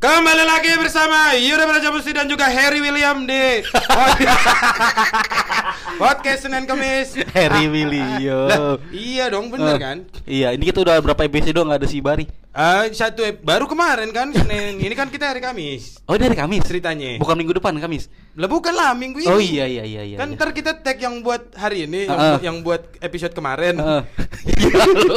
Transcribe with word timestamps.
Kembali 0.00 0.44
lagi 0.44 0.72
bersama 0.76 1.32
Yuda 1.32 1.64
Braja 1.64 1.88
Musti 1.88 2.12
dan 2.12 2.28
juga 2.28 2.44
Harry 2.44 2.82
William 2.82 3.24
di 3.24 3.64
Podcast 6.00 6.44
Senin 6.44 6.68
Kamis 6.68 7.16
Harry 7.32 7.70
William. 7.70 8.48
Lah, 8.50 8.76
Iya 8.92 9.32
dong 9.32 9.48
bener 9.48 9.76
Eh, 9.76 9.80
kan 9.80 9.96
Iya, 10.26 10.52
ini 10.52 10.68
kita 10.68 10.84
udah 10.84 11.00
berapa 11.00 11.22
episode 11.24 11.54
doang 11.56 11.72
nggak 11.72 11.80
ada 11.84 11.88
si 11.88 12.04
Bari. 12.04 12.43
Ah, 12.54 12.86
Satu 12.88 13.18
baru 13.42 13.66
kemarin 13.66 14.08
kan 14.08 14.30
Senin 14.30 14.78
Ini 14.78 14.94
kan 14.94 15.10
kita 15.10 15.26
hari 15.26 15.42
Kamis 15.42 15.98
Oh, 16.04 16.14
dari 16.14 16.32
Kamis. 16.32 16.62
Ceritanya 16.62 17.16
Bukan 17.16 17.34
minggu 17.34 17.50
depan, 17.52 17.74
Kamis. 17.74 18.06
Lah 18.34 18.44
bukan 18.44 18.70
lah 18.70 18.92
minggu 18.92 19.18
ini 19.18 19.26
Oh 19.26 19.38
iya 19.38 19.64
iya 19.64 19.82
iya 19.82 20.02
iya. 20.04 20.16
Kan 20.16 20.30
iya. 20.30 20.36
ntar 20.36 20.50
kita 20.50 20.76
tag 20.76 20.94
yang 20.96 21.18
buat 21.18 21.50
hari 21.52 21.86
ini 21.86 22.04
yang, 22.04 22.14
Heeh. 22.14 22.32
bu- 22.32 22.44
yang 22.44 22.56
buat 22.60 22.82
episode 23.00 23.32
kemarin 23.32 23.74
Heeh. 23.74 24.02
Iya, 24.44 24.70
lu. 25.00 25.14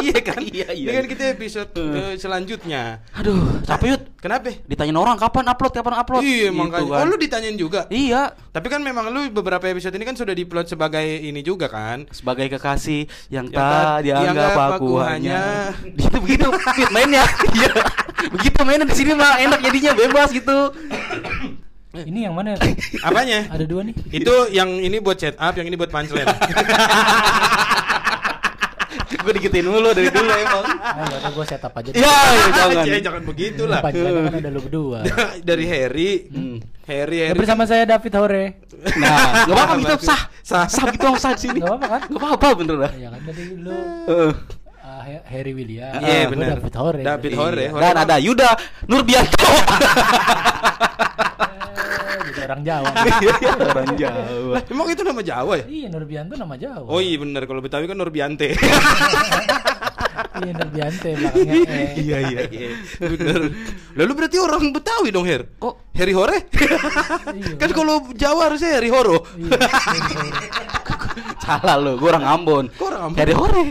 Iya 0.00 0.18
kan 0.20 0.38
Iya, 0.38 0.68
iya, 0.70 0.86
Ini 0.86 0.96
kan 0.96 1.06
kita 1.08 1.24
episode 1.32 1.70
eh, 1.74 2.14
selanjutnya 2.14 3.02
Aduh, 3.14 3.64
capek 3.64 3.86
yut. 3.90 4.02
Kenapa? 4.20 4.54
Ditanyain 4.60 4.94
orang 4.96 5.16
kapan 5.16 5.44
upload, 5.46 5.72
kapan 5.72 5.94
upload. 5.96 6.22
Iya 6.22 6.48
Gitu 6.48 6.56
makanya 6.56 6.90
kan. 6.90 7.00
Oh 7.00 7.06
lu 7.06 7.16
ditanyain 7.16 7.56
juga 7.56 7.80
Iya, 7.88 8.22
Tapi 8.50 8.66
kan 8.68 8.80
memang 8.80 9.08
lu 9.08 9.32
beberapa 9.32 9.64
episode 9.64 9.92
ini 9.92 10.04
kan 10.04 10.14
sudah 10.14 10.30
diupload 10.30 10.66
sebagai 10.66 11.02
ini 11.02 11.40
juga 11.40 11.66
kan 11.66 12.06
sebagai 12.10 12.46
kekasih 12.48 13.02
yang 13.28 13.48
Ya 13.48 13.56
kan, 13.56 13.64
tak 13.64 13.98
dianggap 14.04 14.52
aku 14.76 15.00
hanya. 15.00 15.42
Gitu 16.04 16.16
begitu 16.20 16.48
Fit, 16.70 16.90
mainnya. 16.90 17.24
Iya. 17.56 17.70
Begitu 18.30 18.58
mainnya 18.62 18.86
di 18.86 18.94
sini 18.94 19.12
mah 19.12 19.36
enak 19.38 19.60
jadinya 19.60 19.92
bebas 19.92 20.28
gitu. 20.30 20.58
Ini 21.94 22.26
yang 22.26 22.34
mana? 22.34 22.58
Apanya? 23.06 23.46
Ada 23.48 23.64
dua 23.64 23.82
nih. 23.82 23.94
Itu 24.10 24.50
yang 24.50 24.66
ini 24.76 24.98
buat 24.98 25.14
chat 25.14 25.36
up, 25.36 25.54
yang 25.54 25.66
ini 25.66 25.74
buat 25.74 25.88
punchline. 25.88 26.26
Gue 29.14 29.32
digituin 29.32 29.64
mulu 29.64 29.88
dari 29.90 30.12
dulu 30.12 30.28
emang. 30.28 30.64
Ah, 30.84 31.00
ya 31.00 31.16
udah 31.16 31.32
gue 31.32 31.44
setup 31.48 31.72
aja. 31.72 31.90
Iya, 31.90 32.04
iya, 32.04 32.44
jangan. 32.52 32.84
Cie, 32.84 33.00
jangan 33.00 33.22
begitulah. 33.24 33.80
Pancelannya 33.80 34.20
kan 34.20 34.34
ada 34.36 34.50
lu 34.52 34.60
berdua. 34.60 34.98
Dari 35.40 35.64
Harry, 35.64 36.10
Hmm. 36.28 36.56
Harry, 36.84 37.16
Ya, 37.16 37.32
Harry. 37.32 37.38
bersama 37.40 37.64
saya 37.64 37.88
David 37.88 38.12
Hore. 38.12 38.44
Nah, 39.00 39.48
nggak 39.48 39.56
apa-apa 39.56 39.74
gitu 39.80 39.94
Sah. 40.02 40.04
sah. 40.04 40.20
Sah, 40.44 40.64
sah 40.68 40.86
gitu 40.92 41.08
sah 41.16 41.32
di 41.32 41.40
sini. 41.40 41.56
Gak 41.56 41.72
apa-apa 41.72 41.86
kan? 41.88 42.00
Nggak 42.04 42.20
apa-apa 42.20 42.48
bener 42.52 42.76
dah. 42.76 42.92
Ya 42.92 43.08
kan 43.08 43.20
tadi 43.24 43.42
lu 43.56 43.72
Harry 45.04 45.52
William. 45.52 45.92
Iya, 46.00 46.26
Gua 46.26 46.32
benar. 46.32 46.56
David 46.58 46.74
Hore. 46.80 47.00
David 47.04 47.32
Hore. 47.36 47.64
Iya. 47.68 47.80
Dan 47.80 47.96
ada 48.00 48.16
Yuda 48.18 48.50
Nurbianto. 48.88 49.50
Eh, 52.44 52.52
orang 52.52 52.60
Jawa. 52.60 52.88
Orang 53.72 53.90
Jawa. 53.96 54.22
Lah, 54.52 54.62
emang 54.68 54.86
itu 54.92 55.00
nama 55.00 55.22
Jawa 55.24 55.54
ya? 55.58 55.64
iya, 55.64 55.86
Nurbianto 55.88 56.34
nama 56.36 56.54
Jawa. 56.60 56.86
Oh 56.92 57.00
iya 57.00 57.16
bener 57.16 57.42
kalau 57.48 57.64
Betawi 57.64 57.88
kan 57.88 57.96
Nurbiante. 57.96 58.52
Iya, 60.34 60.50
Nurbiante 60.50 61.14
belakangnya 61.14 61.62
E. 61.62 61.82
Iya 61.94 62.18
iya 62.26 62.40
iya. 62.50 62.68
bener. 62.98 63.54
Lalu 63.94 64.12
berarti 64.18 64.36
orang 64.42 64.62
Betawi 64.74 65.14
dong, 65.14 65.30
Her. 65.30 65.46
Kok 65.62 65.94
Harry 65.94 66.10
Hore? 66.10 66.50
Iya, 66.50 67.54
kan 67.54 67.70
kalau 67.70 68.02
Jawa 68.18 68.50
harusnya 68.50 68.74
Harry 68.74 68.90
Horo. 68.90 69.22
Iya, 69.38 69.54
Harry 69.54 70.02
Hore. 70.10 70.38
salah 71.44 71.76
lu? 71.78 71.96
Gue 71.96 72.08
orang 72.10 72.26
Ambon. 72.26 72.64
Kok 72.74 72.86
orang 72.90 73.02
Ambon? 73.10 73.18
Dari 73.18 73.34
Hore. 73.34 73.64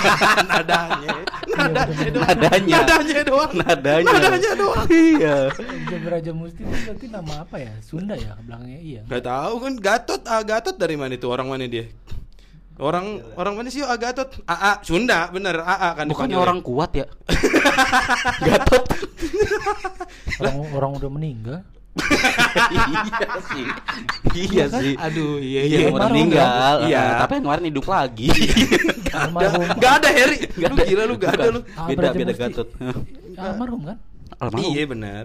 Nadanya. 0.50 1.10
Nadanya 1.50 2.08
doang. 2.10 2.28
Nadanya. 2.28 2.76
Nadanya 2.80 3.20
doang. 3.24 3.52
Nadanya. 3.56 4.12
Nadanya 4.12 4.52
doang. 4.56 4.86
Iya. 4.90 5.36
Beraja 6.00 6.30
Musti 6.32 6.62
itu 6.64 6.76
berarti 6.86 7.06
nama 7.10 7.32
apa 7.44 7.56
ya? 7.60 7.72
Sunda 7.84 8.14
ya 8.16 8.32
belakangnya 8.40 8.80
iya. 8.80 9.00
Gak 9.06 9.24
tahu 9.26 9.54
kan 9.62 9.72
Gatot, 9.78 10.22
ah 10.26 10.42
Gatot 10.42 10.76
dari 10.76 10.94
mana 10.96 11.14
itu 11.14 11.26
orang 11.28 11.46
mana 11.48 11.66
dia? 11.66 11.86
Orang 12.80 13.20
orang 13.36 13.60
mana 13.60 13.68
sih 13.68 13.84
ah, 13.84 13.96
Gatot? 14.00 14.40
AA 14.48 14.72
Sunda 14.80 15.28
bener 15.28 15.60
AA 15.60 15.88
kan 16.00 16.04
Bukannya 16.08 16.32
dipanggilnya. 16.32 16.40
orang 16.40 16.58
kuat 16.64 16.90
ya? 16.96 17.06
Gatot. 18.48 18.84
Orang 20.40 20.56
orang 20.72 20.90
udah 20.96 21.10
meninggal. 21.12 21.60
Iya 22.70 23.02
sih. 23.42 23.64
Iya 24.30 24.64
sih. 24.70 24.92
Aduh 24.96 25.38
iya 25.38 25.60
Iya, 25.60 25.76
iya. 25.76 25.78
udah 25.80 25.90
Almarhum 25.90 26.12
meninggal. 26.14 26.46
kan? 26.46 26.86
Iya. 26.86 27.00
Eh, 27.00 27.12
Tapi 27.18 27.32
yang 27.34 27.44
kemarin 27.44 27.64
hidup 27.66 27.86
lagi. 27.86 28.28
Almarhum. 29.10 29.66
Gak 29.76 29.92
ada 29.98 30.08
Harry. 30.10 30.38
Lu 30.54 30.64
ada. 30.70 30.82
gila 30.86 31.02
lu 31.04 31.14
gak 31.16 31.32
ada 31.34 31.46
lu. 31.50 31.60
Ah, 31.74 31.86
Beda 31.88 32.08
beda. 32.12 32.32
Gatot. 32.32 32.68
Almarhum 33.36 33.80
kan? 33.84 33.96
Almarhum. 34.38 34.72
Iya 34.72 34.84
benar. 34.86 35.24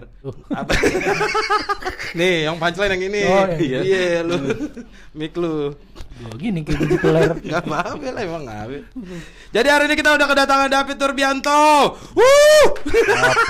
Apa? 0.50 0.72
Nih, 2.18 2.48
yang 2.48 2.56
punchline 2.58 2.92
yang 2.98 3.04
ini. 3.06 3.20
Oh, 3.28 3.46
iya. 3.60 3.78
Iya 3.84 4.26
lu. 4.26 4.36
Mik 5.14 5.34
lu. 5.38 5.76
Duh, 6.16 6.32
gini 6.40 6.64
kayak 6.64 6.80
biji 6.80 6.96
peler. 6.96 7.28
Gak 7.52 7.60
apa-apa 7.68 8.08
lah 8.08 8.22
emang 8.24 8.48
ngabe. 8.48 8.88
Jadi 9.52 9.68
hari 9.68 9.84
ini 9.84 9.94
kita 10.00 10.16
udah 10.16 10.24
kedatangan 10.24 10.68
David 10.72 10.96
Turbianto. 10.96 11.92
Wuh. 12.16 12.66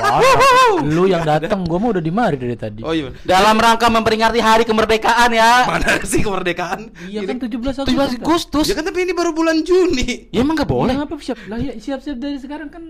Apa? 0.02 0.82
Lu 0.82 1.06
yang 1.06 1.22
datang, 1.22 1.62
gua 1.62 1.78
mah 1.78 1.94
udah 1.94 2.02
di 2.02 2.10
mari 2.10 2.34
dari 2.34 2.58
tadi. 2.58 2.82
Oh 2.82 2.90
iya. 2.90 3.14
Dalam 3.22 3.54
rangka 3.54 3.86
memperingati 3.86 4.42
hari 4.42 4.66
kemerdekaan 4.66 5.30
ya. 5.30 5.62
Mana 5.70 6.02
sih 6.10 6.26
kemerdekaan? 6.26 6.90
Iya 7.06 7.22
kan 7.22 7.38
17 7.38 7.54
Agustus. 7.54 8.18
17 8.18 8.18
Agustus. 8.18 8.64
Ya 8.66 8.74
kan 8.74 8.82
tapi 8.82 9.06
ini 9.06 9.14
baru 9.14 9.30
bulan 9.30 9.62
Juni. 9.62 10.34
Ya 10.34 10.42
emang 10.42 10.58
gak 10.58 10.66
boleh. 10.66 10.98
Boleh 10.98 11.06
apa 11.06 11.14
siap? 11.22 11.38
Lah 11.46 11.62
ya 11.62 11.78
siap-siap 11.78 12.18
dari 12.18 12.42
sekarang 12.42 12.66
kan 12.66 12.82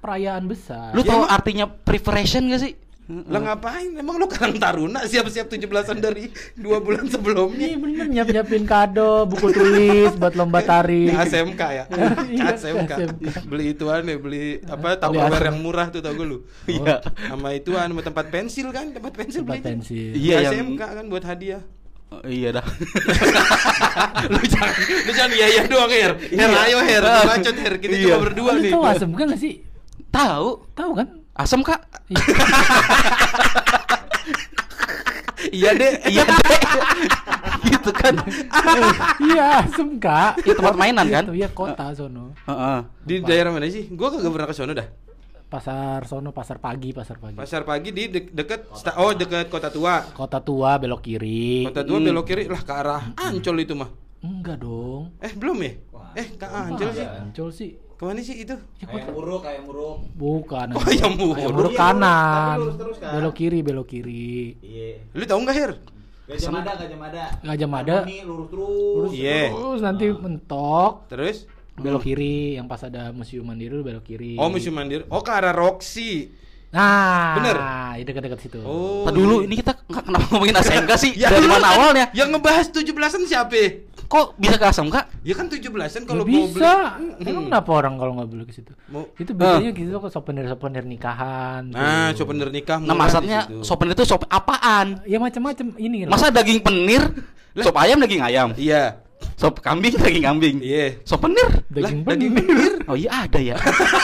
perayaan 0.00 0.44
besar. 0.44 0.90
Lu 0.90 1.00
Ya, 1.00 1.08
tahu 1.08 1.22
emang- 1.22 1.30
artinya 1.30 1.64
preparation 1.68 2.44
gak 2.46 2.60
sih? 2.60 2.74
Lah 3.10 3.42
ngapain? 3.42 3.90
Emang 3.92 4.16
lu 4.16 4.26
karang 4.26 4.54
taruna 4.54 5.02
siap-siap 5.02 5.50
17-an 5.50 5.98
dari 5.98 6.30
dua 6.54 6.78
bulan 6.78 7.02
Iya 7.02 7.10
sebelumnya. 7.10 7.66
bener 7.74 8.06
nyiap-nyiapin 8.06 8.62
kado, 8.64 9.26
buku 9.26 9.50
tulis 9.50 10.14
buat 10.14 10.30
lomba 10.32 10.62
tari. 10.62 11.10
ASMK 11.10 11.58
ya. 11.58 11.84
Iya. 12.30 12.54
ASMK. 12.54 12.92
Beli 13.44 13.74
ituan 13.74 14.06
ya, 14.06 14.14
beli 14.14 14.62
apa 14.62 14.94
Tupperware 14.96 15.42
yang 15.44 15.58
murah 15.58 15.90
tuh 15.90 15.98
tau 15.98 16.14
gue 16.14 16.22
lu. 16.24 16.38
Iya. 16.64 17.02
Sama 17.26 17.50
ituan 17.50 17.90
sama 17.90 17.98
tempat 18.00 18.30
pensil 18.30 18.70
kan, 18.70 18.86
tempat 18.88 19.10
pensil 19.12 19.42
Tempat 19.42 19.58
beli. 19.58 19.66
pensil. 19.68 20.10
Iya, 20.14 20.36
yang- 20.40 20.54
ASMK 20.70 20.82
kan 20.94 21.04
buat 21.04 21.24
hadiah. 21.24 21.62
Oh, 22.12 22.22
iya 22.24 22.50
dah. 22.52 22.66
lu 24.28 24.40
jangan 24.44 24.70
lu 25.00 25.12
jangan 25.12 25.30
iya 25.32 25.46
iya 25.48 25.62
doang 25.64 25.86
Her. 25.88 26.12
Her 26.14 26.50
ayo 26.64 26.78
Her, 26.80 27.04
bacot 27.24 27.56
Her. 27.56 27.74
Kita 27.76 27.90
Iya. 27.92 28.06
cuma 28.08 28.18
berdua 28.24 28.50
Lu 28.52 28.60
nih. 28.60 28.70
tahu 28.70 28.82
asem 28.84 29.10
kan 29.12 29.26
gak 29.28 29.40
sih? 29.40 29.54
Tahu. 30.10 30.48
Tahu 30.72 30.90
kan? 30.92 31.06
Asem 31.32 31.60
kak? 31.60 31.80
Iya. 32.06 32.20
Iya 35.50 35.72
deh. 35.72 35.92
Iya 36.04 36.22
deh. 36.22 36.60
gitu 37.66 37.90
kan. 37.90 38.12
Iya, 39.18 39.64
asem 39.64 39.96
kak. 39.96 40.36
Itu 40.38 40.52
tempat 40.52 40.76
mainan 40.76 41.08
kan? 41.08 41.24
Itu 41.24 41.34
ya 41.34 41.48
kota 41.48 41.96
sono. 41.96 42.36
Heeh. 42.44 42.78
Di 43.02 43.14
daerah 43.24 43.48
mana 43.48 43.64
sih? 43.66 43.88
Gua 43.88 44.12
kagak 44.12 44.30
pernah 44.30 44.46
ke 44.46 44.54
sono 44.54 44.72
dah. 44.72 44.84
Pasar 45.48 46.04
sono, 46.04 46.30
pasar 46.30 46.60
pagi, 46.60 46.92
pasar 46.92 47.16
pagi. 47.18 47.34
Pasar 47.34 47.64
pagi 47.64 47.90
di 47.90 48.06
de- 48.06 48.30
deket 48.30 48.68
sta- 48.70 49.00
oh 49.00 49.10
deket 49.10 49.48
Kota 49.48 49.66
Tua. 49.66 50.04
Kota 50.06 50.38
tua 50.38 50.76
belok 50.76 51.02
kiri. 51.02 51.66
Kota 51.66 51.82
Tua 51.82 51.98
belok 51.98 52.24
kiri 52.24 52.44
lah 52.46 52.60
ke 52.60 52.70
arah 52.70 53.02
Ancol 53.16 53.56
itu 53.58 53.74
mah. 53.74 53.90
Enggak 54.20 54.60
dong. 54.60 55.16
Eh 55.18 55.32
belum 55.32 55.56
ya? 55.58 55.72
Eh 56.14 56.28
ke 56.36 56.46
Ancol 56.46 56.90
sih. 56.92 57.06
Ancol 57.08 57.48
sih. 57.50 57.70
Ke 58.00 58.08
mana 58.08 58.24
sih 58.24 58.32
itu? 58.40 58.56
Ya, 58.80 58.88
kota- 58.88 59.12
muruk 59.12 59.44
kayak 59.44 59.60
muruk 59.60 60.08
Bukan. 60.16 60.72
Oh, 60.72 60.80
ayam 60.82 61.12
muruk. 61.12 61.36
Ayam 61.36 61.52
muruk 61.52 61.72
Iya, 61.72 61.80
kanan. 61.84 62.56
lurus 62.58 62.76
terus 62.80 62.96
kan? 62.96 63.10
Belok 63.12 63.34
kiri, 63.36 63.58
belok 63.60 63.86
kiri. 63.86 64.56
iya 64.58 65.04
Lu 65.12 65.20
tahu 65.22 65.44
nggak 65.44 65.52
Her? 65.54 65.72
gajah 66.24 66.48
mada 66.48 66.72
gajah 66.78 66.94
mada 66.96 67.24
Gajah 67.42 67.68
Mada. 67.68 67.96
Harmoni, 68.00 68.18
lurus 68.24 68.48
terus 68.48 69.10
Iya. 69.12 69.40
Terus 69.50 69.80
nanti 69.82 70.04
mentok 70.08 70.92
Terus? 71.08 71.36
belok 71.76 72.02
kiri 72.02 72.56
yang 72.56 72.64
pas 72.64 72.80
ada 72.80 73.08
museum 73.10 73.42
mandiri 73.42 73.68
lu 73.70 73.82
belok 73.82 74.04
kiri. 74.06 74.36
Oh 74.36 74.48
Museum 74.48 74.72
Mandiri. 74.72 75.04
Oh 75.06 75.20
ke 75.20 75.28
arah 75.28 75.52
Roxy. 75.52 76.28
Nah, 76.70 77.34
Bener? 77.34 77.56
Itu 77.98 78.06
dekat-dekat 78.06 78.38
situ. 78.38 78.60
Oh. 78.62 79.02
Tadi 79.02 79.18
dulu 79.18 79.42
ini 79.42 79.58
kita 79.58 79.74
nggak 79.82 80.04
kenapa 80.06 80.24
ngomongin 80.30 80.54
ASMK 80.54 80.92
sih? 80.94 81.12
Ya, 81.20 81.26
Dari 81.28 81.44
mana 81.44 81.66
awalnya? 81.68 82.06
Yang 82.14 82.28
ngebahas 82.32 82.66
17-an 82.70 83.22
siapa? 83.26 83.89
Kok 84.10 84.34
bisa 84.36 84.58
ke 84.58 84.66
ASMK? 84.66 84.96
Ya 85.22 85.38
kan 85.38 85.46
17-an 85.46 85.70
Ya 85.94 86.02
kalau 86.02 86.26
mau 86.26 86.26
beli. 86.26 86.50
bisa. 86.50 86.98
Mm-mm. 86.98 87.22
Emang 87.22 87.44
kenapa 87.46 87.70
orang 87.70 87.94
kalau 87.94 88.12
nggak 88.18 88.28
boleh 88.28 88.42
ke 88.42 88.52
situ? 88.52 88.72
Mau- 88.90 89.06
Itu 89.14 89.30
biasanya 89.32 89.70
gitu 89.70 89.94
kok 89.96 90.10
souvenir-souvenir 90.10 90.82
nikahan. 90.82 91.70
Nah, 91.70 92.10
tuh. 92.10 92.18
souvenir 92.18 92.50
nikah 92.50 92.82
Nah, 92.82 92.90
maksudnya 92.92 93.46
souvenir 93.62 93.94
itu 93.94 94.02
sop 94.02 94.26
apaan? 94.26 95.06
Ya 95.06 95.22
macam-macam 95.22 95.78
ini. 95.78 96.10
Masa 96.10 96.26
daging 96.26 96.58
penir? 96.58 97.06
Sop 97.54 97.78
ayam 97.78 98.02
daging 98.02 98.18
ayam. 98.18 98.50
Iya. 98.58 98.98
Sop 99.38 99.62
kambing 99.62 99.94
daging 99.94 100.26
kambing. 100.26 100.56
Iya. 100.58 100.98
Sop 101.06 101.22
penir? 101.22 101.46
daging 101.70 102.02
Lah, 102.02 102.10
daging 102.10 102.32
penir. 102.34 102.72
Oh 102.90 102.98
iya 102.98 103.30
ada 103.30 103.38
ya. 103.38 103.54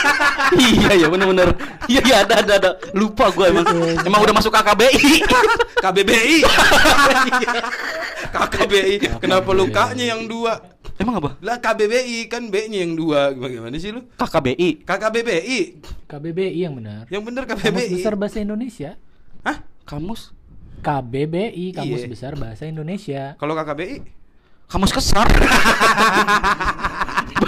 iya 0.55 1.03
ya 1.03 1.07
bener-bener. 1.11 1.51
Iya 1.85 1.99
iya 2.07 2.15
ada 2.23 2.39
ada 2.39 2.53
ada. 2.55 2.69
Lupa 2.95 3.27
gue 3.27 3.51
emang. 3.51 3.67
Emang 4.07 4.23
udah 4.23 4.35
masuk 4.39 4.55
KKBI. 4.55 5.19
KBBI. 5.83 6.35
KKBI. 8.27 8.93
Kenapa 9.23 9.49
lu 9.51 9.65
K-nya 9.69 10.05
yang 10.15 10.27
dua? 10.27 10.59
emang 10.97 11.21
apa? 11.21 11.37
Lah 11.45 11.61
KBBI 11.61 12.25
kan 12.25 12.49
B-nya 12.49 12.81
yang 12.81 12.97
dua. 12.97 13.29
Gimana 13.31 13.77
sih 13.77 13.93
lu? 13.93 14.01
KKBI. 14.17 14.81
KKBBI. 14.81 15.59
KBBI 16.09 16.57
yang 16.57 16.73
benar. 16.73 17.05
Yang 17.07 17.21
Kamus 17.25 17.45
KBBI. 17.45 17.93
Besar 18.01 18.13
Bahasa 18.17 18.37
Indonesia. 18.41 18.89
Hah? 19.45 19.57
Kamus. 19.85 20.33
KBBI 20.81 21.73
Kamus 21.73 22.01
Iya. 22.01 22.09
Besar 22.09 22.33
Bahasa 22.33 22.63
Indonesia. 22.65 23.37
Kalau 23.37 23.53
KKBI? 23.53 24.17
kamus 24.67 24.91
kesar. 24.91 25.23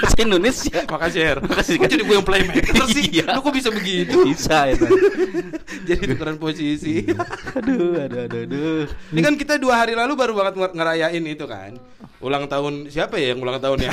Bahasa 0.10 0.26
Indonesia. 0.26 0.80
Makasih 0.90 1.22
Her. 1.22 1.38
Makasih, 1.40 1.74
Kok 1.76 1.82
kan? 1.82 1.90
jadi 1.92 2.02
gue 2.02 2.16
yang 2.16 2.26
playmaker 2.26 2.66
sih? 2.90 3.06
Iya. 3.14 3.26
Lu 3.30 3.40
kok 3.40 3.54
bisa 3.54 3.70
begitu? 3.70 4.18
Bisa 4.26 4.58
ya. 4.66 4.76
jadi 5.90 6.04
tukeran 6.08 6.38
posisi. 6.38 7.06
aduh, 7.52 8.02
aduh, 8.02 8.20
aduh, 8.26 8.42
aduh. 8.44 8.82
Ini 9.14 9.20
kan 9.20 9.34
kita 9.36 9.54
dua 9.56 9.78
hari 9.78 9.94
lalu 9.94 10.14
baru 10.16 10.34
banget 10.34 10.54
nger- 10.56 10.74
ngerayain 10.74 11.22
itu 11.24 11.46
kan 11.46 11.78
Ulang 12.20 12.46
tahun 12.46 12.90
siapa 12.90 13.16
ya 13.16 13.32
yang 13.32 13.40
ulang 13.40 13.62
tahun 13.62 13.80
ya? 13.80 13.92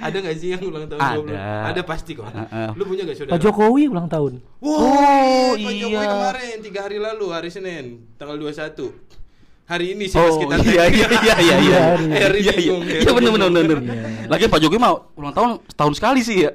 ada 0.00 0.16
gak 0.16 0.36
sih 0.36 0.52
yang 0.52 0.62
ulang 0.62 0.86
tahun 0.86 1.00
Ada. 1.00 1.20
20? 1.20 1.68
Ada 1.68 1.80
pasti 1.82 2.10
kok 2.14 2.24
Heeh. 2.26 2.68
Lu 2.72 2.84
punya 2.84 3.02
gak 3.02 3.12
saudara? 3.14 3.32
Pak 3.34 3.40
Jokowi 3.40 3.82
ulang 3.88 4.08
tahun. 4.08 4.32
Wow, 4.56 4.72
Oh, 4.72 5.52
Pak 5.52 5.72
Jokowi 5.74 5.92
iya. 5.92 6.08
kemarin 6.08 6.56
tiga 6.60 6.80
hari 6.80 6.96
lalu 6.96 7.26
hari 7.28 7.50
Senin 7.50 7.84
tanggal 8.14 8.38
21 8.38 8.88
Hari 9.64 9.96
ini 9.96 10.04
sih 10.04 10.14
pas 10.14 10.28
Oh 10.28 10.36
kita 10.36 10.60
iya 10.60 10.84
iya 10.86 11.06
iya 11.08 11.34
iya 11.40 11.56
iya. 11.56 11.56
Iya, 11.56 11.80
Iya 12.12 12.28
iya. 12.36 12.52
bingung, 12.52 12.84
Iya 12.84 13.00
Heri 13.00 13.12
benar 13.16 13.30
benar 13.32 13.48
benar. 13.50 13.78
Lagian 14.28 14.50
Pak 14.52 14.60
Jokowi 14.60 14.76
mau 14.78 14.94
ulang 15.16 15.32
tahun 15.32 15.50
setahun 15.66 15.94
sekali 15.96 16.20
sih 16.20 16.36
ya. 16.44 16.52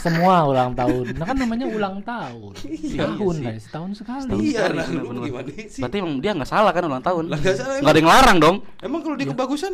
Semua 0.00 0.44
ulang 0.44 0.72
tahun. 0.72 1.14
Nah 1.14 1.24
kan 1.24 1.36
namanya 1.36 1.66
ulang 1.68 2.00
tahun. 2.00 2.52
Iya, 2.64 3.04
Tahun 3.06 3.34
iya 3.36 3.44
lah, 3.44 3.54
sih. 3.54 3.62
setahun 3.68 3.90
sekali. 3.94 4.30
Iya, 4.42 4.60
Sekali, 4.64 4.74
nah, 4.74 4.84
benar, 4.84 4.98
lu 4.98 5.08
benar. 5.12 5.22
gimana 5.28 5.48
sih? 5.68 5.80
Berarti 5.80 5.96
emang 6.00 6.14
dia 6.18 6.30
nggak 6.32 6.50
salah 6.50 6.72
kan 6.72 6.82
ulang 6.82 7.04
tahun. 7.04 7.24
Lah, 7.28 7.38
nggak 7.38 7.54
salah, 7.54 7.74
Nggak 7.78 7.92
ada 7.92 8.00
yang 8.00 8.10
larang 8.10 8.38
dong. 8.40 8.56
Emang 8.80 9.00
kalau 9.00 9.14
Iya. 9.14 9.20
di 9.20 9.26
kebagusan 9.30 9.72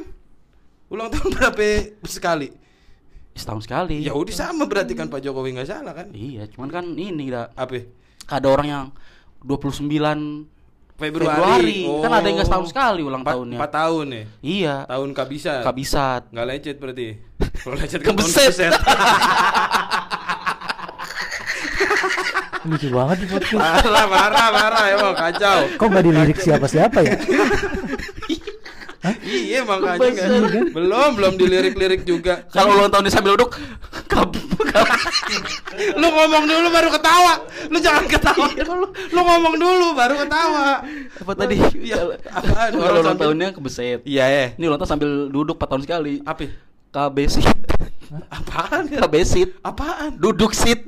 ulang 0.88 1.08
tahun 1.08 1.28
berapa 1.38 1.66
sekali? 2.04 2.48
Setahun 3.32 3.62
sekali. 3.64 3.96
Ya 4.02 4.12
udah 4.12 4.34
sama 4.34 4.66
berarti 4.66 4.92
kan 4.92 5.06
Pak 5.06 5.22
Jokowi 5.22 5.54
nggak 5.54 5.70
salah 5.70 5.94
kan? 5.94 6.10
Iya, 6.10 6.50
cuman 6.50 6.68
kan 6.68 6.84
ini 6.90 7.30
dah 7.30 7.54
Apa? 7.54 7.78
ada 8.28 8.46
orang 8.46 8.66
yang 8.66 8.84
29 9.40 10.59
Februari. 11.00 11.32
Februari. 11.32 11.80
Kan 11.98 12.12
ada 12.12 12.26
yang 12.28 12.36
Oh. 12.36 12.44
setahun 12.44 12.66
sekali 12.68 13.00
ulang 13.00 13.24
Empat, 13.24 13.32
tahunnya. 13.34 13.56
empat 13.56 13.72
tahun 13.72 14.06
ya? 14.06 14.24
Iya. 14.40 14.74
Tahun 14.84 15.08
kabisa. 15.10 15.52
Kabisat. 15.64 16.22
Nggak 16.28 16.46
lecet 16.46 16.76
berarti. 16.76 17.08
Kalau 17.64 17.74
lecet 17.74 18.00
kan 18.00 18.12
Kebeset. 18.12 18.72
Lucu 22.60 22.88
banget 22.92 23.16
di 23.18 23.26
podcast. 23.26 23.56
marah, 23.56 24.06
marah, 24.06 24.48
marah 24.52 24.84
emang 24.90 25.14
kacau. 25.16 25.58
Kok 25.74 25.86
nggak 25.88 26.04
dilirik 26.04 26.38
siapa-siapa 26.38 26.98
ya? 27.00 27.16
Iya 29.24 29.64
makanya 29.64 30.12
kan. 30.12 30.28
Belum, 30.76 31.10
belum 31.16 31.32
dilirik-lirik 31.40 32.04
juga. 32.04 32.44
Kalau 32.52 32.76
ulang 32.76 32.92
tahunnya 32.92 33.08
sambil 33.08 33.32
duduk 33.36 33.56
Lu 35.96 36.06
ngomong 36.12 36.44
dulu 36.44 36.68
baru 36.68 36.88
ketawa. 36.92 37.32
Lu 37.72 37.78
jangan 37.80 38.04
ketawa 38.04 38.46
dulu. 38.52 38.86
Lu 38.92 39.20
ngomong 39.24 39.54
dulu 39.56 39.86
baru 39.96 40.14
ketawa. 40.20 40.84
apa 41.16 41.32
tadi? 41.32 41.56
Iya, 41.80 42.20
apaan? 42.28 42.70
Kalau 42.76 43.00
ulang 43.00 43.04
sambil- 43.16 43.24
tahunnya 43.24 43.48
kebeset. 43.56 44.00
Iya, 44.04 44.24
eh. 44.28 44.48
Ini 44.60 44.64
ulang 44.68 44.78
tahun 44.84 44.90
sambil 44.92 45.10
duduk 45.32 45.56
4 45.56 45.68
tahun 45.72 45.82
sekali. 45.88 46.14
Apa? 46.22 46.44
Kabesit. 46.90 47.46
Apaan? 48.28 48.84
Kabesit. 48.90 49.50
Apaan? 49.62 50.18
Duduk 50.18 50.52
sit. 50.52 50.82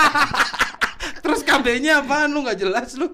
Terus 1.24 1.40
KB-nya 1.42 2.04
apaan? 2.04 2.30
Lu 2.30 2.44
nggak 2.44 2.58
jelas 2.60 2.94
lu. 2.94 3.10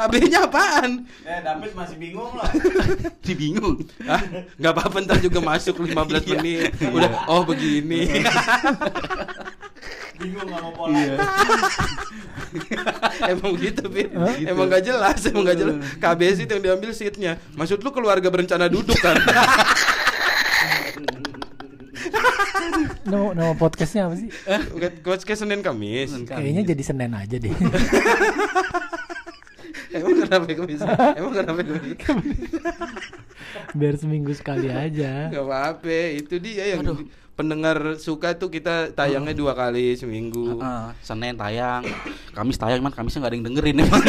KB-nya 0.00 0.48
apaan? 0.48 1.04
Eh, 1.28 1.40
David 1.44 1.72
masih 1.76 1.96
bingung 2.00 2.32
loh. 2.32 2.48
Di 3.26 3.34
bingung. 3.36 3.76
Hah? 4.08 4.22
Nggak 4.56 4.72
apa-apa 4.72 4.96
ntar 5.04 5.18
juga 5.20 5.44
masuk 5.44 5.84
15 5.84 5.92
Iya. 5.92 6.36
menit. 6.40 6.72
Udah, 6.88 7.10
oh 7.28 7.44
begini. 7.44 8.24
bingung 10.16 10.46
nggak 10.48 10.60
mau 10.64 10.72
pola. 10.72 10.96
Iya. 10.96 11.14
emang 13.36 13.52
gitu, 13.60 13.84
Fit. 13.92 14.08
Hah? 14.16 14.34
Emang 14.40 14.66
nggak 14.72 14.84
jelas, 14.88 15.20
emang 15.28 15.44
nggak 15.44 15.58
jelas. 15.60 15.76
KB 16.00 16.20
sih 16.32 16.46
yang 16.48 16.62
diambil 16.64 16.90
seatnya. 16.96 17.36
Maksud 17.56 17.84
lu 17.84 17.92
keluarga 17.92 18.32
berencana 18.32 18.72
duduk 18.72 18.96
kan? 19.00 19.20
Nama, 23.04 23.26
nama 23.34 23.52
podcastnya 23.58 24.08
apa 24.08 24.16
sih? 24.16 24.28
Kamis. 24.30 25.36
Senin 25.36 25.60
Kamis. 25.60 26.10
Kayaknya 26.24 26.62
jadi 26.72 26.82
Senin 26.84 27.12
aja 27.12 27.36
deh. 27.36 27.52
Emang 29.94 30.14
kenapa 30.26 30.46
Kamis? 30.46 30.80
Emang 31.18 31.32
kenapa 31.34 31.60
Kamis? 31.98 32.38
Biar 33.78 33.94
seminggu 33.98 34.32
sekali 34.34 34.70
aja. 34.70 35.30
Gak 35.30 35.44
apa-apa, 35.44 36.00
itu 36.14 36.38
dia 36.38 36.76
yang 36.76 36.82
Aduh. 36.86 37.06
pendengar 37.34 37.96
suka 37.96 38.36
tuh 38.36 38.52
kita 38.52 38.92
tayangnya 38.92 39.32
dua 39.34 39.56
kali 39.56 39.96
seminggu. 39.96 40.60
Heeh, 40.60 40.86
Senin 41.02 41.34
tayang, 41.34 41.82
Kamis 42.36 42.58
tayang, 42.60 42.84
man 42.84 42.92
Kamisnya 42.94 43.24
nggak 43.24 43.30
ada 43.32 43.36
yang 43.38 43.46
dengerin 43.50 43.76
emang. 43.82 44.02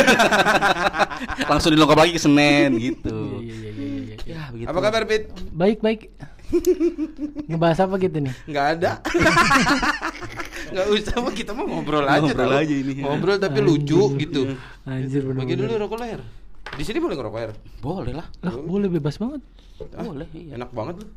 Langsung 1.52 1.72
dilengkap 1.74 1.98
lagi 1.98 2.12
ke 2.18 2.22
Senin 2.22 2.70
gitu. 2.78 3.42
Iya, 3.42 3.56
iya, 3.56 3.70
iya, 3.72 3.88
iya, 3.88 4.02
iya. 4.04 4.16
Ya, 4.28 4.42
begitu. 4.54 4.68
Apa 4.70 4.80
kabar, 4.82 5.04
Pit? 5.10 5.24
Baik, 5.54 5.80
baik. 5.82 6.02
Ngebahas 7.48 7.80
apa 7.84 7.96
gitu 7.98 8.18
nih? 8.20 8.34
Nggak 8.46 8.66
ada. 8.78 8.92
Nggak 10.72 10.88
usah, 10.88 11.16
mah 11.20 11.34
kita 11.36 11.52
mau 11.52 11.68
ngobrol 11.68 12.06
aja. 12.06 12.24
Ngobrol 12.24 12.48
tau. 12.48 12.62
aja 12.64 12.74
ini. 12.74 12.94
Ngobrol 13.04 13.38
tapi 13.38 13.60
lucu 13.60 14.02
gitu. 14.18 14.42
Anjir 14.88 15.22
bener 15.28 15.40
Bagi 15.44 15.56
dulu 15.56 15.74
rokok 15.78 15.98
leher. 16.00 16.22
Di 16.72 16.84
sini 16.88 17.04
boleh 17.04 17.16
ngerokok 17.20 17.40
air? 17.40 17.52
Boleh 17.84 18.14
lah. 18.16 18.28
Lah, 18.40 18.56
boleh 18.56 18.88
bebas 18.88 19.20
banget. 19.20 19.44
Ah, 19.92 20.08
Boleh, 20.08 20.28
iya. 20.32 20.56
Enak 20.56 20.72
banget 20.72 21.04
lu. 21.04 21.08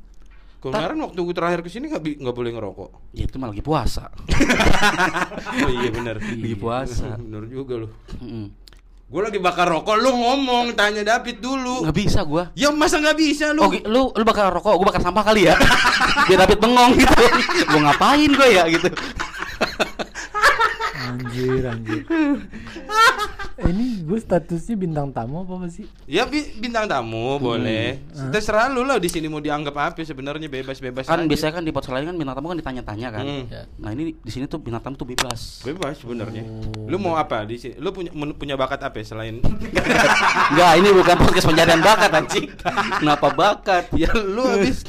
Kemarin 0.59 0.97
waktu 0.97 1.21
gue 1.21 1.37
terakhir 1.37 1.61
ke 1.61 1.69
sini 1.69 1.93
nggak 1.93 2.03
bi- 2.03 2.17
nggak 2.17 2.33
boleh 2.33 2.51
ngerokok. 2.51 2.91
Ya 3.13 3.29
itu 3.29 3.37
mah 3.37 3.53
lagi 3.53 3.61
puasa. 3.61 4.09
oh 5.61 5.71
iya 5.71 5.93
benar. 5.93 6.17
Lagi 6.19 6.57
puasa. 6.57 7.21
Bener 7.21 7.45
juga 7.47 7.85
lu. 7.85 7.89
Mm-mm. 8.19 8.49
Gue 9.15 9.23
lagi 9.23 9.39
bakar 9.39 9.71
rokok, 9.71 9.95
lu 10.03 10.11
ngomong, 10.11 10.75
tanya 10.75 11.07
David 11.07 11.39
dulu. 11.39 11.87
Nggak 11.87 11.95
bisa 12.03 12.27
gua. 12.27 12.51
Ya 12.59 12.75
masa 12.75 12.99
nggak 12.99 13.15
bisa 13.15 13.55
lu? 13.55 13.63
Oh, 13.63 13.71
lu 13.71 14.03
lu 14.11 14.23
bakar 14.27 14.51
rokok, 14.51 14.75
gua 14.75 14.91
bakar 14.91 15.07
sampah 15.07 15.23
kali 15.23 15.47
ya. 15.47 15.55
Biar 16.27 16.43
David 16.43 16.59
bengong 16.59 16.99
gitu. 16.99 17.15
gua 17.71 17.81
ngapain 17.87 18.31
gua 18.35 18.49
ya 18.51 18.67
gitu. 18.67 18.91
Anjir, 21.05 21.63
anjir. 21.63 22.03
Eh, 22.09 22.37
ini 23.71 24.01
gue 24.01 24.19
statusnya 24.19 24.75
bintang 24.75 25.13
tamu 25.13 25.45
apa 25.45 25.53
apa 25.55 25.69
sih? 25.69 25.85
Ya 26.05 26.25
bi- 26.25 26.57
bintang 26.57 26.89
tamu 26.89 27.37
boleh. 27.37 28.01
Terserah 28.33 28.73
lu 28.73 28.83
lah 28.83 28.97
di 28.97 29.07
sini 29.07 29.29
mau 29.29 29.39
dianggap 29.39 29.75
apa 29.77 30.01
sebenarnya 30.01 30.49
bebas-bebas. 30.49 31.05
Kan 31.05 31.23
aja. 31.23 31.29
biasanya 31.29 31.53
kan 31.55 31.63
di 31.63 31.71
podcast 31.71 31.95
lain 31.95 32.09
kan 32.09 32.17
bintang 32.17 32.37
tamu 32.37 32.49
kan 32.51 32.59
ditanya-tanya 32.59 33.09
kan. 33.13 33.25
Hmm. 33.25 33.45
Ya. 33.47 33.63
Nah, 33.77 33.91
ini 33.93 34.17
di 34.17 34.31
sini 34.33 34.49
tuh 34.49 34.59
bintang 34.59 34.81
tamu 34.81 34.97
tuh 34.97 35.07
bebas. 35.07 35.61
Bebas 35.63 36.01
sebenarnya. 36.01 36.43
Oh. 36.49 36.89
Lu 36.89 36.97
mau 36.97 37.15
apa 37.15 37.45
di 37.45 37.61
sini? 37.61 37.77
Lu 37.77 37.93
punya 37.93 38.11
punya 38.35 38.55
bakat 38.57 38.81
apa 38.81 38.97
ya 38.99 39.05
selain 39.05 39.39
Enggak, 40.51 40.73
ini 40.81 40.89
bukan 40.91 41.17
podcast 41.21 41.47
pencarian 41.47 41.81
bakat 41.85 42.11
anjing. 42.11 42.47
Kenapa 43.05 43.29
bakat? 43.31 43.93
ya 43.93 44.09
lu 44.17 44.43
habis. 44.49 44.83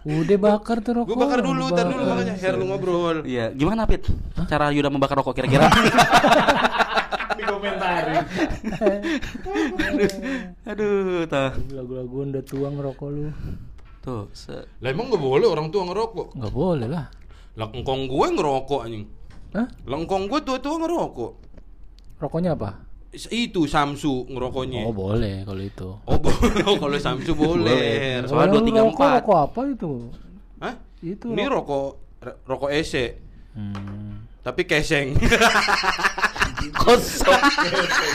Udah 0.00 0.38
bakar 0.38 0.80
tuh 0.80 0.92
rokok. 0.96 1.12
Gua 1.12 1.18
bakar 1.20 1.40
dulu, 1.40 1.62
udah 1.62 1.76
tar 1.76 1.86
dulu 1.86 2.02
makanya 2.02 2.34
Her 2.34 2.54
lu 2.56 2.64
ngobrol. 2.66 3.16
Iya, 3.22 3.52
gimana 3.52 3.84
Pit? 3.84 4.08
Cara 4.48 4.72
Yuda 4.72 4.88
membakar 4.88 5.16
rokok 5.16 5.36
kira-kira? 5.36 5.68
Di 7.38 7.42
komentarin. 7.44 8.24
Aduh, 10.66 11.24
tah. 11.26 11.52
Lagu-lagu 11.70 12.16
udah 12.26 12.42
tua 12.42 12.68
ngerokok 12.68 13.08
lu. 13.08 13.28
Tuh, 14.00 14.32
se- 14.32 14.64
Lah 14.80 14.88
emang 14.88 15.12
nggak 15.12 15.20
boleh 15.20 15.46
orang 15.46 15.68
tua 15.68 15.84
ngerokok. 15.84 16.32
Nggak 16.32 16.52
boleh 16.52 16.88
lah. 16.88 17.06
Lah 17.56 17.68
engkong 17.68 18.08
gue 18.08 18.26
ngerokok 18.32 18.80
anjing. 18.86 19.04
Hah? 19.52 19.66
Lah 19.84 19.96
engkong 19.98 20.24
gue 20.26 20.40
tua-tua 20.40 20.80
ngerokok. 20.80 21.32
Rokoknya 22.16 22.56
apa? 22.56 22.80
Itu 23.12 23.66
Samsu 23.66 24.22
ngerokoknya. 24.26 24.86
Oh 24.86 24.94
boleh 24.94 25.42
kalau 25.42 25.58
itu. 25.58 25.88
Oh, 26.06 26.18
boleh. 26.22 26.62
kalau 26.78 26.94
Samsu 26.96 27.34
boleh. 27.34 28.22
Soalnya 28.22 28.56
dua, 28.56 28.66
tiga, 28.66 28.80
empat. 28.86 29.10
rokok 29.20 29.38
apa 29.40 29.60
itu? 29.66 29.92
Hah? 30.58 30.74
Itu 31.00 31.26
Ini 31.32 31.44
rokok. 31.46 31.88
rokok 32.44 32.70
ese, 32.70 33.18
Hmm. 33.50 34.22
tapi 34.40 34.62
keseng. 34.62 35.16
kosong. 36.80 37.42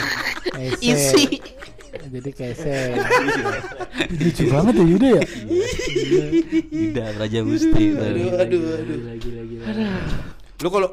Isi. 0.80 1.42
Jadi 1.96 2.30
keseng. 2.30 2.96
Lucu 4.14 4.44
banget 4.48 4.74
ya 4.78 4.84
Yuda 4.86 5.08
ya. 5.12 5.22
Tidak, 6.62 7.08
Raja 7.18 7.40
Gusti. 7.42 7.84
Aduh, 7.92 8.30
aduh, 8.38 8.62
aduh. 8.78 8.98
Lagi 9.10 9.30
lagi. 9.34 9.54
Lu 10.62 10.68
kalau 10.70 10.88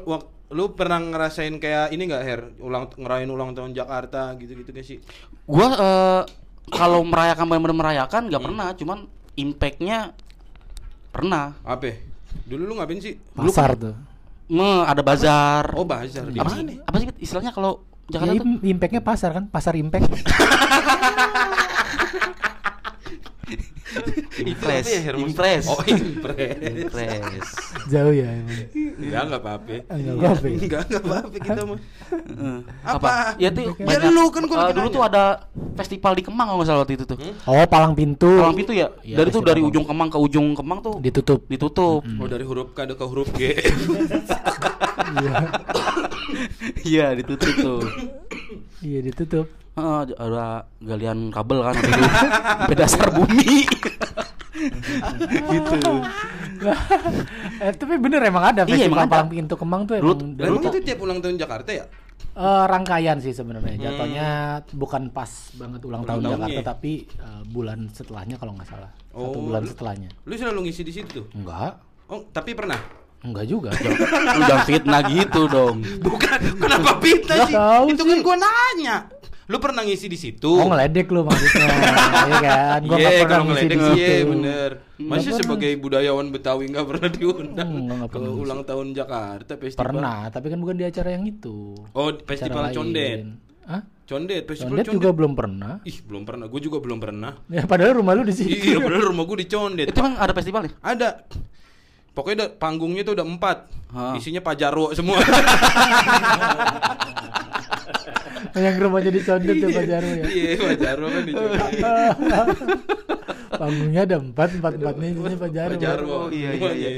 lu 0.50 0.76
pernah 0.76 1.00
ngerasain 1.00 1.56
kayak 1.56 1.90
ini 1.90 2.02
nggak 2.04 2.22
Her? 2.22 2.40
Ulang 2.58 2.92
ngerayain 2.92 3.28
ulang 3.28 3.50
tahun 3.52 3.72
Jakarta 3.72 4.36
gitu-gitu 4.36 4.70
gak 4.70 4.84
sih? 4.84 4.98
Gua 5.44 5.66
eh, 5.72 6.22
kalau 6.68 7.00
merayakan 7.04 7.44
benar-benar 7.46 7.76
merayakan 7.76 8.28
nggak 8.28 8.42
pernah, 8.42 8.68
cuman 8.76 8.98
impactnya 9.34 9.98
pernah. 11.10 11.56
Apa? 11.62 11.96
Dulu 12.44 12.62
lu 12.64 12.74
ngapain 12.76 13.00
sih? 13.00 13.16
Pasar 13.32 13.74
tuh. 13.74 13.94
Me, 14.44 14.84
ada 14.84 15.00
bazar. 15.00 15.72
Oh, 15.72 15.88
bazar 15.88 16.28
di 16.28 16.36
apa 16.36 16.52
sih? 16.52 16.76
Apa 16.84 16.96
sih 17.00 17.06
istilahnya 17.18 17.50
kalau 17.50 17.80
Ya, 18.04 18.20
Jakarta 18.20 18.36
tuh? 18.36 18.44
im- 18.44 18.62
impactnya 18.76 19.00
pasar 19.00 19.32
kan? 19.32 19.44
Pasar 19.48 19.72
impact. 19.80 20.04
Impres, 24.34 24.86
ya, 24.86 25.12
impres. 25.14 25.64
Oh, 25.66 25.80
impres. 25.80 26.58
Impres. 26.58 27.46
Jauh 27.86 28.10
ya 28.10 28.28
emang. 28.28 28.60
Enggak, 28.74 29.22
enggak 29.24 29.40
apa-apa. 29.40 29.74
Enggak 29.88 30.14
apa-apa. 30.14 30.46
Enggak, 30.48 30.82
enggak 30.84 31.02
apa-apa 31.02 31.36
kita 31.38 31.62
mah. 31.62 31.78
Heeh. 32.10 32.58
Apa? 32.82 33.08
Ya 33.36 33.48
tuh 33.50 33.64
Ya 33.74 33.86
banyak- 33.86 34.10
lu 34.10 34.24
kan 34.28 34.42
gua 34.44 34.56
eh, 34.60 34.72
dulu 34.72 34.88
tuh 34.90 35.02
ada 35.02 35.24
festival 35.74 36.12
di 36.14 36.22
Kemang 36.22 36.46
kalau 36.46 36.58
nggak 36.58 36.68
salah 36.68 36.80
waktu 36.82 36.94
itu 36.94 37.04
tuh. 37.04 37.18
Oh, 37.44 37.64
palang 37.64 37.94
pintu. 37.94 38.30
Palang 38.38 38.56
pintu 38.56 38.72
ya. 38.72 38.88
Iya, 39.00 39.16
dari 39.18 39.28
tuh 39.30 39.42
dari 39.42 39.60
ujung 39.60 39.84
Kemang 39.84 40.08
ke 40.08 40.18
ujung 40.18 40.54
Kemang 40.54 40.78
tuh 40.80 40.94
ditutup. 40.98 41.46
ditutup. 41.46 42.02
Oh, 42.02 42.26
dari 42.26 42.42
huruf 42.42 42.72
K 42.72 42.88
ke 42.88 43.04
huruf 43.04 43.28
G. 43.32 43.40
Iya, 46.84 47.14
ditutup 47.14 47.52
tuh. 47.54 47.80
Iya, 48.80 49.00
ditutup. 49.02 49.46
Heeh, 49.74 50.00
ada 50.14 50.46
galian 50.78 51.28
kabel 51.28 51.58
kan 51.60 51.74
sampai 51.74 52.76
dasar 52.80 53.08
bumi. 53.10 53.66
gitu. 55.50 55.92
eh, 57.58 57.72
tapi 57.74 57.94
bener 57.96 58.22
emang 58.22 58.44
ada 58.46 58.62
Iya, 58.62 58.70
festival 58.78 58.88
emang 58.88 59.02
ada. 59.02 59.12
palang 59.12 59.28
pintu 59.28 59.54
Kemang 59.54 59.82
tuh 59.84 59.94
emang 59.96 60.14
Dan 60.14 60.38
dari- 60.38 60.62
itu 60.64 60.78
tiap 60.80 60.98
ulang 61.00 61.18
tahun 61.18 61.36
Jakarta 61.36 61.70
ya? 61.70 61.84
Eh, 62.32 62.64
rangkaian 62.64 63.18
sih 63.18 63.30
sebenarnya. 63.30 63.74
Jatuhnya 63.80 64.28
bukan 64.72 65.06
pas 65.08 65.28
banget 65.54 65.82
ulang, 65.82 66.02
Ulang 66.02 66.18
tahun. 66.18 66.32
Jakarta 66.32 66.60
tapi 66.72 66.92
eh, 67.08 67.42
bulan 67.44 67.86
setelahnya 67.88 68.36
kalau 68.36 68.54
nggak 68.54 68.68
salah. 68.68 68.90
Satu 69.08 69.18
Oh, 69.32 69.42
bulan 69.44 69.60
lu- 69.60 69.70
setelahnya. 69.70 70.10
Lu 70.20 70.32
selalu 70.32 70.58
ngisi 70.64 70.82
di 70.82 70.92
situ 70.92 71.10
tuh? 71.12 71.26
Enggak. 71.32 71.78
Oh, 72.06 72.22
tapi 72.28 72.52
pernah? 72.52 72.78
Enggak 73.20 73.46
juga. 73.46 73.70
Lu 74.36 74.42
jangan 74.42 74.64
fitnah 74.64 75.02
gitu 75.08 75.48
dong. 75.48 75.80
Bukan, 75.98 76.38
kenapa 76.54 76.90
Nggak 76.94 77.38
sih? 77.48 77.54
Itu 77.88 78.02
kan 78.04 78.18
gua 78.20 78.36
nanya. 78.36 78.96
Lu 79.44 79.56
pernah 79.58 79.80
ngisi 79.80 80.06
di 80.06 80.16
situ? 80.16 80.48
Oh 80.50 80.66
ngeledek 80.66 81.08
lu 81.08 81.20
maksudnya. 81.22 81.68
Iya 82.24 82.38
kan? 82.40 82.80
Gua 82.82 82.96
Iya, 82.96 83.04
nggak 83.04 83.12
pernah 83.14 83.28
kalau 83.28 83.44
ngisi 83.46 83.66
di 83.66 83.76
situ. 83.76 83.92
iya 83.94 84.16
bener. 84.24 84.70
Masih 84.96 85.04
pernah. 85.26 85.38
sebagai 85.38 85.72
budayawan 85.76 86.26
Betawi 86.28 86.64
nggak 86.66 86.86
pernah 86.86 87.08
diundang 87.10 87.70
nggak 87.84 88.00
ke 88.00 88.08
pernah 88.10 88.30
ngisi. 88.30 88.40
ulang 88.40 88.60
tahun 88.62 88.86
Jakarta 88.90 89.52
festival. 89.54 89.82
Pernah, 89.84 90.18
tapi 90.28 90.46
kan 90.48 90.58
bukan 90.58 90.74
di 90.74 90.84
acara 90.84 91.08
yang 91.10 91.24
itu. 91.24 91.76
Oh, 91.92 92.08
Acara 92.08 92.24
festival 92.24 92.62
lain. 92.64 92.74
Condet. 92.74 93.18
Hah? 93.64 93.82
Condet, 94.04 94.42
festival 94.44 94.68
Condet 94.70 94.84
Condet. 94.84 94.94
juga 94.94 95.08
belum 95.12 95.32
pernah. 95.34 95.72
Ih, 95.82 95.98
belum 96.00 96.22
pernah. 96.22 96.44
Gue 96.46 96.60
juga 96.60 96.78
belum 96.78 96.98
pernah. 96.98 97.32
Ya 97.46 97.64
padahal 97.64 97.92
rumah 97.94 98.12
lu 98.12 98.24
di 98.24 98.32
situ. 98.32 98.48
iya, 98.48 98.76
padahal 98.78 99.04
rumah 99.06 99.24
gue 99.24 99.36
di 99.40 99.48
Condet. 99.48 99.86
Itu 99.88 99.98
emang 99.98 100.16
ada 100.16 100.32
festivalnya? 100.32 100.72
Ada. 100.80 101.24
Pokoknya 102.12 102.36
udah, 102.38 102.50
panggungnya 102.56 103.02
tuh 103.02 103.12
udah 103.12 103.26
empat. 103.26 103.58
Hah. 103.90 104.14
Isinya 104.14 104.40
Pajaro 104.40 104.92
semua. 104.92 105.18
yang 108.54 108.76
rumahnya 108.78 109.10
di 109.10 109.22
Condet 109.26 109.56
ya 109.58 109.68
Pak 109.68 109.84
Jarwo 109.90 110.12
ya. 110.14 110.24
Iya, 110.30 110.50
Pajaro 110.62 111.06
kan 111.10 111.22
di 111.26 111.32
Condet. 111.34 111.60
Panggungnya 113.60 114.02
ada 114.02 114.16
empat, 114.18 114.48
empat 114.58 114.72
empatnya 114.78 115.06
isinya 115.10 115.38
Pak 115.42 115.50
Jarwo. 115.50 115.74
Pajaro. 115.78 116.14
iya, 116.30 116.50
iya, 116.54 116.70
iya. 116.74 116.90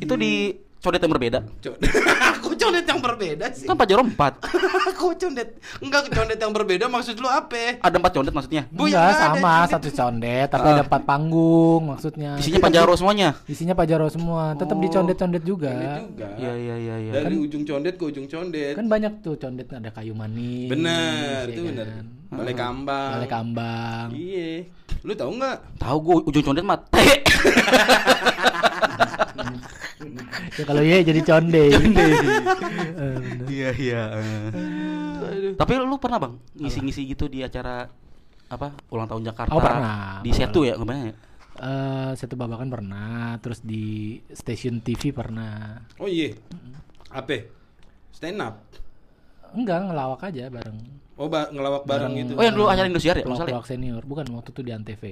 Itu 0.00 0.14
di 0.16 0.56
Codet 0.80 1.00
yang 1.04 1.12
berbeda. 1.12 1.40
Condet. 1.60 1.92
condet 2.58 2.84
yang 2.84 2.98
berbeda 2.98 3.46
sih? 3.50 3.64
Kan 3.64 3.74
Pajaro 3.74 4.02
4. 4.02 4.18
Kok 4.92 5.14
condet? 5.16 5.48
Enggak 5.78 6.02
condet 6.08 6.36
yang 6.36 6.52
berbeda 6.52 6.84
maksud 6.86 7.14
lu 7.16 7.26
apa? 7.26 7.78
Ada 7.78 7.96
4 7.96 8.12
condet 8.12 8.32
maksudnya. 8.32 8.62
Bu, 8.68 8.84
Enggak 8.84 9.00
ada 9.00 9.14
sama 9.16 9.38
Condet. 9.56 9.70
satu 9.70 9.88
condet 9.90 10.46
tapi 10.48 10.66
Ah. 10.66 10.74
ada 10.74 10.82
empat 10.82 11.02
panggung 11.04 11.82
maksudnya. 11.86 12.30
Isinya 12.36 12.60
Pajaro 12.60 12.92
semuanya. 12.92 13.28
Isinya 13.44 13.72
Pak 13.72 13.86
Jarwo 13.86 14.08
semua, 14.08 14.52
tetap 14.52 14.76
di 14.76 14.86
Oh. 14.86 14.92
condet-condet 14.92 15.42
juga. 15.42 15.70
Condet 15.70 16.02
juga. 16.04 16.28
Iya, 16.36 16.52
iya, 16.54 16.74
iya, 16.76 16.94
iya. 17.00 17.12
Dari 17.14 17.36
ujung 17.36 17.62
condet 17.62 17.94
ke 17.94 18.04
ujung 18.04 18.26
condet. 18.26 18.74
Kan 18.74 18.86
banyak 18.86 19.12
tuh 19.20 19.34
condet 19.34 19.66
ada 19.68 19.88
kayu 19.88 20.12
manis. 20.12 20.68
bener, 20.68 21.44
ya 21.44 21.48
itu 21.48 21.62
kan? 21.62 21.72
bener. 21.72 21.88
Balai 22.28 22.52
kambang. 22.52 23.10
Balai 23.14 23.28
kambang. 23.28 24.08
Iya. 24.12 24.48
Lu 25.00 25.12
tahu 25.14 25.30
nggak? 25.38 25.56
Tahu 25.78 25.96
gua 25.98 26.16
ujung 26.22 26.44
condet 26.44 26.60
mah. 26.62 26.78
Ya 30.58 30.64
kalau 30.66 30.82
iya 30.82 31.02
jadi 31.02 31.20
conde. 31.22 31.64
Eh. 32.98 33.18
Iya, 33.46 33.70
iya. 33.78 34.02
Tapi 35.54 35.72
lu 35.78 35.96
pernah, 35.98 36.18
Bang, 36.18 36.34
ngisi-ngisi 36.54 37.06
gitu 37.06 37.30
di 37.30 37.46
acara 37.46 37.86
apa? 38.48 38.74
Ulang 38.90 39.06
tahun 39.06 39.22
Jakarta. 39.22 39.54
Oh, 39.54 39.62
pernah. 39.62 40.18
Di 40.18 40.34
Setu 40.34 40.66
ya, 40.66 40.74
ke 40.74 40.82
mana 40.82 41.10
ya? 41.10 41.14
Eh, 41.58 42.10
satu 42.14 42.34
babakan 42.34 42.70
pernah, 42.70 43.34
terus 43.38 43.62
di 43.62 44.18
stasiun 44.30 44.78
TV 44.78 45.10
pernah. 45.10 45.78
Oh 45.98 46.06
iya. 46.06 46.34
Apa? 47.10 47.50
Stand 48.14 48.38
up. 48.42 48.54
Enggak, 49.54 49.90
ngelawak 49.90 50.22
aja 50.22 50.46
bareng. 50.50 50.78
Oh, 51.18 51.26
ba- 51.26 51.50
ngelawak 51.50 51.82
bareng 51.82 52.14
gitu. 52.14 52.32
Oh, 52.38 52.42
yang 52.46 52.54
dulu 52.54 52.70
acara 52.70 52.86
Indosiar 52.86 53.18
ya, 53.18 53.26
masalah. 53.26 53.50
pelawak 53.50 53.66
senior, 53.66 54.02
bukan 54.06 54.26
waktu 54.34 54.50
itu 54.54 54.62
di 54.62 54.70
Antv. 54.70 55.02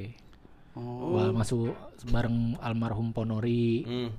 Oh. 0.77 1.17
Gua 1.17 1.33
masuk 1.33 1.73
bareng 2.07 2.61
almarhum 2.61 3.11
Ponori, 3.11 3.81
Hmm. 3.83 4.11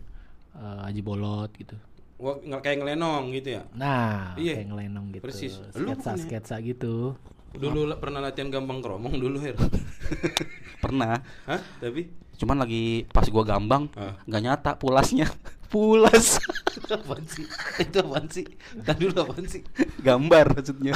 eh, 0.53 0.79
Haji 0.83 1.01
Bolot 1.01 1.53
gitu. 1.53 1.77
Wah, 2.17 2.33
nge- 2.35 2.59
kayak 2.59 2.77
ngelenong 2.81 3.29
gitu 3.31 3.49
ya. 3.55 3.63
Nah, 3.71 4.33
Iya. 4.33 4.57
kayak 4.57 4.67
ngelenong 4.73 5.05
gitu. 5.13 5.23
Persis. 5.23 5.53
Ya? 5.55 5.69
Sketsa-sketsa 5.71 6.57
gitu. 6.59 7.13
Dulu 7.53 7.93
pernah 7.95 8.19
latihan 8.19 8.49
gampang 8.49 8.81
keromong 8.81 9.13
dulu, 9.15 9.37
Her. 9.37 9.53
Pernah. 10.83 11.21
Hah? 11.45 11.61
Tapi 11.79 12.09
Cuman 12.37 12.57
lagi 12.59 13.01
pas 13.07 13.25
gua 13.25 13.41
gambang, 13.43 13.89
Ah. 13.93 14.13
nggak 14.25 14.41
nyata 14.43 14.71
pulasnya. 14.75 15.25
Pulas. 15.67 16.37
apaan 16.95 17.25
sih? 17.27 17.43
Itu 17.77 17.97
apaan 17.99 18.29
sih? 18.29 18.45
Tadi 18.79 19.03
dulu 19.03 19.19
apaan 19.19 19.43
sih? 19.43 19.61
Gambar 19.99 20.55
maksudnya. 20.55 20.93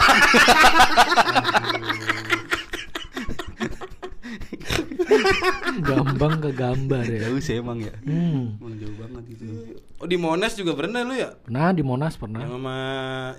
Gambang 5.87 6.35
ke 6.41 6.49
gambar 6.53 7.03
ya. 7.07 7.19
Jauh 7.27 7.41
sih 7.41 7.59
emang 7.59 7.79
ya. 7.81 7.93
Hmm. 8.05 8.57
Emang 8.59 8.75
jauh 8.79 8.95
banget 8.99 9.23
gitu. 9.35 9.45
Oh, 10.01 10.07
di 10.07 10.17
Monas 10.17 10.53
juga 10.57 10.73
pernah 10.73 11.05
lu 11.05 11.13
ya? 11.15 11.35
Pernah 11.45 11.73
di 11.75 11.83
Monas 11.85 12.17
pernah. 12.17 12.41
Yang 12.41 12.53
sama 12.57 12.77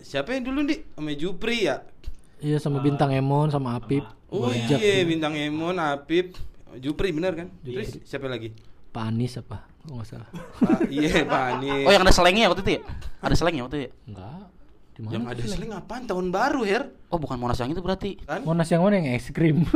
siapa 0.02 0.28
yang 0.34 0.44
dulu 0.46 0.58
di? 0.66 0.76
Sama 0.94 1.12
Jupri 1.14 1.58
ya? 1.66 1.76
Iya 2.42 2.58
sama 2.58 2.82
Bintang 2.82 3.14
Emon 3.14 3.50
sama 3.54 3.78
Apip. 3.78 4.02
Oh 4.32 4.48
iya, 4.48 4.80
tuh. 4.80 4.80
Bintang 5.06 5.36
Emon, 5.36 5.76
Apip, 5.76 6.34
Jupri 6.80 7.12
bener 7.12 7.36
kan? 7.36 7.48
Terus 7.60 8.00
siapa 8.02 8.26
lagi? 8.26 8.56
Pak 8.92 9.04
Anis 9.08 9.40
apa? 9.40 9.68
Gua 9.88 10.00
nggak 10.00 10.08
salah. 10.08 10.28
Pak, 10.30 10.88
iya, 10.92 11.24
Pak 11.24 11.42
Anies. 11.56 11.84
Oh, 11.88 11.92
yang 11.92 12.04
ada 12.04 12.14
selengnya 12.14 12.46
waktu 12.52 12.62
itu 12.62 12.72
ya? 12.76 12.80
Ada 13.24 13.34
selengnya 13.34 13.62
waktu 13.66 13.76
itu 13.76 13.84
ya? 13.88 13.90
Enggak. 14.08 14.46
Di 14.92 15.00
mana? 15.00 15.12
yang 15.16 15.24
ada 15.24 15.40
seling 15.40 15.72
apaan? 15.72 16.04
Tahun 16.04 16.28
baru, 16.28 16.68
Her? 16.68 16.84
Oh, 17.08 17.16
bukan 17.16 17.40
Monas 17.40 17.56
yang 17.56 17.72
itu 17.72 17.80
berarti. 17.80 18.20
Kan? 18.28 18.44
Monas 18.44 18.68
yang 18.68 18.84
mana 18.84 19.00
yang 19.00 19.16
es 19.16 19.32
krim? 19.32 19.64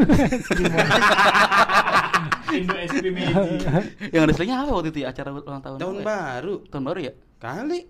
Indo 2.56 2.76
es 2.78 2.92
krim 2.92 3.16
yang 4.12 4.22
ada 4.28 4.32
selengnya 4.36 4.62
apa 4.62 4.70
waktu 4.76 4.92
itu 4.92 4.98
ya 5.02 5.08
acara 5.10 5.32
ulang 5.32 5.62
tahun? 5.64 5.78
Tahun 5.80 5.96
ya? 5.96 6.04
baru. 6.04 6.54
Tahun 6.68 6.84
baru 6.84 7.00
ya? 7.00 7.12
Kali. 7.40 7.80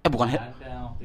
Eh, 0.00 0.10
bukan 0.12 0.28
Her-. 0.28 0.52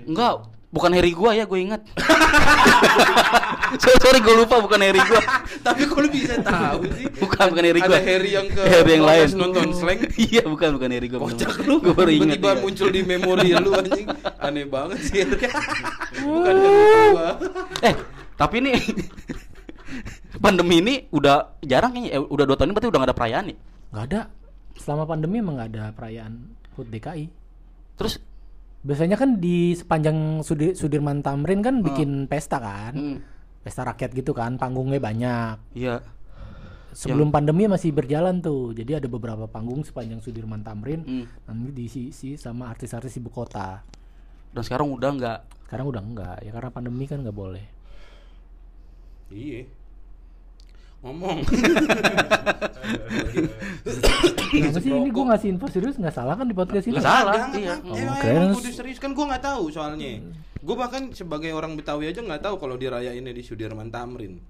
Enggak, 0.04 0.52
bukan 0.76 0.92
Harry 0.92 1.16
gua 1.16 1.32
ya, 1.32 1.48
gue 1.48 1.60
ingat. 1.64 1.82
sorry, 3.82 4.00
sorry 4.04 4.20
gue 4.20 4.36
lupa 4.36 4.60
bukan 4.60 4.80
Harry 4.84 5.00
gua. 5.00 5.24
Tapi 5.66 5.88
kok 5.88 6.00
lu 6.04 6.10
bisa 6.12 6.36
tahu 6.44 6.84
sih? 7.00 7.08
Bukan, 7.16 7.46
bukan 7.56 7.64
Harry 7.64 7.80
gua. 7.80 7.96
Ada 7.96 8.04
Harry 8.04 8.32
yang 8.36 8.48
ke 8.52 8.62
Harry 8.68 8.92
yang 9.00 9.06
lain. 9.08 9.28
Nonton 9.40 9.72
slang. 9.72 10.04
iya, 10.28 10.44
bukan 10.44 10.76
bukan 10.76 10.90
Harry 10.92 11.08
gua. 11.08 11.20
Kocak 11.32 11.64
lu. 11.64 11.80
Gue 11.80 11.96
baru 11.96 12.12
ingat. 12.12 12.36
Tiba-tiba 12.36 12.52
iya. 12.52 12.60
muncul 12.60 12.88
di 12.92 13.02
memori 13.08 13.50
lu 13.56 13.72
anjing. 13.72 14.08
Aneh 14.44 14.66
banget 14.68 15.00
sih. 15.08 15.24
Bukan 16.20 16.44
kan 16.44 16.56
gua. 17.16 17.30
Eh, 17.80 17.94
tapi 18.36 18.56
ini 18.60 18.72
pandemi 20.44 20.84
ini 20.84 20.94
udah 21.16 21.56
jarang 21.64 21.96
kayaknya. 21.96 22.12
Eh, 22.20 22.22
udah 22.22 22.44
dua 22.44 22.56
tahun 22.60 22.68
ini 22.68 22.76
berarti 22.76 22.90
udah 22.92 23.00
gak 23.00 23.10
ada 23.10 23.16
perayaan 23.16 23.46
ya? 23.48 23.56
Nggak 23.96 24.06
ada. 24.12 24.22
Selama 24.76 25.04
pandemi 25.08 25.40
emang 25.40 25.56
nggak 25.56 25.70
ada 25.72 25.84
perayaan 25.96 26.52
HUT 26.76 26.92
DKI. 26.92 27.26
Terus 27.96 28.20
Biasanya 28.86 29.18
kan 29.18 29.42
di 29.42 29.74
sepanjang 29.74 30.46
Sudi- 30.46 30.78
Sudirman 30.78 31.20
Tamrin 31.20 31.60
kan 31.60 31.82
bikin 31.82 32.30
pesta 32.30 32.62
kan. 32.62 32.94
hmm, 32.94 33.18
Pesta 33.60 33.82
rakyat 33.82 34.14
gitu 34.14 34.30
kan, 34.32 34.56
panggungnya 34.56 35.02
banyak. 35.02 35.58
iya. 35.74 36.06
Sebelum 36.94 37.28
pandemi 37.28 37.68
masih 37.68 37.92
berjalan 37.92 38.40
tuh. 38.40 38.72
Jadi 38.72 38.96
ada 38.96 39.08
beberapa 39.10 39.44
panggung 39.46 39.84
sepanjang 39.84 40.22
Sudirman 40.22 40.62
Tamrin 40.62 41.02
Hmm. 41.02 41.26
nanti 41.44 41.74
diisi 41.74 42.14
sama 42.36 42.70
artis-artis 42.70 43.18
ibu 43.18 43.28
kota. 43.28 43.84
Dan 44.50 44.64
sekarang 44.64 44.94
udah 44.94 45.12
nggak 45.12 45.40
Sekarang 45.66 45.90
udah 45.90 46.00
enggak, 46.00 46.38
ya 46.40 46.54
karena 46.54 46.70
pandemi 46.70 47.04
kan 47.04 47.20
nggak 47.20 47.34
boleh. 47.34 47.66
Iya. 49.28 49.66
Ngomong. 51.06 51.38
Kenapa 54.50 54.80
sih 54.80 54.90
ini 54.90 55.10
gue 55.12 55.26
ngasih 55.30 55.48
info 55.54 55.66
serius 55.70 55.96
nggak 56.00 56.16
salah 56.16 56.34
kan 56.34 56.50
di 56.50 56.56
podcast 56.58 56.86
ini? 56.90 56.98
Nggak 56.98 57.06
salah. 57.06 57.34
Iya. 57.54 57.74
Oh, 57.86 57.96
Emang, 58.26 58.58
kudu 58.58 58.72
serius 58.72 58.98
kan 58.98 59.12
gua 59.14 59.26
nggak 59.30 59.44
tahu 59.44 59.64
soalnya. 59.70 60.18
Gua 60.66 60.76
bahkan 60.82 61.14
sebagai 61.14 61.54
orang 61.54 61.78
Betawi 61.78 62.10
aja 62.10 62.26
nggak 62.26 62.42
tahu 62.42 62.56
kalau 62.58 62.74
dirayainnya 62.74 63.30
di 63.30 63.44
Sudirman 63.46 63.94
Tamrin. 63.94 64.42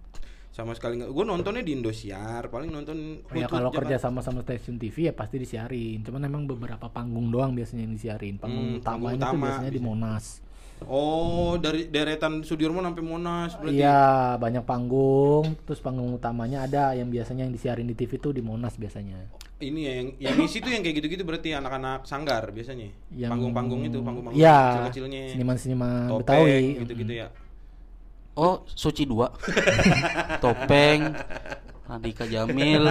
Sama 0.56 0.72
sekali 0.72 1.04
nggak. 1.04 1.12
Gua 1.12 1.28
nontonnya 1.28 1.60
di 1.60 1.76
Indosiar, 1.76 2.48
paling 2.48 2.72
nonton 2.72 3.20
Oh, 3.26 3.36
ya 3.36 3.52
kalau 3.52 3.68
kerja 3.74 4.00
sama 4.00 4.24
sama 4.24 4.40
stasiun 4.40 4.80
TV 4.80 5.12
ya 5.12 5.14
pasti 5.14 5.36
disiarin. 5.36 6.06
Cuman 6.08 6.24
emang 6.24 6.48
beberapa 6.48 6.88
panggung 6.88 7.28
doang 7.28 7.52
biasanya 7.52 7.84
yang 7.84 7.96
disiarin. 8.00 8.40
Panggung 8.40 8.80
Hmm, 8.80 8.86
panggung 8.86 9.12
utamanya 9.12 9.20
tuh 9.20 9.28
utama 9.28 9.46
biasanya 9.52 9.72
di. 9.74 9.82
Monas. 9.84 10.26
Oh, 10.84 11.55
dari 11.55 11.88
deretan 11.88 12.44
Sudirman 12.44 12.84
sampai 12.84 13.00
Monas 13.01 13.55
berarti. 13.55 13.79
Iya, 13.79 14.36
banyak 14.36 14.63
panggung. 14.63 15.55
Terus 15.63 15.79
panggung 15.79 16.12
utamanya 16.12 16.62
ada 16.62 16.91
yang 16.91 17.08
biasanya 17.08 17.48
yang 17.48 17.55
disiarin 17.55 17.88
di 17.88 17.96
TV 17.96 18.20
tuh 18.20 18.32
di 18.32 18.44
Monas 18.44 18.75
biasanya. 18.75 19.17
Ini 19.55 19.79
ya 19.79 19.94
yang 19.96 20.08
yang 20.20 20.36
isi 20.44 20.60
tuh 20.60 20.67
yang 20.67 20.84
kayak 20.84 21.00
gitu-gitu 21.00 21.24
berarti 21.24 21.55
anak-anak 21.55 22.03
sanggar 22.03 22.51
biasanya. 22.51 22.91
Yang 23.10 23.32
Panggung-panggung 23.32 23.82
itu, 23.82 23.98
panggung-panggung 24.00 24.36
Iya, 24.38 24.60
kecil-kecilnya. 24.60 25.22
seniman-seniman 25.32 26.12
Topeng 26.12 26.22
Betawi. 26.44 26.60
gitu-gitu 26.84 27.13
ya. 27.15 27.27
Oh, 28.36 28.67
Suci 28.67 29.08
dua. 29.08 29.32
Topeng. 30.44 31.15
Andika 31.88 32.27
Jamil. 32.27 32.84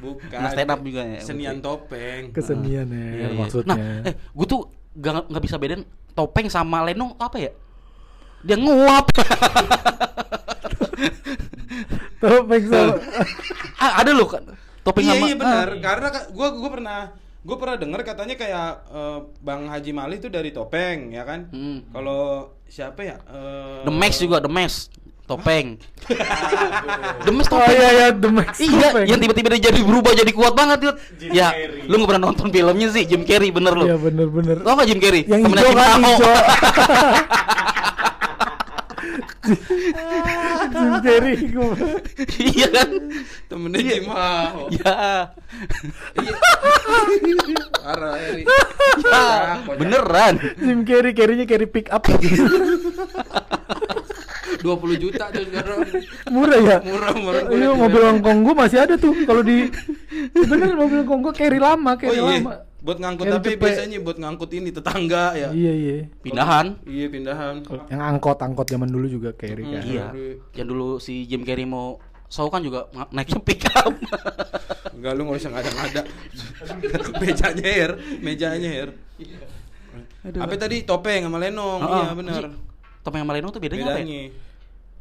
Bukan. 0.00 0.36
Nah, 0.36 0.50
stand 0.50 0.68
up 0.68 0.80
juga 0.80 1.02
ya. 1.02 1.20
Senian 1.20 1.60
topeng. 1.60 2.28
Kesenian 2.30 2.88
ya 2.88 2.96
Iya, 2.96 3.26
iya. 3.26 3.36
maksudnya. 3.36 3.72
Nah, 3.72 4.04
eh, 4.04 4.14
gue 4.16 4.46
tuh 4.46 4.60
gak, 4.92 5.28
nggak 5.28 5.42
bisa 5.44 5.56
bedain 5.56 5.84
topeng 6.10 6.46
sama 6.46 6.82
lenong 6.82 7.14
apa 7.16 7.36
ya? 7.38 7.52
Dia 8.40 8.56
nguap. 8.56 9.06
Topeng 12.20 12.64
sama 12.64 12.94
ah, 13.82 13.92
ada 13.96 14.12
loh 14.12 14.28
kan 14.28 14.44
topeng 14.80 15.04
iya 15.04 15.12
sama 15.14 15.24
iya 15.26 15.36
benar 15.36 15.68
ah, 15.70 15.76
karena 15.78 16.08
ka- 16.10 16.28
gua 16.30 16.48
gua 16.52 16.70
pernah 16.70 17.00
gua 17.40 17.56
pernah 17.56 17.76
dengar 17.76 18.00
katanya 18.02 18.34
kayak 18.34 18.70
eh, 18.86 19.18
Bang 19.40 19.64
Haji 19.66 19.92
Malih 19.92 20.18
itu 20.18 20.28
dari 20.28 20.50
topeng 20.50 21.08
ya 21.10 21.24
kan 21.24 21.48
Hmm. 21.48 21.84
kalau 21.90 22.22
siapa 22.66 23.00
ya 23.02 23.16
Eh, 23.22 23.84
The 23.84 23.92
Max 23.92 24.20
juga 24.20 24.36
The 24.38 24.48
Max 24.48 24.92
topeng. 25.30 25.78
Max 27.30 27.46
Oh 27.46 27.54
topeng. 27.54 27.70
iya 27.72 27.88
ya 27.92 28.06
The 28.10 28.28
Max 28.28 28.58
Iya, 28.58 28.88
Topeng. 28.90 29.06
yang 29.06 29.18
tiba-tiba 29.18 29.48
dia 29.50 29.70
jadi 29.70 29.80
berubah 29.80 30.10
jadi 30.12 30.32
kuat 30.32 30.52
banget, 30.52 30.78
Yud. 30.82 30.96
Jim 31.16 31.30
Ya, 31.30 31.54
Carrey. 31.54 31.86
lu 31.86 31.94
gak 31.96 32.08
pernah 32.10 32.22
nonton 32.26 32.46
filmnya 32.48 32.88
sih, 32.90 33.04
Jim 33.04 33.22
Carrey 33.22 33.48
bener 33.48 33.72
lu. 33.72 33.84
Iya 33.84 33.96
bener-bener. 33.96 34.56
Tau 34.60 34.74
gak 34.74 34.84
Jim 34.84 34.98
Carrey? 34.98 35.22
Yang 35.24 35.40
Temennya 35.46 35.62
hijau 35.62 35.72
kan 35.72 36.00
hijau. 36.00 36.34
Jim 40.70 40.94
Carrey. 41.00 41.36
Iya 42.36 42.68
kan? 42.70 42.88
temennya 43.46 43.80
Jim 43.82 44.06
Hao. 44.06 44.68
Ya. 44.70 45.30
Iya. 46.14 46.34
Parah 47.72 48.14
Eri. 48.20 48.42
Ya, 49.00 49.26
beneran. 49.72 50.34
Jim 50.56 50.80
Carrey 50.84 51.12
carry-nya 51.12 51.46
carry 51.46 51.66
pick 51.66 51.88
up. 51.90 52.04
20 54.60 55.02
juta 55.02 55.24
tuh 55.32 55.44
sekarang. 55.48 55.78
Murah 56.28 56.60
ya? 56.60 56.76
Murah, 56.84 57.12
murah. 57.16 57.42
Iya, 57.48 57.70
mobil 57.72 58.02
Hongkong 58.04 58.38
gua 58.44 58.54
masih 58.64 58.78
ada 58.84 58.94
tuh 59.00 59.12
kalau 59.24 59.40
di 59.40 59.68
bener 60.36 60.76
mobil 60.76 61.00
Hongkong 61.02 61.20
gua 61.24 61.32
carry 61.32 61.56
lama, 61.56 61.92
Oh 61.92 62.00
carry 62.00 62.20
iya. 62.20 62.40
lama. 62.44 62.54
Buat 62.80 62.96
ngangkut 62.96 63.24
Carry 63.28 63.36
tapi 63.36 63.50
cepet. 63.52 63.60
biasanya 63.60 63.98
buat 64.00 64.16
ngangkut 64.16 64.50
ini 64.56 64.68
tetangga 64.72 65.24
ya. 65.36 65.48
Iya, 65.52 65.72
iya. 65.76 65.96
Pindahan. 66.24 66.66
Iya 66.88 67.06
pindahan. 67.12 67.54
Yang 67.92 68.00
angkot-angkot 68.00 68.66
zaman 68.72 68.88
dulu 68.88 69.04
juga 69.04 69.36
carry 69.36 69.68
kan. 69.68 69.84
Iya. 69.84 70.06
Yang 70.56 70.66
dulu 70.72 70.88
si 70.96 71.28
Jim 71.28 71.44
Carrey 71.44 71.68
mau 71.68 72.00
show 72.32 72.48
kan 72.48 72.64
juga 72.64 72.88
naiknya 73.12 73.36
pick 73.44 73.68
up. 73.76 73.92
Enggak 74.96 75.12
lu 75.12 75.28
nggak 75.28 75.40
usah 75.44 75.50
ngada-ngada. 75.52 76.02
Mejanya 77.20 77.68
Her, 77.68 77.90
mejanya 78.20 78.68
Her. 78.68 78.88
Apa 80.40 80.54
tadi 80.56 80.84
topeng 80.84 81.24
sama 81.24 81.40
lenong? 81.40 81.80
Heeh, 81.84 82.04
iya 82.04 82.12
benar. 82.16 82.42
Topeng 83.00 83.20
sama 83.24 83.32
lenong 83.36 83.52
tuh 83.52 83.60
bedanya, 83.60 83.96
apa 83.96 84.04
ya? 84.04 84.28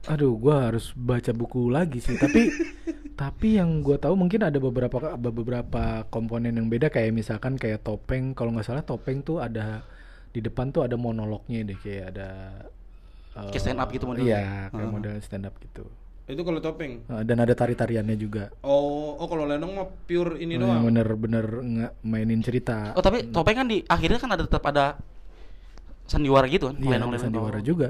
Aduh, 0.07 0.39
gua 0.39 0.71
harus 0.71 0.95
baca 0.95 1.35
buku 1.35 1.67
lagi 1.67 1.99
sih. 1.99 2.15
Tapi 2.15 2.47
tapi 3.19 3.59
yang 3.59 3.83
gua 3.83 3.99
tahu 3.99 4.15
mungkin 4.15 4.47
ada 4.47 4.55
beberapa 4.57 4.95
ada 5.19 5.29
beberapa 5.29 5.83
komponen 6.07 6.55
yang 6.55 6.71
beda 6.71 6.87
kayak 6.87 7.11
misalkan 7.11 7.59
kayak 7.59 7.83
topeng. 7.83 8.31
Kalau 8.31 8.55
nggak 8.55 8.63
salah 8.63 8.83
topeng 8.85 9.19
tuh 9.19 9.43
ada 9.43 9.83
di 10.29 10.39
depan 10.39 10.71
tuh 10.71 10.85
ada 10.87 10.95
monolognya 10.95 11.65
deh 11.65 11.75
kayak 11.75 12.15
ada 12.15 12.29
eh, 13.35 13.49
Kayak 13.51 13.63
stand 13.65 13.79
up 13.81 13.89
gitu 13.91 14.05
modelnya. 14.07 14.29
Iya, 14.29 14.43
kayak 14.69 14.79
Heeh. 14.79 14.91
model 14.93 15.13
stand 15.19 15.45
up 15.49 15.55
gitu. 15.59 15.83
Itu 16.29 16.41
kalau 16.45 16.61
topeng. 16.61 17.01
Eh, 17.09 17.23
dan 17.25 17.37
ada 17.41 17.51
tari-tariannya 17.51 18.13
juga. 18.15 18.53
Oh, 18.61 19.17
oh 19.17 19.27
kalau 19.27 19.49
lenong 19.49 19.73
mah 19.75 19.89
pure 20.05 20.37
ini 20.39 20.55
Eh, 20.55 20.59
doang. 20.61 20.85
bener-bener 20.85 21.43
nggak 21.43 21.91
mainin 22.05 22.39
cerita. 22.39 22.93
Oh, 22.95 23.03
tapi 23.03 23.27
topeng 23.33 23.57
kan 23.57 23.67
di 23.67 23.81
akhirnya 23.83 24.21
kan 24.21 24.31
ada 24.31 24.45
tetap 24.45 24.63
ada 24.63 24.95
sandiwara 26.05 26.45
gitu 26.47 26.69
kan. 26.69 26.77
Iya, 26.77 26.85
ada 26.85 26.93
lenong-lenong. 27.03 27.23
sandiwara 27.25 27.59
juga. 27.61 27.89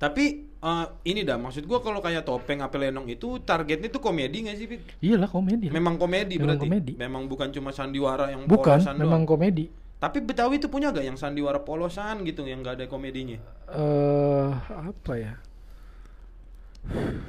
Tapi 0.00 0.53
eh, 0.64 0.84
ini 1.04 1.20
dah 1.22 1.36
maksud 1.36 1.62
gua 1.62 1.78
kalau 1.78 2.00
kayak 2.00 2.22
topeng 2.22 2.58
apa 2.58 2.74
lenong 2.74 3.04
itu 3.06 3.36
targetnya 3.38 3.88
tuh 3.88 4.00
komedi 4.00 4.42
nggak 4.42 4.56
sih, 4.56 4.66
Pit? 4.66 4.80
Iyalah 4.98 5.28
komedi. 5.28 5.68
lah. 5.68 5.74
Memang 5.74 5.94
komedi 5.94 6.34
Memang 6.34 6.46
berarti. 6.50 6.62
komedi. 6.64 6.92
Memang 6.96 7.22
bukan 7.26 7.48
cuma 7.50 7.70
sandiwara 7.70 8.28
yang 8.28 8.44
Bukan, 8.44 8.80
polosan 8.80 8.96
memang 8.96 9.22
doang. 9.22 9.30
komedi. 9.30 9.68
Tapi 9.94 10.20
Betawi 10.20 10.58
itu 10.58 10.68
punya 10.68 10.88
gak 10.90 11.00
yang 11.02 11.16
sandiwara 11.16 11.56
polosan 11.58 12.20
gitu 12.22 12.44
yang 12.44 12.60
gak 12.60 12.76
ada 12.76 12.84
komedinya? 12.84 13.40
Eh 13.66 14.50
apa 14.68 15.12
ya? 15.14 15.32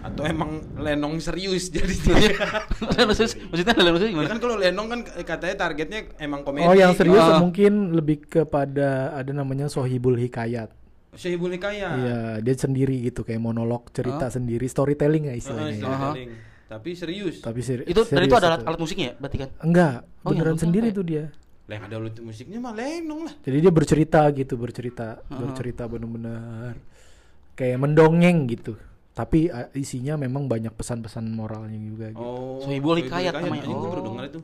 Atau 0.02 0.28
emang 0.28 0.60
lenong 0.76 1.16
serius 1.18 1.72
jadi 1.72 1.88
Lenong 2.92 3.16
serius- 3.16 3.40
Maksudnya 3.42 3.74
lenong 3.74 3.96
serius 3.98 4.12
gimana? 4.12 4.28
kan 4.28 4.40
kalau 4.40 4.56
lenong 4.56 4.88
kan 4.90 5.00
katanya 5.24 5.56
targetnya 5.58 6.00
emang 6.18 6.44
komedi. 6.44 6.68
Oh, 6.68 6.76
yang 6.76 6.92
serius 6.92 7.24
Ah. 7.24 7.40
mungkin 7.40 7.96
lebih 7.96 8.28
kepada 8.28 9.16
ada 9.16 9.32
namanya 9.32 9.66
sohibul 9.66 10.14
hikayat. 10.14 10.68
Syahibul 11.16 11.52
Hikayat. 11.52 11.96
Iya, 11.96 12.20
dia 12.40 12.56
sendiri 12.56 12.96
gitu 13.02 13.22
kayak 13.22 13.40
monolog 13.40 13.88
cerita 13.90 14.28
sendiri, 14.28 14.66
storytelling 14.66 15.28
ya 15.28 15.34
istilahnya. 15.34 15.72
ya. 15.72 15.80
storytelling. 15.80 16.30
Tapi 16.66 16.90
serius. 16.92 17.36
Tapi 17.40 17.62
seri- 17.62 17.86
Itu 17.86 18.02
dan 18.04 18.10
serius 18.18 18.28
itu 18.28 18.36
ada 18.36 18.48
alat, 18.52 18.62
alat 18.66 18.80
musiknya 18.80 19.06
ya 19.06 19.16
berarti 19.16 19.38
kan? 19.38 19.50
Enggak, 19.62 19.96
Oh, 20.02 20.06
yang 20.06 20.26
beneran 20.28 20.52
nonton 20.52 20.64
sendiri 20.66 20.88
apa 20.88 20.98
tuh 20.98 21.06
dia. 21.06 21.24
Lah 21.66 21.74
yang 21.74 21.86
ada 21.86 21.98
lu- 21.98 22.24
musiknya 22.24 22.58
mah 22.58 22.74
lenong 22.74 23.22
lah. 23.24 23.34
Jadi 23.40 23.58
dia 23.60 23.72
bercerita 23.72 24.22
gitu, 24.32 24.54
bercerita, 24.56 25.08
bercerita 25.28 25.84
bener-bener 25.86 26.74
kayak 27.54 27.78
mendongeng 27.78 28.50
gitu. 28.50 28.74
Tapi 29.14 29.48
uh, 29.48 29.72
isinya 29.72 30.20
memang 30.20 30.46
banyak 30.46 30.74
pesan-pesan 30.74 31.24
moralnya 31.32 31.80
juga 31.80 32.12
gitu. 32.12 32.20
Oh. 32.20 32.60
Sohibul 32.60 33.00
Hikayat 33.00 33.32
namanya. 33.32 33.64
Baru 33.64 34.02
Oh. 34.04 34.20
itu. 34.20 34.42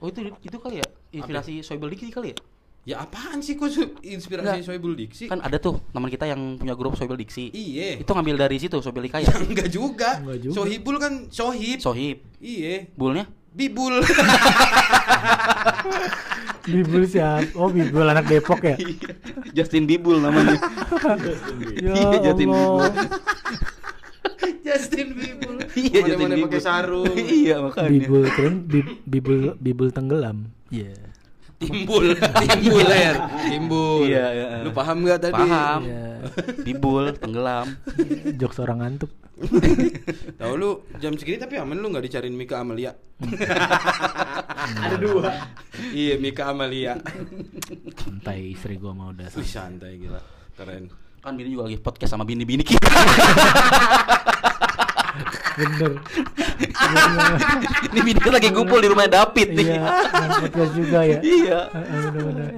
Oh, 0.00 0.08
itu 0.08 0.18
itu 0.40 0.56
kali 0.56 0.80
ya? 0.80 0.86
Inspirasi 1.12 1.60
Soibel 1.60 1.92
Diki 1.92 2.08
kali 2.08 2.32
ya? 2.32 2.38
Ya 2.80 2.96
apaan 2.98 3.38
sih 3.38 3.54
kok 3.54 3.68
inspirasi. 4.00 4.64
Sohibul 4.64 4.96
Diksi? 4.96 5.28
Kan 5.28 5.38
ada 5.38 5.56
tuh 5.56 5.84
teman 5.90 6.08
kita 6.08 6.24
yang 6.24 6.56
punya 6.56 6.72
grup 6.72 6.96
Soibel 6.96 7.14
Diksi. 7.14 7.50
Iya. 7.50 8.00
Itu 8.00 8.08
ngambil 8.10 8.40
dari 8.40 8.56
situ 8.56 8.80
Soibel 8.80 9.04
Ya 9.06 9.20
Hikayat. 9.20 9.36
enggak 9.42 9.68
juga. 9.68 10.16
Enggak 10.18 10.38
juga. 10.42 10.54
Sohibul 10.56 10.96
kan 10.96 11.12
sohib. 11.28 11.78
Sohib. 11.78 12.24
Iya. 12.38 12.88
Bulnya? 12.94 13.28
Bibul. 13.50 14.00
Bibul 16.62 17.02
siapa? 17.04 17.50
Oh, 17.54 17.66
Bibul 17.66 18.06
anak 18.06 18.26
Depok 18.26 18.62
ya? 18.62 18.76
Justin 19.50 19.84
Bibul 19.84 20.22
namanya. 20.22 20.54
ya 21.84 21.92
Iya, 21.92 22.16
Justin 22.22 22.48
Allah. 22.48 22.92
Justin 24.62 25.08
Bibul. 25.12 25.56
Iya, 25.74 25.98
Justin 26.06 26.28
Bibul. 26.30 26.46
pakai 26.46 26.62
sarung. 26.62 27.10
iya, 27.12 27.58
makanya. 27.58 27.90
Bibul 27.90 28.22
keren, 28.30 28.54
bib- 28.64 29.02
bibul 29.04 29.38
bibul 29.58 29.88
tenggelam. 29.90 30.46
Iya. 30.70 30.94
Timbul, 31.60 32.16
timbul 32.40 32.80
ler, 32.88 33.16
timbul. 33.44 34.08
Iya, 34.08 34.26
iya. 34.32 34.46
Lu 34.64 34.72
paham 34.72 35.04
gak 35.04 35.28
tadi? 35.28 35.36
Paham. 35.36 35.80
Iya. 35.84 36.04
Bibul, 36.66 37.12
tenggelam. 37.20 37.76
Jokes 38.40 38.64
orang 38.64 38.80
ngantuk. 38.80 39.12
Tahu 40.40 40.52
lu 40.56 40.84
jam 41.00 41.16
segini 41.16 41.40
tapi 41.40 41.56
aman 41.56 41.80
lu 41.80 41.88
nggak 41.88 42.04
dicariin 42.04 42.36
Mika 42.36 42.60
Amalia? 42.60 42.92
Ada 44.84 44.96
dua. 45.00 45.32
iya 45.96 46.20
Mika 46.20 46.52
Amalia. 46.52 47.00
Santai 47.96 48.52
istri 48.52 48.76
gua 48.76 48.92
mah 48.92 49.16
udah. 49.16 49.32
Wih 49.32 49.48
santai 49.48 49.96
gila, 49.96 50.20
keren. 50.56 50.92
Kan 51.20 51.36
bini 51.36 51.52
juga 51.52 51.68
lagi 51.68 51.80
podcast 51.80 52.16
sama 52.16 52.24
bini-bini 52.24 52.64
kita. 52.64 52.88
Bener. 55.58 55.92
Ini 57.90 58.00
bini 58.04 58.18
kita 58.20 58.32
lagi 58.36 58.50
kumpul 58.54 58.78
di 58.80 58.88
rumah 58.90 59.08
David 59.10 59.48
nih. 59.56 59.66
Iya, 59.76 59.86
podcast 60.38 60.72
juga 60.76 60.98
ya. 61.06 61.18
Iya. 61.20 61.60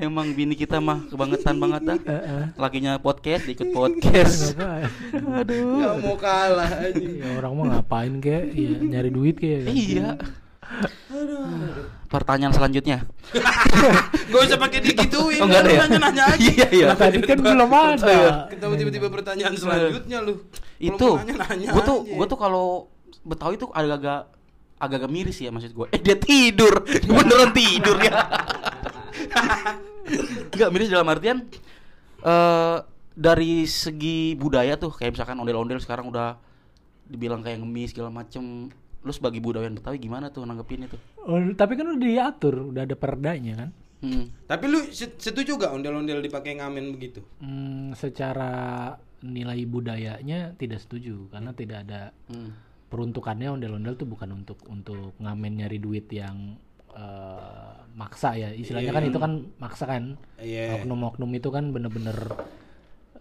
Emang 0.03 0.35
bini 0.37 0.55
kita 0.59 0.83
mah 0.83 1.07
kebangetan 1.09 1.57
banget 1.57 1.83
dah. 1.87 1.99
Heeh. 2.03 2.43
Lakinya 2.59 2.99
podcast, 3.01 3.49
ikut 3.49 3.73
podcast. 3.73 4.59
Aduh. 5.13 5.81
Gak 5.81 5.95
mau 6.03 6.17
kalah 6.19 6.73
aja. 6.83 7.01
Ya 7.01 7.29
orang 7.39 7.53
mah 7.57 7.65
ngapain 7.79 8.21
kek? 8.21 8.53
Iya, 8.53 8.77
nyari 8.83 9.11
duit 9.15 9.37
kek. 9.39 9.69
Iya. 9.71 10.19
Pertanyaan 12.13 12.53
selanjutnya. 12.53 13.09
Gak 14.33 14.41
usah 14.49 14.59
pakai 14.61 14.79
digituin. 14.85 15.41
Oh, 15.41 15.49
nggak 15.49 15.61
ada 15.65 15.71
ya? 15.73 15.81
Nanya-nanya 15.89 16.25
aja. 16.29 16.41
Iya, 16.53 16.67
iya. 16.73 16.87
Tadi 16.93 17.21
kan 17.25 17.39
belum 17.41 17.73
ada. 17.73 18.49
Kita 18.53 18.65
tiba-tiba 18.69 19.09
pertanyaan 19.09 19.53
selanjutnya 19.57 20.19
lu. 20.21 20.35
Itu. 20.77 21.21
Gue 21.73 21.83
tuh, 21.85 21.99
gue 22.05 22.27
tuh 22.29 22.39
kalau 22.41 22.93
Betawi 23.23 23.55
tuh 23.55 23.71
agak-agak 23.71 24.35
agak-agak 24.83 25.11
miris 25.15 25.39
ya 25.39 25.55
maksud 25.55 25.73
gue. 25.73 25.87
Eh 25.95 26.01
dia 26.03 26.19
tidur, 26.19 26.83
beneran 27.07 27.55
tidur 27.55 27.97
ya. 28.03 28.19
Enggak 30.51 30.71
miris 30.75 30.91
dalam 30.91 31.07
artian 31.07 31.47
eh 32.23 32.79
dari 33.13 33.69
segi 33.69 34.35
budaya 34.35 34.75
tuh 34.81 34.91
kayak 34.91 35.15
misalkan 35.15 35.39
ondel-ondel 35.39 35.79
sekarang 35.79 36.09
udah 36.11 36.35
dibilang 37.07 37.47
kayak 37.47 37.63
ngemis 37.63 37.95
segala 37.95 38.11
macem. 38.11 38.75
Lu 39.03 39.11
sebagai 39.11 39.39
budayawan 39.39 39.75
Betawi 39.75 39.99
gimana 39.99 40.29
tuh 40.29 40.43
nanggepin 40.43 40.87
itu? 40.87 40.97
Oh, 41.21 41.39
tapi 41.53 41.75
kan 41.75 41.87
udah 41.89 42.01
diatur, 42.01 42.71
udah 42.71 42.83
ada 42.83 42.95
perdanya 42.95 43.55
kan? 43.57 43.71
Hmm. 43.99 44.35
Tapi 44.45 44.65
lu 44.67 44.83
se- 44.89 45.15
setuju 45.15 45.55
gak 45.57 45.71
ondel-ondel 45.71 46.19
dipakai 46.19 46.59
ngamen 46.59 46.91
begitu? 46.91 47.23
Hmm, 47.39 47.95
secara 47.95 48.95
nilai 49.21 49.63
budayanya 49.65 50.55
tidak 50.55 50.79
setuju 50.79 51.31
karena 51.31 51.51
tidak 51.53 51.87
ada 51.87 52.11
Hmm. 52.27 52.51
peruntukannya 52.89 53.49
ondel-ondel 53.49 53.95
tuh 53.95 54.05
bukan 54.05 54.35
untuk 54.37 54.59
untuk 54.67 55.15
ngamen 55.17 55.63
nyari 55.63 55.79
duit 55.79 56.07
yang 56.09 56.59
eh, 56.93 57.73
maksa 57.95 58.37
ya 58.37 58.53
istilahnya 58.53 58.93
kan 58.93 59.01
itu 59.03 59.17
kan 59.17 59.33
maksa 59.57 59.85
kan 59.87 60.21
Iya. 60.37 60.77
oknum-oknum 60.77 61.33
itu 61.33 61.49
kan 61.49 61.73
bener-bener 61.73 62.13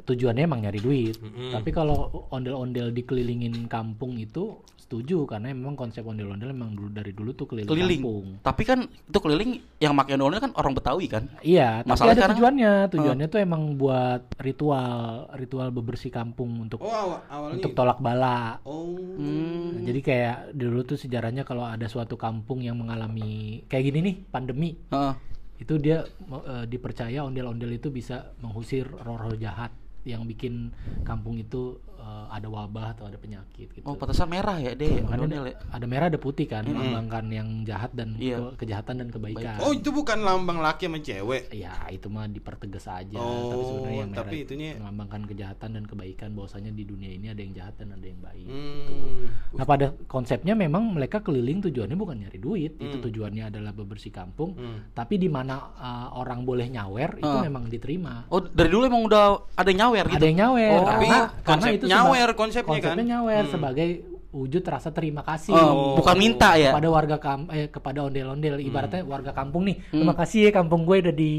tujuannya 0.04 0.44
emang 0.44 0.62
nyari 0.62 0.80
duit 0.80 1.16
tapi 1.50 1.70
kalau 1.70 2.10
ondel-ondel 2.30 2.90
dikelilingin 2.90 3.66
kampung 3.66 4.16
itu 4.16 4.58
setuju 4.78 5.24
karena 5.24 5.56
memang 5.56 5.74
konsep 5.74 6.04
ondel-ondel 6.04 6.52
emang 6.52 6.76
dulu 6.76 6.92
dari 6.92 7.16
dulu 7.16 7.32
tuh 7.32 7.48
keliling, 7.48 7.64
Keliling. 7.66 8.02
kampung 8.04 8.26
Tapi 8.44 8.64
kan 8.66 8.80
itu 8.84 9.18
keliling 9.18 9.52
yang 9.80 9.96
makai 9.96 10.20
ondel 10.20 10.36
kan 10.38 10.52
orang 10.52 10.76
Betawi 10.76 11.08
kan. 11.08 11.32
Iya, 11.40 11.80
tapi 11.80 11.96
Masalah 11.96 12.12
ada 12.12 12.16
sekarang- 12.20 12.36
tujuannya. 12.36 12.74
Tujuannya 12.92 13.28
tuh 13.30 13.40
emang 13.40 13.62
buat 13.76 14.22
ritual, 14.36 14.92
ritual 15.34 15.72
bebersih 15.72 16.12
kampung 16.12 16.60
untuk 16.60 16.84
Oh, 16.84 16.92
awa- 16.92 17.24
awalnya. 17.26 17.56
untuk 17.56 17.72
tolak 17.72 18.04
bala. 18.04 18.60
Oh. 18.68 19.00
Hmm. 19.16 19.80
Nah, 19.80 19.88
jadi 19.88 20.00
kayak 20.04 20.38
dulu 20.52 20.84
tuh 20.84 21.00
sejarahnya 21.00 21.48
kalau 21.48 21.64
ada 21.64 21.88
suatu 21.88 22.20
kampung 22.20 22.60
yang 22.60 22.76
mengalami 22.76 23.64
kayak 23.66 23.88
gini 23.88 24.00
nih, 24.04 24.16
pandemi, 24.28 24.76
Heeh. 24.92 25.14
itu 25.58 25.80
dia 25.80 26.04
eh, 26.04 26.66
dipercaya 26.66 27.24
ondel-ondel 27.24 27.72
itu 27.72 27.88
bisa 27.88 28.36
mengusir 28.40 28.92
roh-roh 28.92 29.36
jahat 29.36 29.72
yang 30.06 30.26
bikin 30.26 30.74
kampung 31.06 31.38
itu 31.38 31.78
eh, 32.02 32.26
ada 32.32 32.48
wabah 32.48 32.88
atau 32.92 33.06
ada 33.06 33.16
penyakit 33.16 33.70
gitu. 33.72 33.84
Oh, 33.84 33.94
pantesan 33.94 34.28
merah 34.28 34.58
ya 34.58 34.74
deh 34.74 35.00
ondel 35.04 35.46
ada, 35.46 35.52
ya. 35.52 35.58
ada 35.70 35.86
merah 35.86 36.06
ada 36.08 36.18
putih 36.18 36.46
kan, 36.46 36.64
melambangkan 36.64 37.26
yang 37.28 37.48
jahat 37.62 37.92
dan 37.92 38.18
Iya. 38.18 38.42
ke- 38.52 38.66
kejahatan 38.66 38.96
dan 38.98 39.08
kebaikan. 39.08 39.60
Oh, 39.60 39.72
itu 39.72 39.90
bukan 39.90 40.20
lambang 40.20 40.58
laki 40.58 40.86
sama 40.86 41.00
cewek. 41.00 41.52
Ya 41.52 41.78
itu 41.88 42.08
mah 42.08 42.26
dipertegas 42.26 42.88
aja. 42.88 43.16
Oh, 43.16 43.48
tapi 43.48 43.64
sebenarnya 43.64 44.00
yang 44.00 44.12
tapi 44.12 44.28
merah 44.32 44.44
itunya- 44.44 44.76
melambangkan 44.78 45.22
kejahatan 45.24 45.70
dan 45.72 45.84
kebaikan. 45.86 46.30
Bahwasanya 46.32 46.72
di 46.72 46.84
dunia 46.84 47.10
ini 47.10 47.28
ada 47.28 47.40
yang 47.40 47.54
jahat 47.54 47.78
dan 47.78 47.92
ada 47.92 48.04
yang 48.04 48.18
baik. 48.18 48.46
Hmm. 48.46 49.26
Nah 49.54 49.66
pada 49.66 49.88
konsepnya 50.06 50.54
memang 50.54 50.92
mereka 50.92 51.20
keliling 51.20 51.62
tujuannya 51.62 51.94
bukan 51.94 52.18
nyari 52.20 52.38
duit, 52.38 52.74
itu 52.76 52.98
Hmm. 52.98 53.04
tujuannya 53.04 53.44
adalah 53.48 53.72
bebersih 53.72 54.10
kampung. 54.10 54.56
Hmm. 54.56 54.90
Tapi 54.92 55.16
di 55.18 55.28
mana 55.28 55.56
uh, 55.72 56.08
orang 56.16 56.42
boleh 56.42 56.66
nyawer 56.68 57.18
itu 57.18 57.28
Ah. 57.30 57.44
memang 57.44 57.68
diterima. 57.68 58.26
Oh, 58.28 58.42
dari 58.42 58.68
dulu 58.68 58.84
emang 58.86 59.04
udah 59.04 59.24
ada 59.54 59.68
yang 59.68 59.80
nyawer 59.84 60.06
gitu. 60.08 60.18
Ada 60.18 60.26
yang 60.26 60.40
nyawer 60.40 60.70
Oh, 60.72 60.84
Tapi 60.84 61.06
karena 61.06 61.20
karena 61.22 61.44
konsep 61.44 61.72
itu 61.74 61.86
nyawer 61.94 62.28
seba- 62.28 62.38
konsepnya 62.38 62.80
kan? 62.80 62.96
nyawer 62.98 63.44
Hmm. 63.44 63.52
sebagai 63.52 63.90
wujud 64.32 64.64
rasa 64.64 64.90
terima 64.90 65.22
kasih. 65.22 65.52
Oh, 65.52 65.94
bukan 65.94 66.16
minta 66.16 66.56
ya. 66.56 66.72
kepada 66.72 66.88
warga 66.90 67.18
kam 67.18 67.48
eh, 67.50 67.68
kepada 67.68 68.00
ondel-ondel 68.02 68.58
ibaratnya 68.58 69.02
Hmm. 69.02 69.12
warga 69.12 69.32
kampung 69.32 69.64
nih 69.66 69.78
terima 69.90 70.14
kasih 70.14 70.48
ya 70.48 70.52
kampung 70.54 70.82
gue 70.82 70.98
udah 71.02 71.12
di 71.14 71.32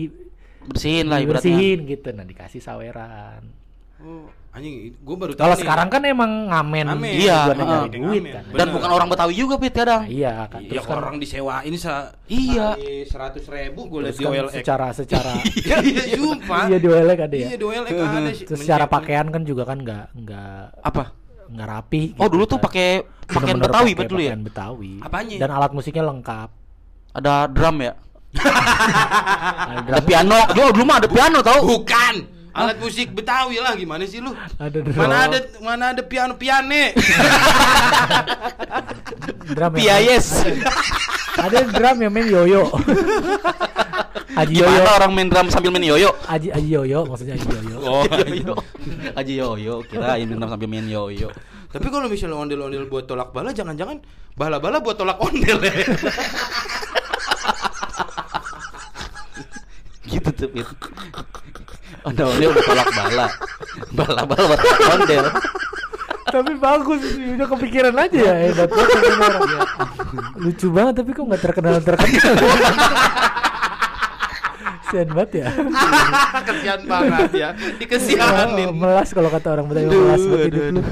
Bersihin 0.62 1.07
lah 1.07 1.19
ibaratnya. 1.19 1.43
dibersihin 1.49 1.79
gitu 1.87 2.09
nah 2.11 2.23
dikasih 2.23 2.61
saweran 2.61 3.43
Oh, 3.99 4.27
anjing, 4.53 4.75
gue 4.95 5.17
baru 5.17 5.33
tahu 5.33 5.41
kalau 5.43 5.57
sekarang 5.57 5.88
kan 5.88 6.05
emang 6.05 6.29
ngamen, 6.47 6.85
Ngamen. 6.87 7.09
Iya, 7.11 7.38
tujuannya 7.49 7.65
nyari 7.65 7.88
duit 7.88 8.01
Ngamen. 8.21 8.25
kan 8.29 8.43
Dan 8.45 8.53
Bener. 8.53 8.69
bukan 8.71 8.91
orang 8.91 9.09
Betawi 9.09 9.33
juga 9.35 9.55
Pit 9.57 9.73
kadang. 9.73 10.03
Nah, 10.03 10.12
iya 10.12 10.33
kan 10.45 10.61
Iya, 10.61 10.69
terus 10.69 10.85
kan 10.85 10.97
orang 10.99 11.17
disewain 11.17 11.75
sa 11.75 11.95
Iya. 12.27 12.69
seratus 13.03 13.45
ribu 13.47 13.81
gue 13.87 14.01
terus 14.03 14.15
di 14.15 14.23
kan 14.23 14.33
OLX. 14.35 14.53
secara 14.55 14.87
secara 14.93 15.33
Iya, 15.65 15.77
sumpah. 16.12 16.62
iya 16.67 16.77
di 16.77 16.87
OLX 16.87 17.19
ada 17.19 17.33
ya 17.35 17.47
Iya, 17.47 17.57
di 17.57 17.65
OLX 17.65 17.88
ada 17.91 18.31
sih. 18.31 18.45
terus 18.45 18.59
secara 18.61 18.85
pakaian 18.87 19.27
kan 19.27 19.43
juga 19.43 19.62
kan 19.65 19.79
nggak 19.79 20.05
nggak 20.15 20.61
Apa? 20.83 21.05
nggak 21.49 21.69
rapi 21.71 22.03
Oh, 22.15 22.25
gitu 22.25 22.33
dulu 22.33 22.45
tuh 22.47 22.59
kan. 22.59 22.65
pakai 22.67 22.88
pakaian 23.27 23.57
Betawi 23.59 23.91
betul 23.95 24.19
ya? 24.19 24.29
pakaian 24.29 24.43
Betawi 24.43 24.93
Apanya? 25.01 25.37
dan 25.38 25.51
alat 25.51 25.73
musiknya 25.73 26.05
lengkap 26.05 26.49
Ada 27.12 27.33
drum 27.47 27.77
ya? 27.79 27.93
ada, 29.69 29.81
Ada 29.87 30.01
piano. 30.03 30.38
Dulu 30.51 30.69
dulu 30.73 30.85
mah 30.85 30.97
ada 30.97 31.09
piano 31.09 31.38
tau. 31.41 31.61
Bukan. 31.62 32.15
Alat 32.53 32.77
musik 32.79 33.11
Betawi 33.11 33.57
lah 33.57 33.73
gimana 33.73 34.05
sih 34.05 34.21
lu? 34.21 34.33
ada 34.57 34.77
drum 34.77 34.93
Mana 34.95 35.17
ada 35.25 35.38
mana 35.59 35.85
ada 35.91 36.03
piano 36.03 36.37
piane. 36.37 36.93
drum 39.49 39.73
Piayes. 39.73 40.45
ada 41.35 41.59
drum 41.65 41.97
yang 41.99 42.12
main 42.12 42.29
yoyo 42.29 42.69
Aji 44.33 44.55
Yoyo 44.59 44.81
Gimana 44.81 44.91
orang 44.97 45.12
main 45.12 45.29
drum 45.29 45.47
sambil 45.49 45.71
main 45.71 45.85
yoyo? 45.87 46.12
Aji 46.25 46.49
Aji 46.49 46.71
Yoyo 46.71 47.05
maksudnya 47.05 47.37
Aji 47.37 47.49
Yoyo 47.49 47.77
Oh. 47.83 48.05
Yoyo. 48.07 48.55
Aji 49.12 49.35
yoyo, 49.37 49.75
kirain 49.85 50.25
main 50.25 50.38
drum 50.38 50.49
sambil 50.49 50.69
main 50.69 50.87
yoyo. 50.87 51.29
Tapi 51.67 51.88
kalau 51.88 52.05
misalnya 52.07 52.37
ondel-ondel 52.37 52.85
buat 52.85 53.05
tolak 53.05 53.33
bala 53.33 53.51
jangan-jangan 53.51 53.97
bala-bala 54.33 54.79
buat 54.79 54.95
tolak 54.95 55.17
ondel 55.19 55.57
ya. 55.59 55.73
Gitu 60.05 60.31
tuh. 60.31 60.51
Ondel-ondel 62.03 62.51
udah 62.51 62.65
tolak 62.65 62.88
bala. 62.91 63.27
Bala-bala 63.93 64.55
buat 64.55 64.61
ondel. 64.93 65.27
tapi 66.25 66.57
bagus 66.57 67.12
sih 67.12 67.37
udah 67.37 67.45
kepikiran 67.45 67.93
aja 67.93 68.17
ya 68.17 68.35
hebat 68.49 68.73
orang 68.73 69.05
ya. 69.45 69.61
lucu 70.41 70.73
banget 70.73 70.95
tapi 70.97 71.12
kok 71.12 71.29
nggak 71.29 71.43
terkenal 71.45 71.77
terkenal 71.77 72.37
Sian 74.88 75.09
banget 75.09 75.31
ya 75.45 75.49
Kesian 76.49 76.81
banget 76.85 77.31
ya. 77.33 77.49
Dikesianin. 77.77 78.65
Oh, 78.65 78.73
melas 78.73 79.12
kalau 79.12 79.29
kata 79.29 79.49
orang 79.53 79.69
Betawi 79.69 79.88
Aduh, 79.88 80.01
melas 80.03 80.23
banget 80.23 80.33
aduh, 80.33 80.49
hidup 80.49 80.65
lu 80.73 80.81
Eh, 80.83 80.88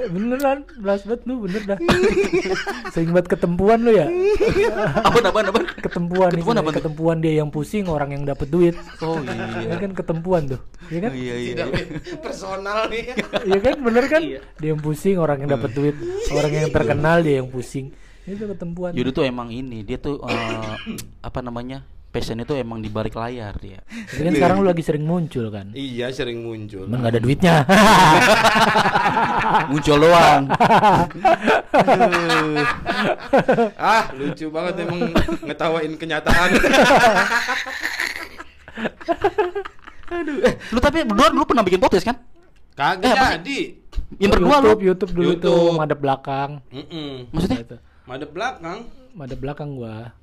beneran 0.14 0.58
melas 0.80 1.02
banget 1.04 1.22
lu 1.28 1.34
bener 1.44 1.62
dah 1.64 1.78
sering 2.94 3.10
banget 3.12 3.28
ketempuan 3.36 3.78
lu 3.84 3.92
ya 3.92 4.06
Apa 5.04 5.18
apa 5.20 5.38
apa? 5.44 5.60
ketempuan, 5.80 6.30
Ketempuan 6.32 6.54
nih 6.56 6.62
apa 6.62 6.70
ketempuan 6.72 7.16
dia 7.20 7.32
yang 7.40 7.48
pusing 7.52 7.84
orang 7.86 8.16
yang 8.16 8.24
dapat 8.24 8.48
duit 8.48 8.74
Oh 9.04 9.20
ya 9.20 9.34
iya. 9.66 9.76
kan 9.76 9.92
ketempuan 9.92 10.42
tuh 10.48 10.60
ya 10.88 10.98
kan 11.04 11.10
Iya 11.12 11.34
iya. 11.36 11.52
Tidak 11.52 11.68
personal 12.24 12.88
nih. 12.88 13.12
Iya 13.50 13.58
kan 13.60 13.74
bener 13.82 14.04
kan 14.08 14.22
Iya. 14.22 14.40
dia 14.60 14.68
yang 14.72 14.80
pusing 14.80 15.16
orang 15.16 15.44
yang 15.44 15.50
dapat 15.52 15.70
duit 15.72 15.94
orang 16.30 16.52
yang 16.52 16.68
terkenal 16.70 17.18
dia 17.20 17.40
yang 17.42 17.48
pusing 17.48 17.92
itu 18.28 18.44
ketempuan 18.46 18.92
Yudo 18.94 19.10
tuh 19.10 19.24
emang 19.26 19.50
ini, 19.50 19.82
dia 19.82 19.98
tuh 19.98 20.22
eh, 20.22 20.76
apa 21.28 21.40
namanya? 21.42 21.82
Passion 22.10 22.36
itu 22.36 22.52
emang 22.52 22.78
di 22.78 22.86
balik 22.86 23.14
layar 23.14 23.54
dia. 23.56 23.78
Tapi 23.86 24.20
kan 24.20 24.32
sekarang 24.34 24.56
lu 24.58 24.66
lagi 24.66 24.82
sering 24.82 25.02
muncul 25.02 25.46
kan 25.46 25.70
Iya 25.70 26.10
sering 26.10 26.42
muncul. 26.42 26.82
Cuman 26.82 26.98
gak 27.00 27.12
ada 27.14 27.20
duitnya 27.20 27.54
Muncul 29.70 29.96
doang. 30.00 30.42
ah 33.78 34.04
lucu 34.12 34.46
banget 34.48 34.74
emang 34.82 35.00
ngetawain 35.40 35.92
kenyataan. 35.94 36.48
Aduh, 40.10 40.42
eh, 40.42 40.54
lu 40.68 40.78
tapi 40.78 41.06
berdua 41.06 41.30
dulu 41.30 41.46
pernah 41.46 41.62
bikin 41.62 41.78
podcast 41.78 42.04
kan? 42.04 42.16
Kagak 42.74 43.06
Eh, 43.06 43.14
jadi. 43.38 43.58
Yang 44.18 44.30
berdua 44.34 44.56
lu. 44.58 44.74
YouTube, 44.74 44.82
YouTube 44.82 45.12
dulu 45.14 45.30
tuh 45.32 45.38
YouTube. 45.70 45.78
madep 45.78 45.98
belakang 46.00 46.50
Mm-mm. 46.68 47.10
Maksudnya? 47.30 47.58
Gitu. 47.62 47.76
Madep 48.04 48.30
belakang. 48.34 48.78
Madep 49.10 49.38
belakang 49.38 49.74
gua 49.74 50.14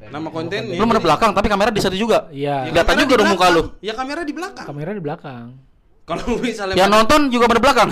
Nama 0.00 0.28
kontennya. 0.28 0.74
Lu 0.74 0.84
ada 0.84 0.98
belakang 0.98 1.30
tapi 1.30 1.46
kamera 1.46 1.70
di 1.70 1.78
situ 1.78 1.96
juga. 1.96 2.26
Iya 2.28 2.66
Kelihatan 2.68 2.84
kamera 2.88 3.02
juga 3.04 3.14
di 3.14 3.20
dong 3.20 3.30
muka 3.30 3.46
lu. 3.48 3.62
Ya 3.78 3.92
kamera 3.94 4.20
di 4.22 4.34
belakang. 4.34 4.66
kamera 4.66 4.90
di 4.90 5.02
belakang 5.02 5.44
Kalau 6.02 6.24
misalnya 6.40 6.74
Yang 6.74 6.82
madep- 6.84 6.96
nonton 6.98 7.20
juga 7.28 7.44
pada 7.46 7.60
belakang. 7.60 7.88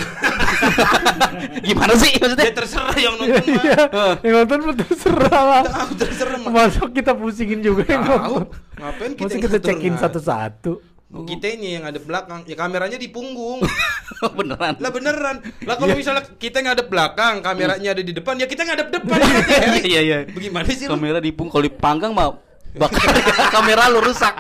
Gimana 1.66 1.92
sih 1.94 2.10
ya 2.10 2.18
maksudnya? 2.18 2.46
terserah 2.50 2.96
yang 2.96 3.14
nonton. 3.14 3.44
Iya 3.56 3.82
yang 4.24 4.34
nonton 4.42 4.58
mah 4.62 4.76
terserah 4.76 5.42
lah 5.42 5.62
Tahu 5.64 5.92
terserah. 5.94 6.38
Masuk 6.42 6.88
kita 6.90 7.12
pusingin 7.12 7.60
juga 7.60 7.82
yang 7.86 8.02
nonton 8.02 8.44
Ngapain 8.76 9.12
kita 9.14 9.30
yang 9.30 9.42
kita 9.42 9.58
cekin 9.60 9.92
ngatur? 9.94 10.76
Satu-satu 11.06 11.30
Kitanya 11.30 11.68
yang 11.70 11.84
ada 11.86 11.98
belakang, 12.02 12.42
ya 12.50 12.58
kameranya 12.58 12.98
di 12.98 13.06
punggung. 13.06 13.62
Beneran. 14.38 14.74
lah 14.82 14.90
beneran. 14.90 15.36
Lah 15.62 15.78
kalau 15.78 15.94
misalnya 15.94 16.26
kita 16.34 16.58
ngadep 16.66 16.90
belakang, 16.90 17.46
kameranya 17.46 17.94
ada 17.94 18.02
di 18.02 18.10
depan, 18.10 18.34
ya 18.42 18.50
kita 18.50 18.66
ngadep 18.66 18.90
depan. 18.90 19.18
Iya 19.86 20.00
iya. 20.02 20.18
Bagaimana 20.26 20.66
sih? 20.66 20.90
Kamera 20.90 21.22
di 21.22 21.30
pung 21.30 21.46
kalau 21.46 21.62
dipanggang 21.62 22.10
mah 22.10 22.34
bakal 22.74 23.06
kamera 23.54 23.86
lu 23.86 24.02
rusak. 24.02 24.34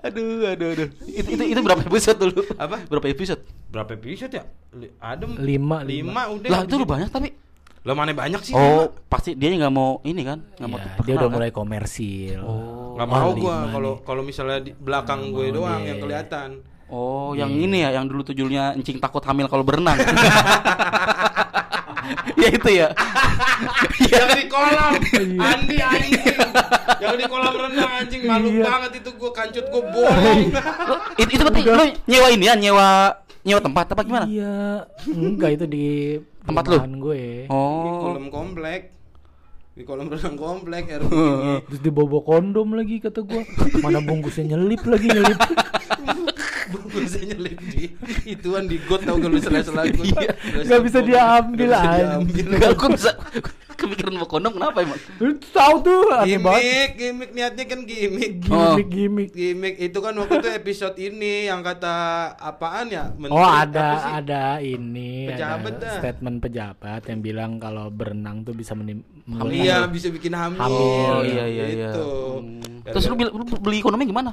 aduh, 0.00 0.56
aduh, 0.56 0.68
aduh. 0.72 0.88
Itu, 1.04 1.28
itu, 1.28 1.44
itu 1.44 1.60
berapa 1.60 1.84
episode 1.84 2.16
dulu? 2.16 2.48
Apa? 2.56 2.80
Berapa 2.88 3.06
episode? 3.12 3.44
Berapa 3.68 3.92
episode 3.92 4.32
ya? 4.32 4.44
Ada 5.04 5.28
Lima, 5.36 5.84
lima 5.84 6.32
udah. 6.32 6.48
Lah 6.48 6.60
itu 6.64 6.74
lu 6.80 6.88
banyak 6.88 7.12
tapi. 7.12 7.43
Lah 7.84 7.92
mana 7.92 8.10
banyak 8.10 8.40
sih? 8.42 8.52
Oh, 8.52 8.88
pasti 9.06 9.36
dia 9.36 9.52
nggak 9.52 9.68
mau 9.70 10.00
ini 10.02 10.24
kan? 10.24 10.40
Nggak 10.56 10.66
mau 10.66 10.78
Iya, 10.78 10.84
terkenal, 10.86 11.04
dia 11.04 11.14
udah 11.14 11.22
kan? 11.22 11.34
mulai 11.34 11.50
komersil 11.50 12.40
Oh. 12.40 12.96
Nggak 12.96 13.06
Oh, 13.06 13.12
mau 13.12 13.30
gua 13.34 13.56
kalau 13.68 13.92
kalau 14.00 14.22
misalnya 14.22 14.58
di 14.58 14.72
belakang 14.72 15.20
gue 15.28 15.46
doang 15.50 15.78
deh. 15.78 15.92
yang 15.92 15.98
kelihatan. 15.98 16.48
Oh, 16.86 17.32
yang 17.32 17.50
ini 17.50 17.80
ya, 17.80 17.92
yang 17.92 18.06
dulu 18.06 18.22
tuh 18.22 18.32
judulnya 18.32 18.72
encing 18.72 18.96
takut 18.98 19.20
hamil 19.20 19.46
kalau 19.46 19.60
berenang. 19.62 20.00
ya 22.36 22.48
itu 22.50 22.70
ya. 22.70 22.88
yang 24.06 24.28
di 24.32 24.44
kolam 24.46 24.92
Andi 25.48 25.76
anjing 25.78 26.12
yang 26.98 27.16
di 27.16 27.24
kolam 27.24 27.54
renang 27.54 27.90
anjing 27.98 28.22
malu 28.22 28.48
Iya. 28.50 28.62
banget 28.62 28.90
itu 28.98 29.10
gua 29.14 29.30
kancut 29.30 29.64
gua 29.66 29.82
bolong 29.84 30.40
itu 31.14 31.30
itu 31.30 31.42
berarti 31.42 31.60
lu 31.64 31.84
nyewa 32.06 32.28
ini 32.30 32.44
ya, 32.44 32.54
nyewa 32.54 32.88
nyewa 33.40 33.60
tempat 33.60 33.86
apa 33.88 34.00
gimana? 34.02 34.24
Iya, 34.24 34.84
enggak 35.06 35.50
itu 35.54 35.64
di 35.66 35.86
Tempat 36.44 36.64
lu? 36.68 36.76
gue. 37.00 37.48
di 37.48 37.50
Oh. 37.50 38.04
kolam 38.04 38.28
komplek 38.28 38.92
di 39.74 39.82
kolam 39.82 40.06
renang 40.06 40.36
komplek 40.38 40.86
air. 40.86 41.02
Terus 41.66 41.80
dibawa 41.82 42.22
kondom 42.22 42.78
lagi 42.78 43.02
kata 43.02 43.26
gua. 43.26 43.42
Mana 43.82 43.98
bungkusnya 43.98 44.54
nyelip 44.54 44.86
lagi 44.86 45.08
nyelip. 45.10 45.38
bungkusnya 46.72 47.22
nyelip 47.34 47.58
di 47.74 47.82
ituan 48.28 48.70
di 48.70 48.78
got 48.86 49.02
tau 49.02 49.18
gak 49.18 49.30
lu 49.34 49.38
sela-sela 49.42 49.82
got. 49.90 50.04
Iya. 50.06 50.30
Nggak 50.62 50.80
bisa 50.86 50.98
diambil, 51.02 51.70
Nggak 52.54 52.72
bisa 52.94 53.10
kepikiran 53.80 54.14
mau 54.14 54.28
kondom 54.28 54.54
kenapa 54.54 54.80
emang? 54.80 55.00
Lu 55.18 55.34
tahu 55.38 55.74
tuh. 55.82 56.02
Gimik, 56.24 56.90
gimik 56.96 57.30
niatnya 57.34 57.64
kan 57.66 57.80
gimik. 57.82 58.32
Oh. 58.48 58.78
Gimik 58.78 58.88
gimik. 58.88 59.28
Gimik 59.34 59.74
itu 59.82 59.98
kan 59.98 60.14
waktu 60.16 60.34
itu 60.40 60.50
episode 60.54 60.96
ini 60.96 61.50
yang 61.50 61.60
kata 61.60 61.94
apaan 62.38 62.88
ya? 62.90 63.10
Menteri, 63.14 63.34
Oh 63.34 63.46
ada 63.46 64.18
ada 64.22 64.62
ini 64.62 65.28
Pejabat 65.28 65.72
ada 65.76 65.82
dah. 65.82 65.94
statement 66.00 66.36
pejabat 66.38 67.02
yang 67.10 67.20
bilang 67.20 67.50
kalau 67.58 67.90
berenang 67.90 68.46
tuh 68.46 68.54
bisa 68.54 68.72
menim 68.78 69.02
Iya 69.50 69.88
bisa 69.88 70.12
bikin 70.12 70.32
hamil. 70.36 70.60
Hamil. 70.60 70.78
Oh 70.78 71.20
iya 71.24 71.44
iya 71.48 71.64
iya. 71.68 71.90
Gitu. 71.92 72.08
Hmm. 72.40 72.84
Terus 72.84 73.04
lu, 73.08 73.16
lu 73.16 73.44
beli 73.58 73.80
kondomnya 73.80 74.08
gimana? 74.08 74.30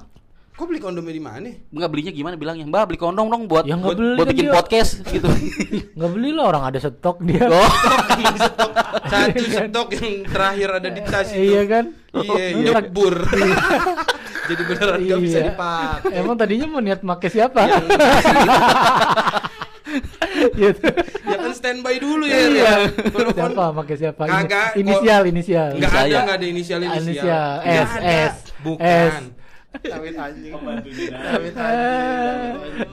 Kok 0.61 0.69
beli 0.69 0.77
kondomnya 0.77 1.09
di 1.09 1.17
mana? 1.17 1.49
Enggak 1.73 1.89
belinya 1.89 2.13
gimana 2.13 2.37
bilangnya? 2.37 2.69
Mbak 2.69 2.83
beli 2.85 2.99
kondom 3.01 3.25
dong 3.25 3.49
buat 3.49 3.65
Ya, 3.65 3.73
buat, 3.73 3.97
beli 3.97 4.13
buat 4.13 4.29
kan 4.29 4.33
bikin 4.37 4.45
dia. 4.45 4.53
podcast 4.53 4.91
gitu. 5.09 5.25
nggak 5.97 6.11
beli 6.13 6.29
lah 6.31 6.45
orang 6.47 6.63
ada 6.69 6.77
stok 6.77 7.17
dia. 7.25 7.49
oh. 7.49 7.65
Satu 9.09 9.41
stok 9.41 9.89
yang 9.91 10.21
terakhir 10.23 10.69
ada 10.71 10.87
di 10.87 11.01
tas 11.01 11.33
itu. 11.33 11.41
Iya 11.49 11.61
kan? 11.65 11.85
Iya, 12.13 12.45
Iya. 12.53 12.71
nyebur. 12.77 13.15
Jadi 14.53 14.61
beneran 14.61 14.99
gak 15.01 15.19
bisa 15.19 15.37
Iya. 15.39 15.49
dipakai. 15.49 16.13
Emang 16.13 16.35
tadinya 16.37 16.65
mau 16.69 16.77
niat 16.79 17.01
make 17.01 17.25
siapa? 17.25 17.61
Gitu. 20.53 20.87
ya 21.25 21.37
kan 21.37 21.51
standby 21.51 21.97
dulu 21.97 22.23
ya. 22.23 22.37
Iya. 22.37 22.53
ya. 22.53 22.73
Kon- 23.09 23.33
Siapa 23.33 23.63
pakai 23.73 23.95
siapa? 23.97 24.21
Ini- 24.23 24.33
Kagak, 24.45 24.69
Inisial, 24.77 25.21
inisial. 25.25 25.69
Enggak 25.73 25.89
ada, 25.89 26.17
enggak 26.21 26.37
ada 26.37 26.45
inisial 26.45 26.79
inisial. 26.79 27.01
Inisial, 27.01 27.49
S. 27.65 27.91
S, 27.97 28.33
Bukan. 28.61 28.85
S. 29.09 29.40
Tawit 29.71 30.13
anjing. 30.13 30.51
Eh, 30.51 30.59
anjing. 30.59 31.11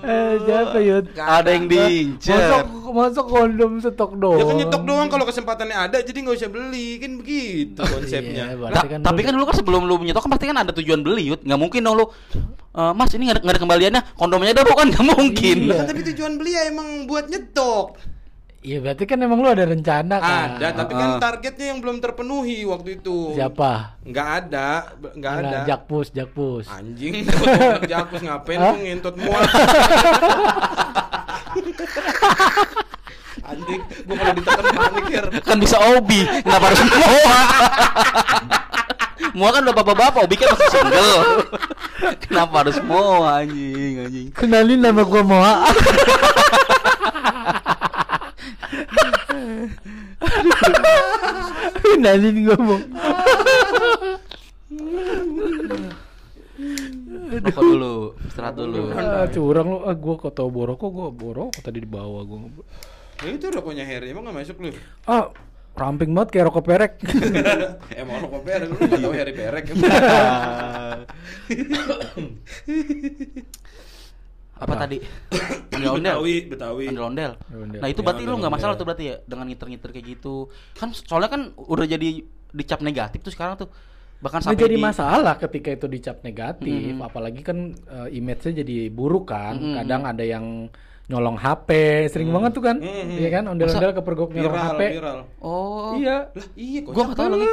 eh, 0.00 0.32
siapa 0.40 0.78
Yud? 0.78 1.04
Ada 1.12 1.50
yang 1.50 1.66
diincer. 1.66 2.38
Masuk 2.38 2.64
masuk 2.88 3.24
kondom 3.26 3.72
stok 3.78 4.12
doang. 4.14 4.38
Ya 4.38 4.44
kan 4.44 4.56
nyetok 4.56 4.82
doang 4.86 5.08
kalau 5.08 5.24
kesempatannya 5.26 5.74
ada 5.74 5.98
jadi 6.00 6.14
nggak 6.16 6.38
usah 6.38 6.48
beli 6.48 6.96
kan 6.96 7.18
begitu 7.18 7.82
konsepnya. 7.82 8.44
Iya, 8.48 8.56
berarti 8.56 8.86
kan 8.88 9.00
tapi 9.02 9.20
lu- 9.20 9.26
kan 9.26 9.32
dulu 9.34 9.44
kan 9.44 9.56
sebelum 9.56 9.82
lu 9.84 9.94
menyetok 9.98 10.22
kan 10.22 10.30
pasti 10.30 10.46
kan 10.46 10.58
ada 10.58 10.72
tujuan 10.72 11.00
beli 11.02 11.22
Yud. 11.28 11.42
Nggak 11.42 11.58
mungkin 11.58 11.80
dong 11.82 11.96
lu 11.96 12.06
"Eh, 12.70 12.92
Mas 12.94 13.10
ini 13.10 13.26
nggak 13.26 13.42
ada, 13.42 13.48
ada 13.48 13.60
kembaliannya 13.60 14.02
kondomnya 14.14 14.54
ada 14.54 14.62
kan 14.62 14.86
nggak 14.86 15.06
mungkin. 15.08 15.56
Iya. 15.66 15.82
Tapi 15.82 16.00
tujuan 16.14 16.32
beli 16.38 16.54
ya 16.54 16.62
emang 16.70 17.04
buat 17.04 17.26
nyetok. 17.26 17.98
Iya 18.58 18.82
berarti 18.82 19.04
kan 19.04 19.18
emang 19.18 19.38
lu 19.38 19.46
ada 19.46 19.62
rencana 19.64 20.18
kan? 20.18 20.58
Ada, 20.58 20.68
tapi 20.74 20.92
kan 20.92 21.10
Ah. 21.14 21.20
targetnya 21.20 21.66
yang 21.70 21.78
belum 21.78 21.98
terpenuhi 21.98 22.66
waktu 22.66 22.98
itu. 22.98 23.30
Siapa? 23.32 23.94
Nggak 24.02 24.28
ada, 24.36 24.68
b- 24.92 25.14
nggak 25.14 25.32
ada. 25.38 25.58
Jakpus, 25.64 26.10
Jakpus. 26.10 26.66
Anjing, 26.66 27.22
jakpus 27.90 28.18
ngapain 28.20 28.58
Hah? 28.58 28.74
lu 28.74 28.82
ngentot 28.82 29.14
mual. 29.14 29.38
Anjing, 33.40 33.80
gua 34.04 34.16
kalau 34.18 34.34
ditekan 34.34 34.64
panik 34.68 35.04
ya. 35.08 35.22
kan 35.40 35.56
bisa 35.56 35.76
obi 35.90 36.20
kenapa 36.42 36.64
harus 36.68 36.82
mua 36.84 37.38
mua 39.32 39.48
kan 39.48 39.60
udah 39.62 39.74
bapak-bapak 39.74 40.20
obi 40.20 40.36
kan 40.36 40.52
masih 40.52 40.68
single 40.68 41.16
kenapa 42.20 42.54
harus 42.60 42.76
mua 42.82 43.40
anjing 43.40 43.94
anjing 44.02 44.26
Kenalin 44.32 44.78
nama 44.78 45.00
gua 45.00 45.22
Moa. 45.22 45.54
Gua 52.48 52.56
Moa. 52.56 52.80
rokok 57.28 57.60
dulu 57.60 58.16
istirahat 58.24 58.56
dulu 58.56 58.88
Ah, 58.96 59.28
curang 59.28 59.68
lu. 59.68 59.78
Ah, 59.84 59.92
gua 59.92 60.14
kok 60.16 60.32
tau 60.32 60.48
boroko, 60.48 60.88
gua 60.88 61.12
boroko 61.12 61.60
tadi 61.60 61.84
di 61.84 61.88
bawah 61.88 62.24
gua. 62.24 62.48
Ya 63.20 63.34
itu 63.36 63.46
rokoknya 63.52 63.84
Harry, 63.84 64.10
emang 64.14 64.24
nggak 64.24 64.36
masuk 64.40 64.56
lu? 64.64 64.72
Ah, 65.04 65.28
ramping 65.76 66.16
banget 66.16 66.28
kayak 66.38 66.46
rokok 66.48 66.64
perek. 66.64 66.92
Emang 68.00 68.24
rokok 68.24 68.42
perek, 68.48 68.66
lu 68.72 68.80
nggak 68.80 69.00
tahu 69.02 69.12
Harry 69.12 69.34
perek. 69.36 69.64
apa 74.58 74.74
tadi 74.76 74.96
ondel-ondel 75.72 76.14
Betawi, 76.14 76.34
Betawi. 76.46 76.84
ondel-ondel 76.88 77.32
Ondel-ondel. 77.40 77.80
nah 77.80 77.88
itu 77.88 78.00
Ya, 78.00 78.04
berarti 78.04 78.22
lu 78.22 78.36
nggak 78.36 78.52
masalah 78.52 78.74
tuh 78.74 78.84
berarti 78.84 79.04
ya 79.06 79.16
dengan 79.22 79.46
ngiter-ngiter 79.46 79.90
kayak 79.90 80.06
gitu 80.08 80.34
kan 80.74 80.90
soalnya 80.92 81.30
kan 81.30 81.42
udah 81.54 81.86
jadi 81.86 82.08
dicap 82.48 82.80
negatif 82.80 83.20
tuh 83.20 83.30
sekarang 83.30 83.54
tuh 83.56 83.68
bahkan 84.18 84.42
sampai 84.42 84.58
jadi 84.58 84.74
di 84.74 84.82
masalah 84.82 85.38
ketika 85.38 85.70
itu 85.70 85.86
dicap 85.86 86.26
negatif, 86.26 86.66
Mm-mm. 86.90 87.06
apalagi 87.06 87.38
kan 87.38 87.70
eh, 87.70 88.18
image-nya 88.18 88.66
jadi 88.66 88.90
buruk 88.90 89.30
kan. 89.30 89.54
Mm-mm. 89.54 89.78
Kadang 89.78 90.02
ada 90.02 90.24
yang 90.26 90.66
nyolong 91.06 91.38
HP, 91.38 91.70
sering 92.10 92.26
banget 92.28 92.50
tuh 92.50 92.66
kan. 92.66 92.82
Mm-mm. 92.82 93.14
Iya 93.14 93.30
kan, 93.30 93.46
ondel-ondel 93.46 93.94
kepergok 93.94 94.34
nyolong 94.34 94.58
Viral, 94.58 94.74
HP. 94.74 94.82
viral. 94.90 95.18
oh 95.38 95.94
Iya. 95.94 96.34
Lah 96.34 96.46
iya 96.58 96.78
kok. 96.82 96.90
Gua 96.90 97.02
nggak 97.06 97.14
tahu 97.14 97.28
lagi. 97.30 97.46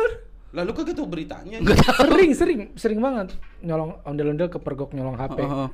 Lalu 0.56 0.72
kagak 0.74 0.96
tahu 0.96 1.06
beritanya. 1.06 1.58
sering, 2.02 2.32
sering, 2.34 2.60
sering 2.74 2.98
banget 2.98 3.38
nyolong 3.62 4.02
ondel-ondel 4.02 4.50
kepergok 4.50 4.90
nyolong 4.92 5.22
HP. 5.22 5.38
Heeh. 5.38 5.68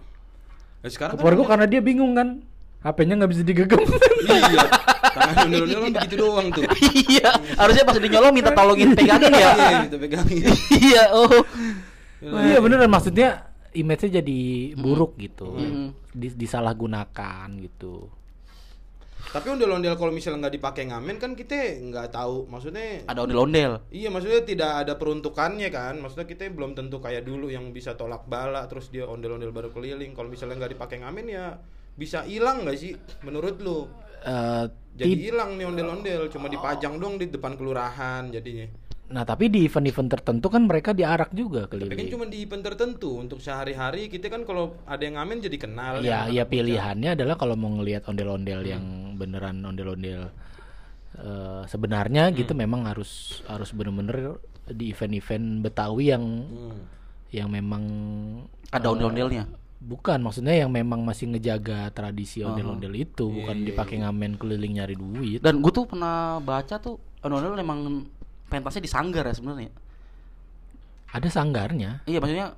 Nah, 0.81 0.89
sekarang 0.89 1.13
kan 1.13 1.21
Kepergok 1.21 1.47
karena 1.47 1.65
dia 1.65 1.79
bingung 1.79 2.11
kan. 2.11 2.41
HP-nya 2.81 3.13
nggak 3.15 3.31
bisa 3.31 3.43
digenggam. 3.43 3.77
iya. 4.23 4.65
Tangan 5.11 5.35
ondel-ondel 5.45 5.79
kan 5.79 5.91
begitu 5.95 6.15
doang 6.17 6.47
tuh. 6.49 6.63
iya 7.05 7.29
harusnya 7.53 7.83
pas 7.83 7.93
dinyolong 7.95 8.31
minta 8.31 8.49
tolongin 8.49 8.95
pegangin 8.95 9.29
ya 9.29 9.49
Iya, 9.51 9.79
kita 9.85 9.97
pegangin. 9.99 10.43
iya 10.71 11.03
oh 11.11 11.29
iya 12.41 12.57
beneran 12.57 12.87
maksudnya 12.87 13.51
image-nya 13.71 14.19
jadi 14.19 14.41
buruk 14.73 15.15
gitu. 15.17 15.51
Mm. 15.53 15.93
Dis- 16.11 16.33
disalahgunakan 16.35 17.47
gitu. 17.61 18.09
Tapi 19.29 19.47
ondel-ondel 19.53 19.93
kalau 19.93 20.09
misalnya 20.09 20.49
nggak 20.49 20.55
dipakai 20.57 20.83
ngamen 20.89 21.21
kan 21.21 21.31
kita 21.37 21.77
nggak 21.77 22.09
tahu. 22.09 22.49
Maksudnya 22.49 23.05
ada 23.05 23.21
ondel-ondel 23.21 23.85
Iya 23.93 24.09
maksudnya 24.09 24.41
tidak 24.41 24.71
ada 24.87 24.93
peruntukannya 24.97 25.69
kan 25.69 26.01
Maksudnya 26.01 26.25
kita 26.25 26.49
belum 26.49 26.73
tentu 26.73 26.97
kayak 26.97 27.23
dulu 27.23 27.53
yang 27.53 27.69
bisa 27.69 27.93
tolak 27.93 28.25
bala 28.25 28.65
Terus 28.65 28.89
dia 28.89 29.05
ondel-ondel 29.05 29.53
baru 29.53 29.69
keliling 29.69 30.17
Kalau 30.17 30.27
misalnya 30.27 30.65
nggak 30.65 30.73
dipakai 30.75 30.97
ngamen 31.05 31.25
ya 31.29 31.45
bisa 31.91 32.23
hilang 32.25 32.65
nggak 32.65 32.77
sih 32.79 32.95
menurut 33.21 33.61
lu? 33.61 33.85
Eh, 34.25 34.65
Jadi 34.97 35.29
hilang 35.29 35.59
nih 35.59 35.69
ondel-ondel 35.69 36.27
Cuma 36.33 36.49
dipajang 36.49 36.97
doang 36.97 37.21
di 37.21 37.29
depan 37.29 37.53
kelurahan 37.55 38.31
jadinya 38.31 38.90
Nah 39.11 39.23
tapi 39.23 39.47
di 39.47 39.63
event-event 39.63 40.09
tertentu 40.09 40.47
kan 40.47 40.63
mereka 40.63 40.91
diarak 40.91 41.29
juga 41.31 41.63
Tapi 41.63 41.83
kan 41.83 41.91
keliling. 41.91 42.09
cuma 42.09 42.25
di 42.25 42.41
event 42.41 42.63
tertentu 42.63 43.15
Untuk 43.17 43.37
sehari-hari 43.37 44.07
kita 44.07 44.27
kan 44.27 44.41
kalau 44.41 44.79
ada 44.83 44.99
yang 44.99 45.15
ngamen 45.15 45.37
jadi 45.41 45.57
kenal 45.57 45.99
Ya, 45.99 46.25
yang 46.25 46.31
ya 46.33 46.43
pilihannya 46.45 47.09
adalah 47.13 47.35
kalau 47.35 47.53
mau 47.53 47.69
ngelihat 47.69 48.03
ondel-ondel 48.05 48.63
yang 48.63 48.83
beneran 49.13 49.59
ondel-ondel 49.61 50.31
eh, 51.13 51.63
sebenarnya 51.65 52.31
gitu 52.31 52.51
memang 52.53 52.85
harus 52.85 53.43
harus 53.45 53.69
bener-bener 53.69 54.39
di 54.65 54.89
event-event 54.89 55.61
Betawi 55.61 56.05
yang. 56.09 56.25
Hmm. 56.47 56.81
yang 57.31 57.47
memang 57.47 57.83
ada 58.69 58.83
eh, 58.83 58.91
ondel-ondelnya 58.91 59.47
bukan 59.77 60.19
maksudnya 60.19 60.53
yang 60.53 60.67
memang 60.67 61.01
masih 61.01 61.25
ngejaga 61.27 61.87
tradisi 61.89 62.39
ondel-ondel 62.39 62.91
itu 62.93 63.23
bukan 63.25 63.55
Iya, 63.57 63.67
dipakai 63.67 63.95
ngamen 63.97 64.35
keliling 64.35 64.75
nyari 64.75 64.93
duit. 64.93 65.39
dan 65.39 65.57
gue 65.57 65.71
tuh 65.71 65.83
pernah 65.85 66.37
baca 66.39 66.75
tuh 66.75 66.95
ondel-ondel 67.19 67.55
emang 67.57 67.79
pentasnya 68.51 68.81
di 68.81 68.91
sanggar 68.91 69.23
ya 69.23 69.31
sebenarnya 69.31 69.71
Ada 71.09 71.27
sanggarnya. 71.27 72.03
iya 72.05 72.19
maksudnya 72.19 72.55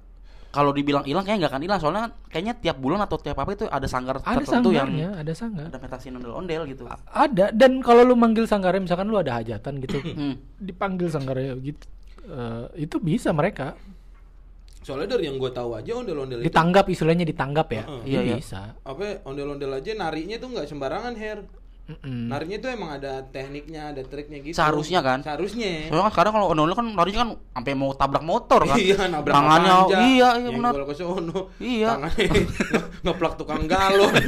kalau 0.50 0.70
dibilang 0.70 1.02
hilang 1.02 1.22
kayaknya 1.22 1.40
nggak 1.40 1.52
akan 1.52 1.64
hilang 1.64 1.80
soalnya 1.80 2.04
kayaknya 2.28 2.54
tiap 2.56 2.78
bulan 2.78 3.02
atau 3.02 3.18
tiap 3.18 3.34
apa 3.36 3.52
itu 3.52 3.66
ada 3.66 3.86
sanggar 3.86 4.18
Ada 4.18 4.38
tertentu 4.40 4.70
yang 4.70 4.86
sanggarnya, 4.86 5.10
ada 5.16 5.34
sanggar. 5.34 5.66
ada 5.68 5.78
pentasin 5.80 6.14
ondel-ondel 6.14 6.62
gitu 6.68 6.86
A- 6.86 7.02
Ada 7.26 7.50
dan 7.52 7.78
kalau 7.80 8.02
lu 8.04 8.14
manggil 8.14 8.46
sanggarnya 8.46 8.82
misalkan 8.84 9.08
lu 9.08 9.18
ada 9.18 9.34
hajatan 9.36 9.74
gitu, 9.80 9.98
Hmm. 10.04 10.38
dipanggil 10.60 11.08
sanggarnya 11.08 11.58
gitu. 11.60 11.86
eh, 12.24 12.66
itu 12.80 12.96
bisa 12.98 13.30
mereka 13.32 13.74
Soalnya 14.80 15.16
dari 15.16 15.26
yang 15.26 15.36
gue 15.38 15.48
tahu 15.50 15.74
aja 15.74 15.92
ondel-ondel 15.94 16.40
itu 16.40 16.46
ditanggap 16.46 16.86
istilahnya 16.86 17.24
ditanggap 17.24 17.68
ya. 17.70 17.84
Heeh. 17.84 18.04
Iya, 18.06 18.20
iya. 18.22 18.36
bisa. 18.36 18.76
apa 18.84 19.24
ondel-ondel 19.24 19.72
aja 19.74 19.92
narinya 19.94 20.36
tuh 20.38 20.52
nggak 20.52 20.68
sembarangan 20.68 21.16
hair 21.16 21.40
Mm-mm. 21.84 22.32
Narinya 22.32 22.58
tuh 22.58 22.69
emang 22.72 22.96
ada 22.96 23.19
tekniknya, 23.26 23.91
ada 23.91 24.02
triknya 24.02 24.39
gitu. 24.39 24.56
Seharusnya 24.56 25.04
kan? 25.04 25.19
Seharusnya. 25.19 25.88
soalnya 25.88 26.08
kan 26.08 26.13
sekarang 26.15 26.32
kalau 26.32 26.46
ondel-ondel 26.48 26.76
kan 26.76 26.88
larinya 26.93 27.19
kan 27.22 27.30
sampai 27.54 27.74
mau 27.74 27.91
tabrak 27.91 28.24
motor 28.24 28.63
kan 28.63 28.78
Iya, 28.78 29.04
nabrak 29.06 29.36
tangannya 29.36 29.74
panja, 29.84 29.98
iya 30.02 30.30
iya 30.38 30.50
benar 30.50 30.72
nyenggol 30.72 30.88
ke 30.88 30.96
sono. 30.96 31.39
Iya. 31.58 31.88
Tangannya 31.91 32.24
nge- 32.26 32.48
ngeplak 33.04 33.34
tukang 33.36 33.63
galon. 33.65 34.13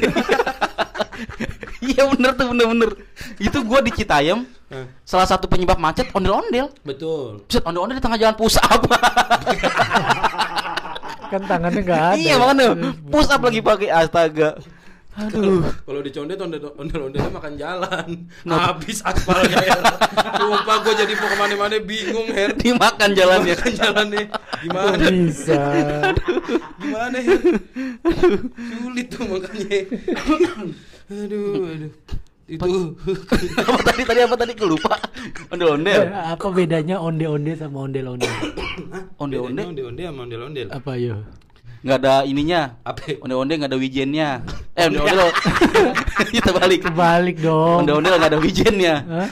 iya 1.85 2.03
bener 2.05 2.31
tuh 2.33 2.45
bener-bener 2.49 2.91
itu 3.37 3.57
gua 3.61 3.79
di 3.79 3.91
Citayam 3.93 4.43
salah 5.01 5.23
satu 5.23 5.45
penyebab 5.45 5.77
macet 5.77 6.11
ondel-ondel 6.11 6.67
Betul. 6.81 7.45
Buset, 7.45 7.63
ondel-ondel 7.63 7.95
di 7.95 8.03
tengah 8.03 8.17
jalan 8.17 8.35
push 8.35 8.57
up 8.57 8.83
Kan 11.25 11.41
tangannya 11.41 11.81
nggak 11.81 12.01
ada. 12.05 12.15
iya 12.15 12.37
makanya 12.37 12.67
push 13.03 13.29
up 13.29 13.41
lagi 13.41 13.59
pakai 13.59 13.89
astaga 13.89 14.59
Aduh. 15.15 15.63
Kalau 15.88 15.99
di 16.04 16.12
condet 16.12 16.36
ondel 16.43 16.67
ondelnya 16.75 17.32
makan 17.32 17.54
jalan. 17.56 18.08
Habis 18.43 18.99
aspalnya 18.99 19.63
ya. 19.63 19.80
Sumpah 20.36 20.78
gue 20.84 20.93
jadi 20.99 21.13
mau 21.15 21.28
ke 21.32 21.38
mana-mana 21.39 21.75
bingung 21.80 22.28
Her. 22.36 22.51
Dimakan 22.62 23.10
jalannya. 23.15 23.56
Makan 23.56 23.73
jalannya. 23.80 24.23
Gimana? 24.60 24.91
Kok 24.99 25.13
bisa? 25.15 25.62
Gimana 26.84 27.17
Her? 27.23 27.41
Sulit 28.60 29.08
tuh 29.08 29.23
makanya. 29.23 29.80
aduh, 31.08 31.63
aduh. 31.63 31.91
Itu 32.45 32.93
apa 33.73 33.82
tadi 33.89 34.01
tadi 34.06 34.19
apa 34.21 34.36
tadi 34.38 34.54
kelupa. 34.54 34.99
Ondel-ondel. 35.49 36.12
Apa 36.13 36.45
bedanya 36.54 37.01
onde-onde 37.01 37.58
sama 37.58 37.89
ondel-ondel? 37.89 38.30
Onde-onde 39.17 39.63
onde-onde 39.65 40.01
sama 40.06 40.19
ondel-ondel. 40.30 40.67
Apa 40.69 40.91
yo? 40.99 41.23
Nggak 41.85 41.97
ada 42.01 42.15
ininya. 42.25 42.81
Apa? 42.81 43.21
Onde-onde 43.21 43.53
nggak 43.61 43.69
ada 43.69 43.77
wijennya. 43.77 44.41
Eh, 44.73 44.89
ondel-ondel. 44.89 45.29
Kita 46.33 46.49
balik. 46.57 46.79
Kebalik 46.89 47.37
dong. 47.45 47.85
Ondel-ondel 47.85 48.17
nggak 48.17 48.31
ada 48.33 48.41
wijennya. 48.41 48.95
Hah? 49.05 49.29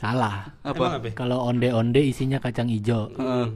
Salah. 0.00 0.48
Apa? 0.64 0.96
Kalau 1.12 1.44
onde-onde 1.44 2.00
isinya 2.00 2.40
kacang 2.40 2.72
hijau. 2.72 3.12
Heeh. 3.20 3.46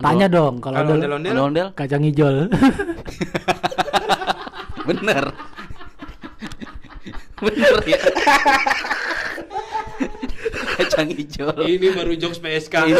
Tanya 0.00 0.32
dong 0.32 0.64
kalau 0.64 0.80
ondel 0.80 0.96
ondel-ondel 0.96 1.30
Ondel-ondel 1.36 1.68
kacang 1.76 2.00
hijau. 2.00 2.32
bener. 4.88 5.24
bener 7.44 7.74
ya. 7.84 8.00
Kacang 10.80 11.12
hijau. 11.12 11.52
ini 11.68 11.92
baru 11.92 12.16
jokes 12.16 12.40
PSK. 12.40 12.88
Ini 12.88 12.96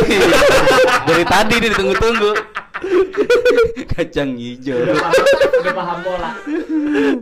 dari 1.08 1.24
tadi 1.24 1.54
nih 1.64 1.68
ditunggu-tunggu. 1.72 2.32
Kacang 3.92 4.36
hijau. 4.36 4.78
Udah 4.80 5.74
paham 5.76 5.98
pola. 6.04 6.30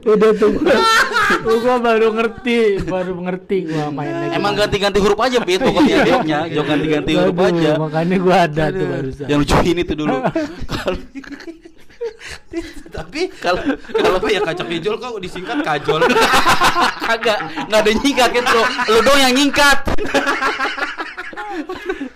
Udah 0.07 0.31
tuh. 0.39 0.51
gua, 1.43 1.57
gua 1.59 1.77
baru 1.83 2.09
ngerti, 2.15 2.87
baru 2.87 3.15
ngerti 3.19 3.57
gua 3.69 3.91
main 3.91 4.15
lagi. 4.15 4.33
Emang 4.39 4.53
ganti-ganti 4.55 4.99
huruf 5.03 5.19
aja 5.19 5.39
Pit 5.43 5.61
pokoknya 5.61 5.97
jawabnya, 6.07 6.39
jawab 6.51 6.67
ganti-ganti 6.71 7.13
huruf 7.19 7.39
aja. 7.43 7.71
Makanya 7.77 8.17
gua 8.23 8.37
ada 8.47 8.65
tuh 8.71 8.87
barusan. 8.87 9.27
Yang 9.27 9.39
lucu 9.45 9.57
ini 9.67 9.83
tuh 9.83 9.97
dulu. 9.99 10.17
Kalau 10.69 10.99
Tapi 12.89 13.31
kalau 13.39 13.63
kalau 13.91 14.17
apa 14.19 14.29
ya 14.31 14.41
kacang 14.43 14.69
hijau 14.71 14.97
kok 14.97 15.19
disingkat 15.21 15.59
kajol. 15.67 16.01
kagak 17.05 17.39
nggak 17.69 17.81
ada 17.85 17.91
nyingkat 17.93 18.31
gitu. 18.33 18.61
Lu 18.91 18.99
doang 19.03 19.21
yang 19.23 19.35
nyingkat. 19.35 19.79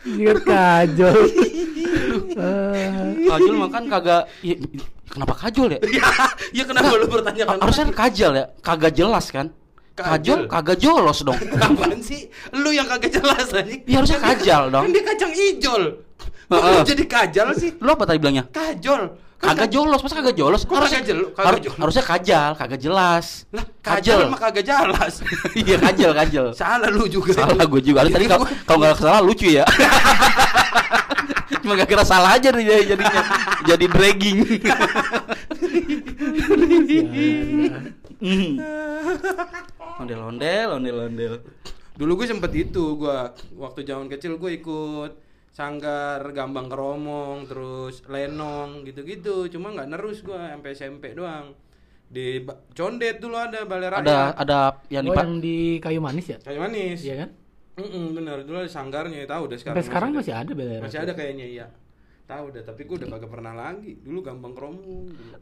Ingat 0.06 0.38
kajol. 0.46 1.18
Kajol 3.32 3.56
makan 3.56 3.82
kagak 3.88 4.22
ya, 4.44 4.54
kenapa 5.08 5.34
kajol 5.40 5.68
ya? 5.72 5.80
ya 6.52 6.62
kenapa 6.68 6.92
lu 6.92 7.06
bertanya 7.08 7.44
kan? 7.48 7.56
Harusnya 7.64 7.84
kajal 7.90 8.32
ya, 8.36 8.44
kagak 8.60 8.92
jelas 8.92 9.26
kan? 9.32 9.46
Kajol. 9.92 10.48
Kagak 10.48 10.80
jolos 10.80 11.20
dong. 11.20 11.36
Apaan 11.36 12.00
sih? 12.00 12.28
Lu 12.56 12.72
yang 12.72 12.88
kagak 12.88 13.12
jelas 13.12 13.52
anjing. 13.52 13.84
Ya 13.84 14.00
harusnya 14.00 14.20
kajal 14.24 14.72
dong. 14.72 14.88
Kan 14.88 14.90
dia 14.96 15.04
kacang. 15.04 15.30
Kok 16.52 16.60
lu 16.60 16.80
jadi 16.84 17.04
kajal 17.08 17.48
sih? 17.56 17.70
Lu 17.80 17.92
apa 17.92 18.04
tadi 18.08 18.20
bilangnya? 18.20 18.44
Kajol. 18.48 19.02
Kan 19.42 19.58
Kagak 19.58 19.74
jolos, 19.74 19.98
masa 20.06 20.14
kagak 20.22 20.36
jolos? 20.38 20.62
Kok 20.62 20.78
kagak 20.86 21.02
jel- 21.02 21.34
kagak 21.34 21.46
haru- 21.50 21.62
jolos? 21.66 21.78
harusnya 21.82 22.04
kajal, 22.06 22.50
kagak 22.54 22.78
jelas. 22.78 23.26
Lah, 23.50 23.64
kajal 23.82 24.18
mah 24.30 24.38
kagak 24.38 24.64
jelas. 24.64 25.14
Iya 25.60 25.76
kajal, 25.82 26.10
kajal. 26.14 26.46
Salah 26.54 26.88
lu 26.88 27.10
juga. 27.10 27.34
Salah 27.34 27.66
gue 27.66 27.80
juga. 27.82 28.06
Tadi 28.06 28.26
kalau 28.30 28.46
kalau 28.64 28.78
nggak 28.86 28.96
salah 29.02 29.18
lucu 29.18 29.50
ya. 29.50 29.66
Cuma 31.62 31.78
gak 31.78 31.88
kira 31.88 32.02
salah 32.02 32.34
aja 32.34 32.50
nih 32.50 32.64
jadi- 32.66 32.86
jadinya. 32.92 33.22
Jadi 33.64 33.84
dragging. 33.86 34.38
Hmm. 38.22 38.54
Ondel-ondel, 39.98 40.68
ondel-ondel. 40.72 41.34
Dulu 41.94 42.12
gue 42.18 42.26
sempet 42.26 42.52
itu 42.56 42.96
gua 42.96 43.30
waktu 43.54 43.82
zaman 43.82 44.06
kecil 44.06 44.38
gue 44.38 44.58
ikut 44.58 45.12
sanggar 45.52 46.24
gambang 46.32 46.66
keromong 46.66 47.44
terus 47.44 48.00
lenong 48.08 48.88
gitu-gitu 48.88 49.52
cuma 49.52 49.68
nggak 49.68 49.84
nerus 49.84 50.24
gua 50.24 50.48
sampai 50.48 50.72
SMP 50.72 51.12
doang 51.12 51.52
di 52.08 52.40
Ba- 52.40 52.56
condet 52.72 53.20
dulu 53.20 53.36
ada 53.36 53.68
balai 53.68 53.92
raya 53.92 54.00
Ada 54.00 54.18
ada 54.32 54.60
yang 54.88 55.04
oh, 55.04 55.12
yang 55.12 55.44
di 55.44 55.76
kayu 55.76 56.00
manis 56.00 56.32
ya? 56.32 56.38
kayu 56.40 56.56
manis 56.56 57.04
Iya 57.04 57.14
kan? 57.20 57.28
Mm-mm, 57.72 58.12
bener. 58.12 58.44
Dulu 58.44 58.56
ada 58.58 58.68
sanggarnya 58.68 59.24
tahu 59.24 59.48
udah 59.48 59.56
sekarang 59.56 59.76
Sampai 59.76 59.88
sekarang 59.88 60.08
masih 60.12 60.34
ada. 60.34 60.52
beda 60.52 60.72
masih 60.80 60.98
ada 61.00 61.12
kayaknya 61.12 61.46
iya. 61.46 61.66
Tahu 62.22 62.42
udah 62.48 62.62
tapi 62.62 62.80
gue 62.82 62.96
udah 62.96 63.08
kagak 63.10 63.30
pernah 63.30 63.52
lagi. 63.52 63.96
Dulu. 63.98 64.20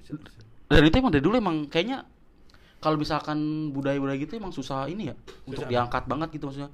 Set, 0.00 0.16
set. 0.16 0.44
dan 0.70 0.82
itu 0.82 0.96
emang 0.96 1.10
dari 1.10 1.20
dulu 1.20 1.34
emang 1.34 1.66
kayaknya 1.66 2.06
kalau 2.78 2.94
misalkan 2.94 3.38
budaya-budaya 3.70 4.16
gitu 4.16 4.38
emang 4.38 4.50
susah 4.50 4.86
ini 4.86 5.10
ya 5.10 5.14
untuk 5.44 5.66
diangkat 5.66 6.06
banget 6.06 6.28
gitu 6.32 6.46
maksudnya. 6.46 6.70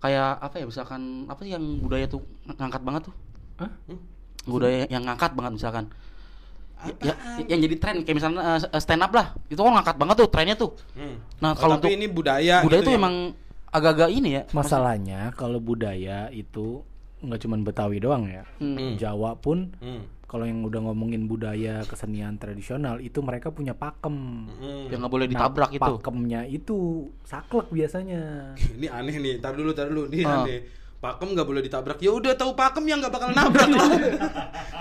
Kayak 0.00 0.40
apa 0.40 0.54
ya 0.56 0.66
misalkan 0.66 1.00
apa 1.26 1.40
sih 1.40 1.52
yang 1.52 1.64
budaya 1.78 2.04
tuh 2.04 2.20
ngangkat 2.48 2.82
banget 2.82 3.02
tuh? 3.06 3.14
Hah? 3.58 3.70
budaya 4.42 4.88
yang 4.88 5.04
ngangkat 5.04 5.32
banget 5.32 5.52
misalkan. 5.54 5.84
Ya, 6.80 7.12
ya- 7.12 7.20
yang 7.46 7.60
jadi 7.60 7.76
tren 7.76 7.96
kayak 8.00 8.16
misalnya 8.16 8.40
eh, 8.58 8.80
stand 8.80 9.04
up 9.04 9.12
lah. 9.12 9.36
Itu 9.46 9.60
kan 9.60 9.76
ngangkat 9.76 9.96
banget 9.96 10.16
tuh 10.18 10.28
trennya 10.28 10.56
tuh. 10.56 10.72
Hmm. 10.96 11.20
nah 11.38 11.52
Oh, 11.52 11.54
kalau 11.54 11.76
tapi 11.76 11.86
untuk 11.86 11.90
ini 11.94 12.06
budaya 12.08 12.64
budaya 12.64 12.80
gitu 12.80 12.88
tuh 12.88 12.92
yang- 12.92 13.02
emang 13.04 13.14
agak-agak 13.70 14.10
ini 14.10 14.30
ya 14.32 14.42
Masalahnya 14.50 15.30
kalau 15.32 15.58
budaya 15.58 16.28
itu 16.28 16.82
nggak 17.20 17.40
cuma 17.40 17.56
Betawi 17.58 17.98
doang 17.98 18.24
ya. 18.24 18.44
Hmm. 18.56 18.96
Jawa 18.96 19.36
pun 19.36 19.76
Hmm. 19.76 20.08
kalau 20.24 20.42
yang 20.42 20.62
udah 20.62 20.80
ngomongin 20.80 21.26
budaya 21.26 21.82
kesenian 21.82 22.34
tradisional 22.34 22.96
itu 22.98 23.18
mereka 23.18 23.50
punya 23.50 23.72
pakem. 23.72 24.46
Hmm. 24.48 24.86
yang 24.88 24.98
nggak 25.00 25.12
boleh 25.12 25.26
Nah, 25.26 25.32
ditabrak 25.36 25.70
itu 25.70 25.82
Pakemnya 25.82 26.40
itu 26.44 26.76
saklek 27.22 27.68
biasanya. 27.68 28.54
ini 28.76 28.86
aneh 28.86 29.16
nih 29.16 29.34
tar 29.36 29.52
dulu 29.52 29.70
tar 29.70 29.86
dulu 29.86 30.08
ini 30.08 30.22
Ah. 30.22 30.42
aneh 30.42 30.79
pakem 31.00 31.32
nggak 31.32 31.46
boleh 31.48 31.62
ditabrak. 31.64 31.98
Ya 32.04 32.12
udah 32.12 32.36
tahu 32.36 32.52
pakem 32.52 32.84
yang 32.84 33.00
nggak 33.00 33.12
bakal 33.12 33.32
nabrak 33.32 33.68
lah. 33.80 33.88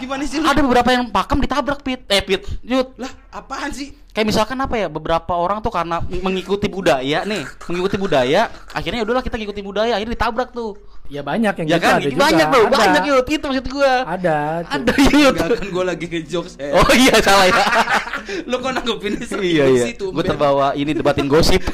Gimana 0.03 0.27
sih 0.27 0.43
lu? 0.43 0.51
ada 0.51 0.59
beberapa 0.59 0.91
yang 0.91 1.07
pakem 1.07 1.39
ditabrak 1.39 1.79
pit. 1.79 2.03
Eh 2.11 2.19
pit 2.19 2.43
Yud. 2.59 2.91
lah 2.99 3.07
apaan 3.31 3.71
sih? 3.71 3.95
Kayak 4.11 4.35
misalkan 4.35 4.59
apa 4.59 4.75
ya 4.75 4.91
beberapa 4.91 5.31
orang 5.31 5.63
tuh 5.63 5.71
karena 5.71 6.03
mengikuti 6.03 6.67
budaya 6.67 7.23
nih 7.23 7.47
mengikuti 7.71 7.95
budaya 7.95 8.51
akhirnya 8.73 8.99
ya 8.99 9.05
udahlah 9.07 9.23
kita 9.23 9.39
ngikutin 9.39 9.63
budaya 9.63 9.95
akhirnya 9.95 10.13
ditabrak 10.19 10.51
tuh. 10.51 10.75
Ya 11.09 11.25
banyak 11.25 11.55
yang 11.55 11.67
ya 11.71 11.77
gitu 11.79 11.87
kan? 11.87 11.97
ada 11.97 12.05
juga. 12.05 12.21
banyak 12.21 12.47
tuh 12.51 12.63
Ada. 12.69 12.77
banyak 12.77 13.03
yud 13.09 13.25
itu 13.31 13.45
maksud 13.47 13.65
gua. 13.71 13.93
Ada. 14.05 14.37
tuh. 14.61 14.73
ada 14.75 14.93
yud 14.99 15.33
Enggak 15.33 15.49
kan 15.55 15.67
gue 15.71 15.83
lagi 15.87 16.05
ngejokes 16.05 16.53
eh. 16.61 16.71
oh 16.75 16.89
iya 16.99 17.15
salah 17.23 17.47
ya. 17.47 17.63
Lu 18.49 18.55
kok 18.59 18.71
nanggepinnya 18.75 19.25
iya 19.41 19.65
iya. 19.71 19.83
Situ, 19.89 20.05
gue 20.13 20.23
terbawa 20.27 20.75
ini 20.77 20.93
debatin 20.93 21.25
gosip. 21.31 21.63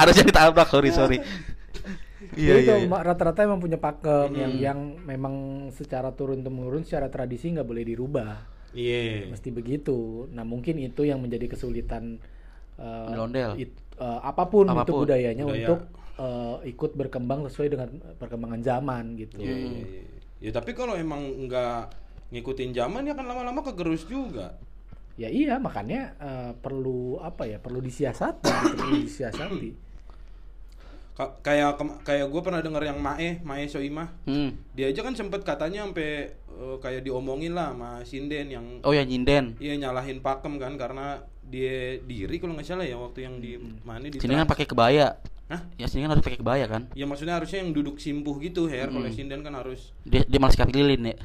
Harusnya 0.00 0.24
ditabrak 0.26 0.66
sorry 0.72 0.90
sorry 0.90 1.18
iya 2.34 2.50
Jadi 2.54 2.60
iya, 2.62 2.70
tuh, 2.70 2.78
iya. 2.86 3.00
rata-rata 3.02 3.40
emang 3.42 3.58
punya 3.58 3.78
pakem 3.78 4.30
Hmm. 4.30 4.38
yang 4.38 4.52
yang 4.58 4.78
memang 5.02 5.34
secara 5.70 6.10
turun 6.12 6.42
temurun 6.42 6.82
secara 6.82 7.08
tradisi 7.08 7.50
nggak 7.50 7.64
boleh 7.64 7.84
dirubah. 7.84 8.32
Iya. 8.74 9.30
Mesti 9.30 9.48
begitu. 9.50 10.26
Nah 10.30 10.42
mungkin 10.42 10.78
itu 10.78 11.06
yang 11.06 11.22
menjadi 11.22 11.46
kesulitan 11.46 12.18
uh, 12.76 13.06
Ondel-ondel. 13.08 13.54
it- 13.56 13.78
uh, 13.96 14.18
apa 14.20 14.50
pun, 14.50 14.66
itu 14.66 14.74
Apa 14.74 14.90
pun. 14.90 15.06
budayanya 15.06 15.44
Budaya. 15.46 15.58
untuk 15.62 15.80
uh, 16.18 16.58
ikut 16.62 16.92
berkembang 16.94 17.46
sesuai 17.46 17.68
dengan 17.70 17.88
perkembangan 18.18 18.60
zaman 18.60 19.14
gitu. 19.14 19.38
Iya, 19.38 19.54
iya, 19.54 19.70
iya. 19.70 20.04
Ya 20.44 20.50
tapi 20.50 20.74
kalau 20.74 20.98
emang 20.98 21.22
nggak 21.46 22.02
ngikutin 22.34 22.74
zaman 22.74 23.06
ya 23.06 23.14
kan 23.14 23.24
lama-lama 23.24 23.62
kegerus 23.62 24.04
juga. 24.04 24.58
Ya 25.14 25.30
iya 25.30 25.62
makanya 25.62 26.18
uh, 26.18 26.52
perlu 26.58 27.22
apa 27.22 27.46
ya 27.46 27.62
perlu 27.62 27.78
disiasati, 27.78 28.50
gitu, 28.50 28.74
perlu 28.74 28.96
disiasati. 29.06 29.70
Ka- 31.14 31.38
kayak 31.46 31.78
kayak 32.02 32.26
gue 32.26 32.40
pernah 32.42 32.58
denger 32.58 32.90
yang 32.90 32.98
Mae, 32.98 33.38
Mae 33.46 33.70
Soimah. 33.70 34.10
hmm. 34.26 34.74
Dia 34.74 34.90
aja 34.90 35.06
kan 35.06 35.14
sempet 35.14 35.46
katanya 35.46 35.86
sampai 35.86 36.34
eh, 36.34 36.76
kayak 36.82 37.06
diomongin 37.06 37.54
lah 37.54 37.70
sama 37.70 38.02
Sinden 38.02 38.50
yang 38.50 38.66
oh 38.82 38.90
ya 38.90 39.06
nyinden 39.06 39.54
Iya 39.62 39.78
nyalahin 39.78 40.18
pakem 40.18 40.58
kan 40.58 40.74
karena 40.74 41.22
dia 41.46 42.02
diri 42.02 42.42
kalau 42.42 42.58
nggak 42.58 42.66
salah 42.66 42.82
ya 42.82 42.98
waktu 42.98 43.30
yang 43.30 43.38
di 43.38 43.54
mana 43.86 44.10
di 44.10 44.18
sini 44.18 44.34
kan 44.34 44.48
pakai 44.48 44.66
kebaya. 44.66 45.14
Hah? 45.44 45.60
ya 45.76 45.84
sini 45.84 46.08
kan 46.08 46.16
harus 46.16 46.24
pakai 46.24 46.40
kebaya 46.40 46.64
kan? 46.64 46.88
Ya 46.96 47.04
maksudnya 47.04 47.36
harusnya 47.36 47.60
yang 47.60 47.76
duduk 47.76 48.00
simpuh 48.00 48.32
gitu 48.40 48.64
Her. 48.64 48.88
Kalau 48.88 49.06
sinden 49.12 49.44
kan 49.44 49.52
harus 49.54 49.92
dia 50.02 50.24
dia 50.24 50.40
malah 50.40 50.56
sikap 50.56 50.72
lilin 50.72 51.12
ya 51.12 51.16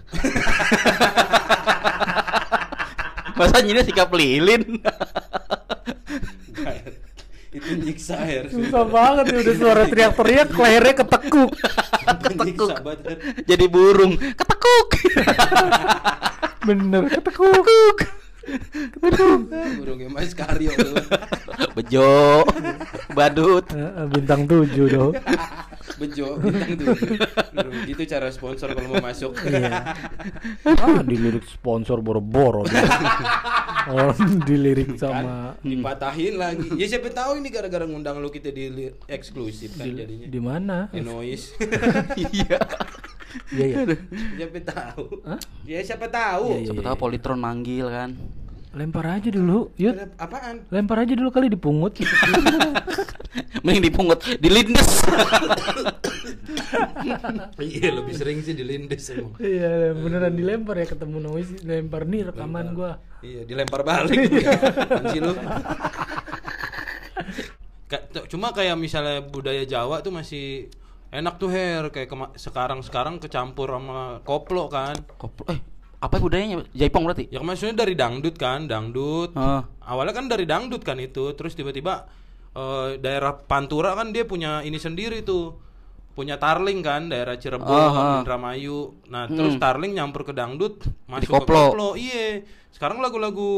masa 3.40 3.64
nyini 3.64 3.82
sikap 3.88 4.12
lilin 4.12 4.84
itu 7.50 7.72
nyiksa 7.82 8.18
Her 8.22 8.46
Susah 8.54 8.86
banget 8.86 9.26
nih 9.34 9.40
udah 9.42 9.56
suara 9.58 9.84
teriak-teriak 9.90 10.50
lehernya 10.54 10.94
ketekuk. 11.02 11.52
Banget 12.10 13.00
Her. 13.06 13.18
jadi 13.46 13.66
burung. 13.66 14.14
Ketekuk. 14.18 14.90
Bener 16.68 17.04
ketekuk. 17.10 17.98
Burungnya 19.78 20.10
Mas 20.10 20.34
Karyo 20.34 20.74
bejo. 21.78 22.46
Badut. 23.14 23.66
Bintang 24.14 24.46
tujuh 24.50 24.86
dong. 24.90 25.14
Bejo 26.00 26.40
bintang 26.40 26.74
tuh. 26.80 26.96
Gitu 27.86 28.02
cara 28.08 28.32
sponsor 28.32 28.72
kalau 28.72 28.96
mau 28.96 29.04
masuk. 29.04 29.36
Iya. 29.44 29.94
ah, 30.84 31.04
dilirik 31.04 31.44
sponsor 31.46 32.00
boro-boro. 32.00 32.64
Oh, 33.90 34.14
dilirik 34.48 34.96
sama 34.96 35.58
dipatahin 35.60 36.36
lagi 36.38 36.68
ya 36.78 36.86
siapa 36.86 37.10
tahu 37.10 37.42
ini 37.42 37.50
gara-gara 37.50 37.84
ngundang 37.84 38.22
lu 38.22 38.30
kita 38.30 38.54
di 38.54 38.90
eksklusif 39.10 39.76
kan 39.76 39.90
jadinya 39.90 40.28
di 40.30 40.40
mana? 40.42 40.78
di 40.94 41.02
noise 41.02 41.58
Iya. 42.20 42.60
Iya 43.54 43.66
ya. 43.66 43.78
siapa 44.42 44.60
tahu 44.62 45.06
Hah? 45.26 45.40
ya 45.66 45.80
siapa 45.86 46.06
tahu 46.10 46.46
Iya, 46.54 46.74
Siapa 46.74 46.82
tahu 46.82 46.96
Politron 46.98 47.38
manggil 47.38 47.86
kan. 47.90 48.18
Lempar 48.70 49.18
aja 49.18 49.34
dulu, 49.34 49.74
yuk. 49.82 49.98
Apaan 50.22 50.62
Lempar 50.70 51.02
aja 51.02 51.18
dulu 51.18 51.34
kali 51.34 51.50
dipungut. 51.50 51.98
Mending 53.66 53.90
dipungut, 53.90 54.22
dilindes. 54.38 54.90
iya 57.60 57.90
lebih 57.92 58.14
sering 58.14 58.40
sih 58.46 58.54
di 58.54 58.64
lindes 58.64 59.10
emang 59.12 59.34
Iya, 59.42 59.94
beneran 59.96 60.34
dilempar 60.34 60.78
ya 60.78 60.88
ketemu 60.88 61.18
noise, 61.20 61.52
lempar 61.66 62.06
nih 62.06 62.32
rekaman 62.32 62.74
gua. 62.74 63.00
iya 63.20 63.44
dilempar 63.44 63.84
balik 63.84 64.32
Apaan 64.32 65.04
sih 65.12 65.20
lu 65.20 65.34
cuma 68.30 68.54
kayak 68.54 68.78
misalnya 68.78 69.26
budaya 69.26 69.66
Jawa 69.66 70.06
tuh 70.06 70.14
masih 70.14 70.70
enak 71.10 71.42
tuh 71.42 71.50
hair 71.50 71.90
kayak 71.90 72.38
sekarang 72.38 72.86
sekarang 72.86 73.18
kecampur 73.18 73.74
sama 73.74 74.22
koplo 74.24 74.70
kan 74.70 74.94
Koplo. 75.18 75.50
Eh, 75.50 75.60
apa 76.00 76.16
budayanya? 76.16 76.64
Jaipong 76.72 77.04
berarti? 77.04 77.28
ya 77.28 77.40
maksudnya 77.40 77.76
dari 77.78 77.92
dangdut 77.94 78.34
kan 78.34 78.66
dangdut 78.66 79.32
Ah. 79.34 79.68
awalnya 79.82 80.14
kan 80.14 80.26
dari 80.26 80.44
dangdut 80.44 80.80
kan 80.80 80.96
itu 80.96 81.32
terus 81.34 81.54
tiba-tiba 81.54 82.08
eh, 82.52 82.96
daerah 82.98 83.36
Pantura 83.36 83.94
kan 83.94 84.10
dia 84.10 84.24
punya 84.24 84.60
ini 84.62 84.76
sendiri 84.76 85.22
tuh 85.22 85.60
punya 86.10 86.36
tarling 86.36 86.80
kan 86.80 87.08
daerah 87.08 87.36
Cirebon 87.36 87.68
Ah, 87.70 87.92
ah. 87.92 88.18
Indramayu 88.18 88.96
nah 89.06 89.24
terus 89.26 89.54
Hmm. 89.54 89.62
tarling 89.62 89.92
nyampur 89.94 90.24
ke 90.24 90.32
dangdut 90.32 90.84
masuk 91.06 91.36
koplo. 91.38 91.46
ke 91.46 91.60
koplo 91.70 91.88
iya 91.94 92.44
sekarang 92.70 93.00
lagu-lagu 93.00 93.52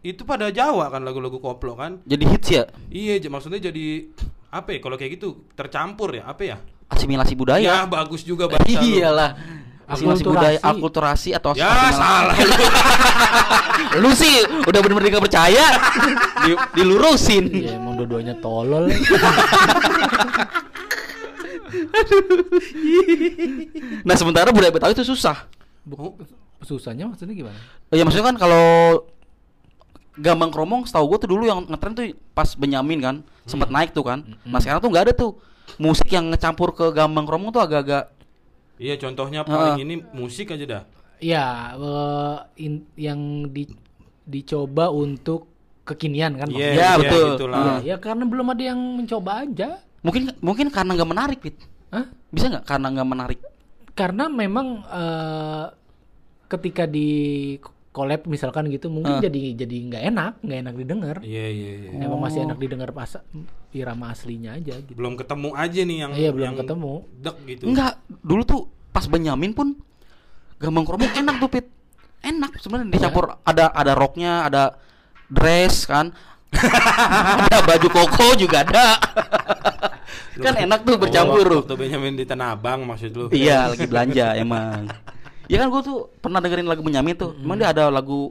itu 0.00 0.22
pada 0.22 0.48
Jawa 0.48 0.88
kan 0.88 1.02
lagu-lagu 1.02 1.38
koplo 1.38 1.74
kan 1.74 2.02
Jadi 2.02 2.24
hits 2.26 2.48
ya? 2.48 2.64
iya 2.88 3.14
maksudnya 3.24 3.62
jadi 3.62 4.10
apa 4.50 4.72
ya 4.72 4.78
kalau 4.80 4.96
kayak 4.96 5.12
gitu 5.14 5.46
tercampur 5.52 6.10
ya 6.12 6.26
apa 6.26 6.42
ya 6.44 6.56
Asimilasi 6.88 7.34
budaya. 7.34 7.62
ya 7.62 7.86
bagus 7.86 8.22
juga 8.22 8.46
bahasa 8.46 8.66
lu. 8.66 8.82
Iyalah. 8.98 9.30
Asimilasi 9.30 9.69
Akulturasi. 9.90 10.22
budaya, 10.22 10.58
akulturasi 10.62 11.30
atau 11.34 11.50
ya 11.58 11.90
salah 11.90 12.36
lu. 12.38 12.54
Lu 14.06 14.10
sih 14.14 14.46
udah 14.46 14.80
bener-bener 14.86 15.18
gak 15.18 15.26
percaya. 15.26 15.66
Di, 16.46 16.52
dilurusin. 16.78 17.50
Iya, 17.50 17.74
emang 17.76 17.98
dua-duanya 17.98 18.38
tolol. 18.38 18.86
Nah, 24.02 24.18
sementara 24.18 24.50
budaya 24.50 24.74
Betawi 24.74 24.90
itu 24.90 25.06
susah. 25.06 25.46
Oh, 25.94 26.18
Susahnya 26.60 27.06
maksudnya 27.08 27.32
gimana? 27.32 27.56
Ya 27.94 28.02
maksudnya 28.04 28.34
kan 28.34 28.36
kalau 28.36 28.66
Gambang 30.20 30.52
Kromong 30.52 30.84
setahu 30.84 31.16
gue 31.16 31.18
tuh 31.24 31.30
dulu 31.32 31.48
yang 31.48 31.64
ngetren 31.64 31.94
tuh 31.96 32.04
pas 32.36 32.52
Benyamin 32.52 33.00
kan 33.00 33.16
sempat 33.48 33.72
naik 33.72 33.96
tuh 33.96 34.04
kan. 34.04 34.20
Nah 34.44 34.60
sekarang 34.60 34.84
tuh 34.84 34.90
nggak 34.92 35.04
ada 35.08 35.12
tuh 35.16 35.40
musik 35.80 36.10
yang 36.12 36.28
ngecampur 36.28 36.76
ke 36.76 36.92
Gambang 36.92 37.24
Kromong 37.24 37.48
tuh 37.48 37.64
agak-agak 37.64 38.12
iya 38.80 38.96
contohnya 38.96 39.44
paling 39.44 39.84
ini 39.84 39.94
musik 40.10 40.50
aja 40.50 40.64
dah 40.66 40.84
Ya, 41.20 41.76
eh, 41.76 42.36
in- 42.64 42.88
yang 42.96 43.20
di, 43.52 43.68
dicoba 44.24 44.88
untuk 44.88 45.52
kekinian 45.84 46.32
kan? 46.32 46.48
Iya, 46.48 46.56
Ya, 46.56 46.72
iya, 46.72 46.88
betul. 46.96 47.24
maksudnya? 47.52 47.60
Ya, 47.60 47.76
ya 47.84 47.96
karena 48.00 48.24
belum 48.24 48.46
ada 48.48 48.62
yang 48.64 48.80
mencoba 48.96 49.44
aja. 49.44 49.84
mungkin 50.00 50.32
mungkin 50.40 50.72
karena 50.72 50.96
nggak 50.96 51.10
menarik 51.12 51.38
Pit. 51.44 51.60
Hah? 51.92 52.08
Bisa 52.32 52.48
nggak 52.48 52.64
karena 52.64 52.88
nggak 52.88 53.08
menarik? 53.12 53.40
Karena 53.92 54.32
memang 54.32 54.80
eh, 54.80 55.64
ketika 56.48 56.88
di 56.88 57.08
collab 57.90 58.22
misalkan 58.24 58.70
gitu 58.70 58.86
mungkin 58.86 59.18
Ah. 59.18 59.22
jadi 59.22 59.58
jadi 59.58 59.76
nggak 59.90 60.02
enak, 60.14 60.32
nggak 60.46 60.58
enak 60.62 60.74
didengar. 60.78 61.16
Iya 61.26 61.46
iya 61.50 61.70
iya. 61.84 61.90
Emang 62.06 62.22
masih 62.22 62.42
Oh. 62.42 62.46
enak 62.46 62.58
didengar 62.58 62.90
pas 62.94 63.10
irama 63.70 64.14
aslinya 64.14 64.54
aja 64.54 64.78
gitu. 64.78 64.94
Belum 64.94 65.18
ketemu 65.18 65.48
aja 65.52 65.80
nih 65.82 65.98
yang 65.98 66.12
Iya, 66.14 66.30
belum 66.30 66.46
yang 66.46 66.58
ketemu. 66.58 66.92
Dek 67.18 67.36
gitu. 67.46 67.62
Enggak, 67.66 67.92
dulu 68.22 68.42
tuh 68.46 68.60
pas 68.90 69.06
Benyamin 69.06 69.52
pun 69.52 69.68
Gambang 70.60 70.86
Kromong 70.86 71.10
enak 71.10 71.36
tuh 71.40 71.50
Pit. 71.50 71.66
Enak 72.20 72.52
sebenarnya 72.60 72.92
dicampur 72.92 73.32
ada 73.42 73.72
ada 73.72 73.92
roknya, 73.96 74.44
ada 74.44 74.62
dress 75.26 75.88
kan. 75.88 76.12
ada 76.50 77.62
baju 77.62 77.88
koko 77.88 78.34
juga 78.36 78.60
ada. 78.60 78.98
kan 80.36 80.54
enak 80.58 80.82
tuh 80.82 80.98
bercampur. 80.98 81.46
Oh, 81.48 81.58
waktu 81.62 81.74
Benyamin 81.74 82.14
di 82.14 82.24
Tanah 82.24 82.54
Abang 82.54 82.82
maksud 82.82 83.10
lu. 83.12 83.26
Iya, 83.30 83.70
lagi 83.70 83.86
belanja 83.86 84.34
emang. 84.36 84.90
Ya 85.50 85.58
kan 85.58 85.66
gue 85.66 85.82
tuh 85.82 85.98
pernah 86.22 86.38
dengerin 86.38 86.70
lagu 86.70 86.86
Benyamin 86.86 87.18
tuh. 87.18 87.34
Emang 87.34 87.58
dia 87.58 87.74
ada 87.74 87.90
lagu 87.90 88.30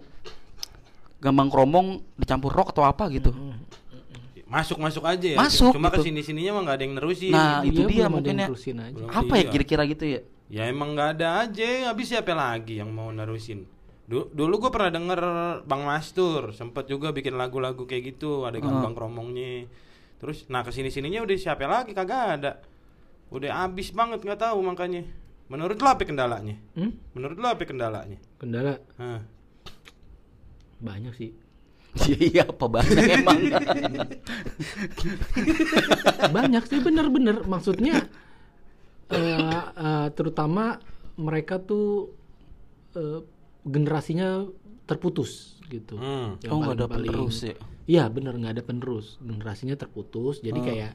Gambang 1.20 1.52
Kromong 1.52 2.00
dicampur 2.16 2.56
rock 2.56 2.72
atau 2.72 2.88
apa 2.88 3.12
gitu. 3.12 3.36
Masuk 4.48 4.80
masuk 4.80 5.04
aja 5.04 5.36
ya. 5.36 5.38
Masuk, 5.38 5.76
Cuma 5.76 5.92
gitu. 5.92 6.00
ke 6.00 6.08
sini 6.10 6.22
sininya 6.24 6.58
mah 6.58 6.62
nggak 6.64 6.78
ada 6.80 6.84
yang 6.88 6.96
nerusin. 6.96 7.32
Nah, 7.36 7.60
gitu. 7.62 7.84
itu 7.86 7.92
Iya, 7.92 7.92
dia 7.92 8.08
mungkin 8.08 8.36
ya. 8.40 8.48
Apa 9.12 9.34
ya 9.36 9.44
Iya. 9.46 9.52
kira-kira 9.52 9.84
gitu 9.86 10.04
ya? 10.08 10.20
Ya 10.50 10.64
emang 10.66 10.96
nggak 10.96 11.20
ada 11.20 11.46
aja. 11.46 11.92
Habis 11.92 12.08
siapa 12.10 12.32
lagi 12.32 12.80
yang 12.80 12.90
mau 12.90 13.12
nerusin? 13.12 13.68
Du- 14.10 14.26
dulu 14.34 14.66
gue 14.66 14.72
pernah 14.74 14.90
denger 14.90 15.22
Bang 15.70 15.86
Mastur 15.86 16.50
sempet 16.58 16.90
juga 16.90 17.14
bikin 17.14 17.38
lagu-lagu 17.38 17.86
kayak 17.86 18.18
gitu 18.18 18.42
ada 18.42 18.58
gambang 18.58 18.98
kromongnya 18.98 19.70
terus 20.18 20.50
nah 20.50 20.66
ke 20.66 20.74
sini 20.74 20.90
sininya 20.90 21.22
udah 21.22 21.38
siapa 21.38 21.70
lagi 21.70 21.94
kagak 21.94 22.42
ada 22.42 22.58
udah 23.30 23.70
abis 23.70 23.94
banget 23.94 24.26
nggak 24.26 24.42
tahu 24.50 24.66
makanya 24.66 25.06
menurut 25.50 25.76
lo 25.76 25.90
apa 25.90 26.04
kendalanya 26.04 26.56
Hmm? 26.74 26.94
menurut 27.12 27.36
lo 27.36 27.48
apa 27.48 27.64
kendalanya 27.64 28.18
Kendala 28.38 28.78
Hah. 28.96 29.22
banyak 30.80 31.14
sih. 31.14 31.32
Iya, 32.08 32.46
apa 32.46 32.66
banyak 32.66 32.96
emang. 32.96 33.40
banyak 36.32 36.64
sih 36.64 36.80
bener-bener 36.80 37.44
maksudnya 37.44 38.06
eh, 39.10 39.42
eh, 39.76 40.08
terutama 40.14 40.78
mereka 41.18 41.58
tuh 41.60 42.14
eh, 42.94 43.22
generasinya 43.66 44.46
terputus 44.86 45.60
gitu 45.68 45.98
Hmm. 45.98 46.38
Yang 46.40 46.52
Oh, 46.52 46.58
nggak 46.60 46.72
ada 46.72 46.86
paling-paling- 46.88 47.10
penerus 47.12 47.38
ya? 47.44 47.56
iya 47.86 48.04
bener 48.08 48.34
nggak 48.36 48.54
ada 48.56 48.64
penerus 48.64 49.18
generasinya 49.20 49.76
terputus 49.76 50.40
jadi 50.40 50.56
Oh. 50.56 50.66
kayak 50.66 50.92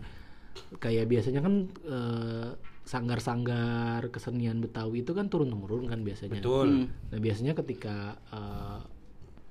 kayak 0.78 1.04
biasanya 1.06 1.40
kan 1.40 1.54
eh, 1.84 2.48
sanggar-sanggar 2.84 4.12
kesenian 4.12 4.60
Betawi 4.60 5.00
itu 5.00 5.16
kan 5.16 5.32
turun 5.32 5.48
temurun 5.48 5.88
kan 5.88 6.04
biasanya 6.04 6.36
betul 6.36 6.68
Hmm. 6.84 6.86
Nah 7.12 7.18
biasanya 7.18 7.52
ketika 7.56 8.20
eh, 8.30 8.80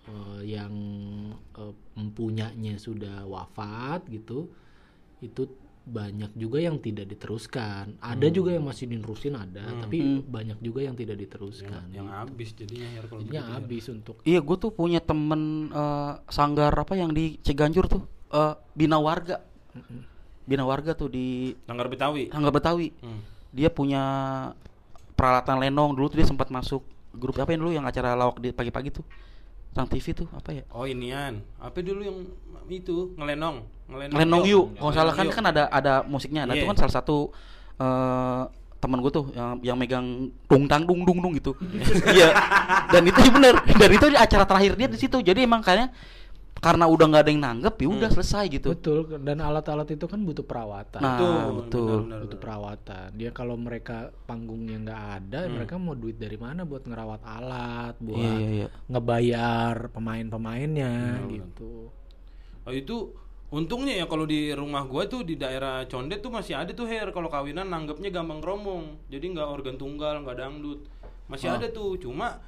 eh, 0.08 0.40
yang 0.54 0.74
eh, 1.58 1.74
mempunyanya 1.98 2.78
sudah 2.78 3.26
wafat 3.26 4.06
gitu, 4.10 4.54
itu 5.20 5.50
banyak 5.84 6.32
juga 6.40 6.64
yang 6.64 6.80
tidak 6.80 7.12
diteruskan. 7.12 8.00
Ada 8.00 8.32
juga 8.32 8.56
yang 8.56 8.64
masih 8.64 8.88
dinerusin 8.88 9.36
ada, 9.36 9.68
tapi 9.84 10.24
banyak 10.24 10.64
juga 10.64 10.80
yang 10.80 10.96
tidak 10.96 11.20
diteruskan. 11.20 11.92
yang 11.92 12.08
abis 12.08 12.56
jadinya 12.56 12.88
ya 12.88 13.02
kalau 13.04 13.20
Jadinya 13.20 13.44
ya. 13.44 13.52
habis 13.60 13.84
untuk 13.92 14.16
Iya, 14.24 14.40
gue 14.40 14.58
tuh 14.62 14.72
punya 14.72 15.04
temen 15.04 15.74
eh, 15.74 16.14
sanggar 16.32 16.72
apa 16.72 16.96
yang 16.96 17.12
di 17.12 17.36
Ciganjur 17.44 17.92
tuh, 17.92 18.04
eh, 18.32 18.56
Bina 18.78 18.96
Warga. 18.96 19.44
Bina 20.44 20.64
Warga 20.64 20.91
tuh 20.94 21.08
di 21.08 21.56
Sanggar 21.64 21.88
Betawi 21.88 22.28
Sanggar 22.32 22.52
Betawi. 22.52 22.91
Hmm. 23.00 23.20
Dia 23.54 23.70
punya 23.70 24.04
peralatan 25.14 25.62
lenong 25.62 25.94
dulu 25.96 26.10
tuh 26.10 26.20
dia 26.20 26.28
sempat 26.28 26.50
masuk 26.50 26.84
grup 27.14 27.38
apa 27.38 27.54
yang 27.54 27.62
dulu 27.62 27.72
yang 27.72 27.86
acara 27.86 28.18
lawak 28.18 28.41
di 28.41 28.50
pagi-pagi 28.52 28.89
tuh. 28.91 29.06
Trans 29.74 29.89
TV 29.89 30.06
tuh 30.14 30.30
apa 30.38 30.54
ya? 30.54 30.62
oh 30.70 30.86
inian 30.86 31.41
apa 31.58 31.82
dulu 31.82 32.06
yang 32.06 32.18
itu 32.70 33.10
ngelenong 33.18 33.66
ngelenong, 33.89 34.18
Lenong 34.22 34.44
Yu. 34.46 34.62
Kalau 34.78 34.94
Ngelenong 34.94 34.94
salah 34.94 35.14
kan 35.18 35.28
kan 35.34 35.46
ada 35.50 35.64
ada 35.68 35.94
musiknya. 36.06 36.46
Nah, 36.46 36.54
itu 36.54 36.64
Iya. 36.64 36.70
kan 36.72 36.78
salah 36.78 36.94
satu 36.94 37.34
eh 37.82 38.44
teman 38.78 39.00
gue 39.00 39.12
tuh 39.16 39.32
yang 39.32 39.58
yang 39.64 39.78
megang 39.80 40.30
dung 40.46 40.68
tang 40.70 40.84
dung 40.86 41.02
dung 41.08 41.20
dung 41.26 41.34
gitu. 41.34 41.58
Iya. 42.16 42.30
Dan 42.94 43.02
itu 43.10 43.20
bener. 43.34 43.56
Dan 43.66 43.89
itu 43.98 44.06
di 44.14 44.18
acara 44.20 44.46
terakhir 44.46 44.78
dia 44.78 44.88
di 44.91 45.00
situ. 45.02 45.18
Jadi 45.26 45.41
emang 45.41 45.66
kayaknya 45.66 45.89
karena 46.64 46.88
udah 46.88 47.05
nggak 47.05 47.22
ada 47.22 47.30
yang 47.30 47.43
nanggep 47.43 47.76
ya 47.76 47.88
udah 47.89 48.09
selesai 48.09 48.43
gitu. 48.49 48.72
betul 48.72 48.99
dan 49.20 49.38
alat-alat 49.38 49.89
itu 49.89 50.05
kan 50.05 50.18
butuh 50.18 50.41
perawatan. 50.41 50.97
Nah, 50.97 51.11
Betul, 51.14 51.36
betul. 51.59 51.84
benar, 51.84 51.99
benar, 51.99 52.20
butuh 52.20 52.32
benar. 52.32 52.39
perawatan. 52.41 53.07
Dia 53.14 53.30
kalau 53.30 53.55
mereka 53.55 53.97
panggungnya 54.24 54.78
nggak 54.82 55.01
ada, 55.14 55.39
Hmm. 55.43 55.53
mereka 55.53 55.76
mau 55.76 55.93
duit 55.93 56.16
dari 56.16 56.38
mana 56.38 56.64
buat 56.64 56.82
ngerawat 56.82 57.22
alat, 57.22 57.95
buat 57.99 58.16
Iya, 58.16 58.32
iya, 58.34 58.49
iya. 58.57 58.68
ngebayar 58.88 59.76
pemain-pemainnya 59.89 60.91
Benar, 60.93 61.20
benar. 61.22 61.34
gitu. 61.36 61.74
Oh 62.64 62.72
itu 62.72 62.95
untungnya 63.49 63.93
ya 63.93 64.05
kalau 64.05 64.24
di 64.24 64.49
rumah 64.49 64.82
gua 64.84 65.03
tuh 65.05 65.22
di 65.22 65.36
daerah 65.36 65.84
Condet 65.86 66.20
tuh 66.20 66.32
masih 66.32 66.55
ada 66.55 66.72
tuh 66.72 66.88
hair 66.88 67.11
kalau 67.11 67.28
kawinan 67.28 67.68
nanggepnya 67.68 68.09
gampang 68.09 68.39
romong. 68.39 69.03
Jadi 69.07 69.26
nggak 69.30 69.45
organ 69.45 69.76
tunggal, 69.76 70.24
nggak 70.24 70.38
dangdut. 70.38 70.80
Masih 71.28 71.51
Oh. 71.51 71.55
ada 71.55 71.68
tuh, 71.68 71.95
cuma 71.97 72.39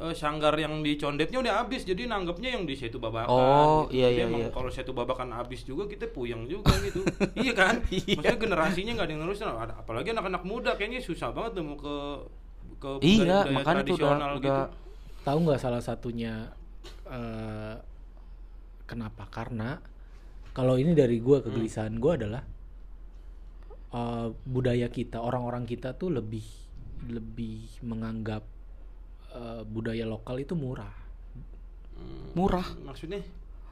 eh, 0.00 0.14
sanggar 0.16 0.56
yang 0.56 0.80
di 0.80 0.96
Condetnya 0.96 1.38
udah 1.44 1.54
habis. 1.60 1.84
Jadi 1.84 2.08
nanggepnya 2.08 2.56
yang 2.56 2.64
di 2.64 2.72
Setu 2.72 2.96
Babakan. 2.96 3.28
Oh, 3.28 3.84
gitu. 3.86 4.00
iya, 4.00 4.08
iya, 4.08 4.24
iya. 4.26 4.48
Kalau 4.48 4.72
Setu 4.72 4.96
Babakan 4.96 5.36
habis 5.36 5.62
juga 5.62 5.84
kita 5.84 6.08
puyeng 6.08 6.48
juga 6.48 6.72
gitu. 6.80 7.04
iya 7.44 7.52
kan? 7.52 7.84
Maksudnya 7.84 8.40
generasinya 8.40 8.92
nggak 8.96 9.06
ada 9.06 9.12
yang 9.12 9.22
nerusin. 9.22 9.46
Ada- 9.46 9.76
Apalagi 9.76 10.16
anak-anak 10.16 10.42
muda 10.48 10.72
kayaknya 10.80 11.04
susah 11.04 11.30
banget 11.36 11.60
tuh 11.60 11.64
mau 11.68 11.76
ke 11.76 11.94
ke 12.80 12.90
Iya, 13.04 13.44
budaya 13.44 13.52
makanya 13.52 13.60
udah 13.60 13.74
tradisional 13.84 14.30
udah 14.40 14.40
gitu. 14.40 14.62
Tahu 15.20 15.38
nggak 15.44 15.60
salah 15.60 15.82
satunya 15.84 16.32
eh, 17.04 17.74
kenapa? 18.88 19.28
Karena 19.28 19.76
kalau 20.56 20.80
ini 20.80 20.96
dari 20.96 21.20
gua 21.20 21.44
kegelisahan 21.44 22.00
gua 22.00 22.16
adalah 22.16 22.42
eh, 23.92 24.26
budaya 24.48 24.88
kita, 24.88 25.20
orang-orang 25.20 25.68
kita 25.68 25.92
tuh 25.92 26.08
lebih 26.08 26.44
lebih 27.04 27.84
menganggap 27.84 28.44
eh, 29.30 29.62
budaya 29.64 30.04
lokal 30.04 30.38
itu 30.38 30.54
murah, 30.54 30.94
Murah. 32.32 32.64
Maksudnya 32.80 33.20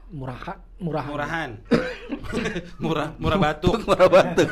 murah, 0.09 0.37
murah, 0.77 1.05
murahan. 1.05 1.49
murah 2.83 3.13
murah 3.17 3.37
batuk. 3.37 3.77
murah 3.89 4.09
batuk. 4.09 4.49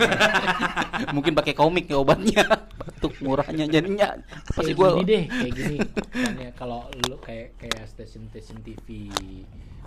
Mungkin 1.15 1.33
pakai 1.33 1.53
komik 1.53 1.85
ya 1.85 1.97
obatnya. 1.97 2.45
Batuk 2.77 3.13
murahnya 3.21 3.65
jadinya. 3.67 4.17
Pasti 4.47 4.73
kayak 4.73 4.77
gua 4.77 4.87
gini 4.97 5.05
deh 5.05 5.23
kayak 5.27 5.53
gini 5.53 5.77
Misalnya 6.13 6.49
kalau 6.53 6.87
lu 7.05 7.17
kayak 7.19 7.57
kayak 7.57 7.85
stasiun 7.85 8.29
stasiun 8.29 8.59
TV 8.61 9.11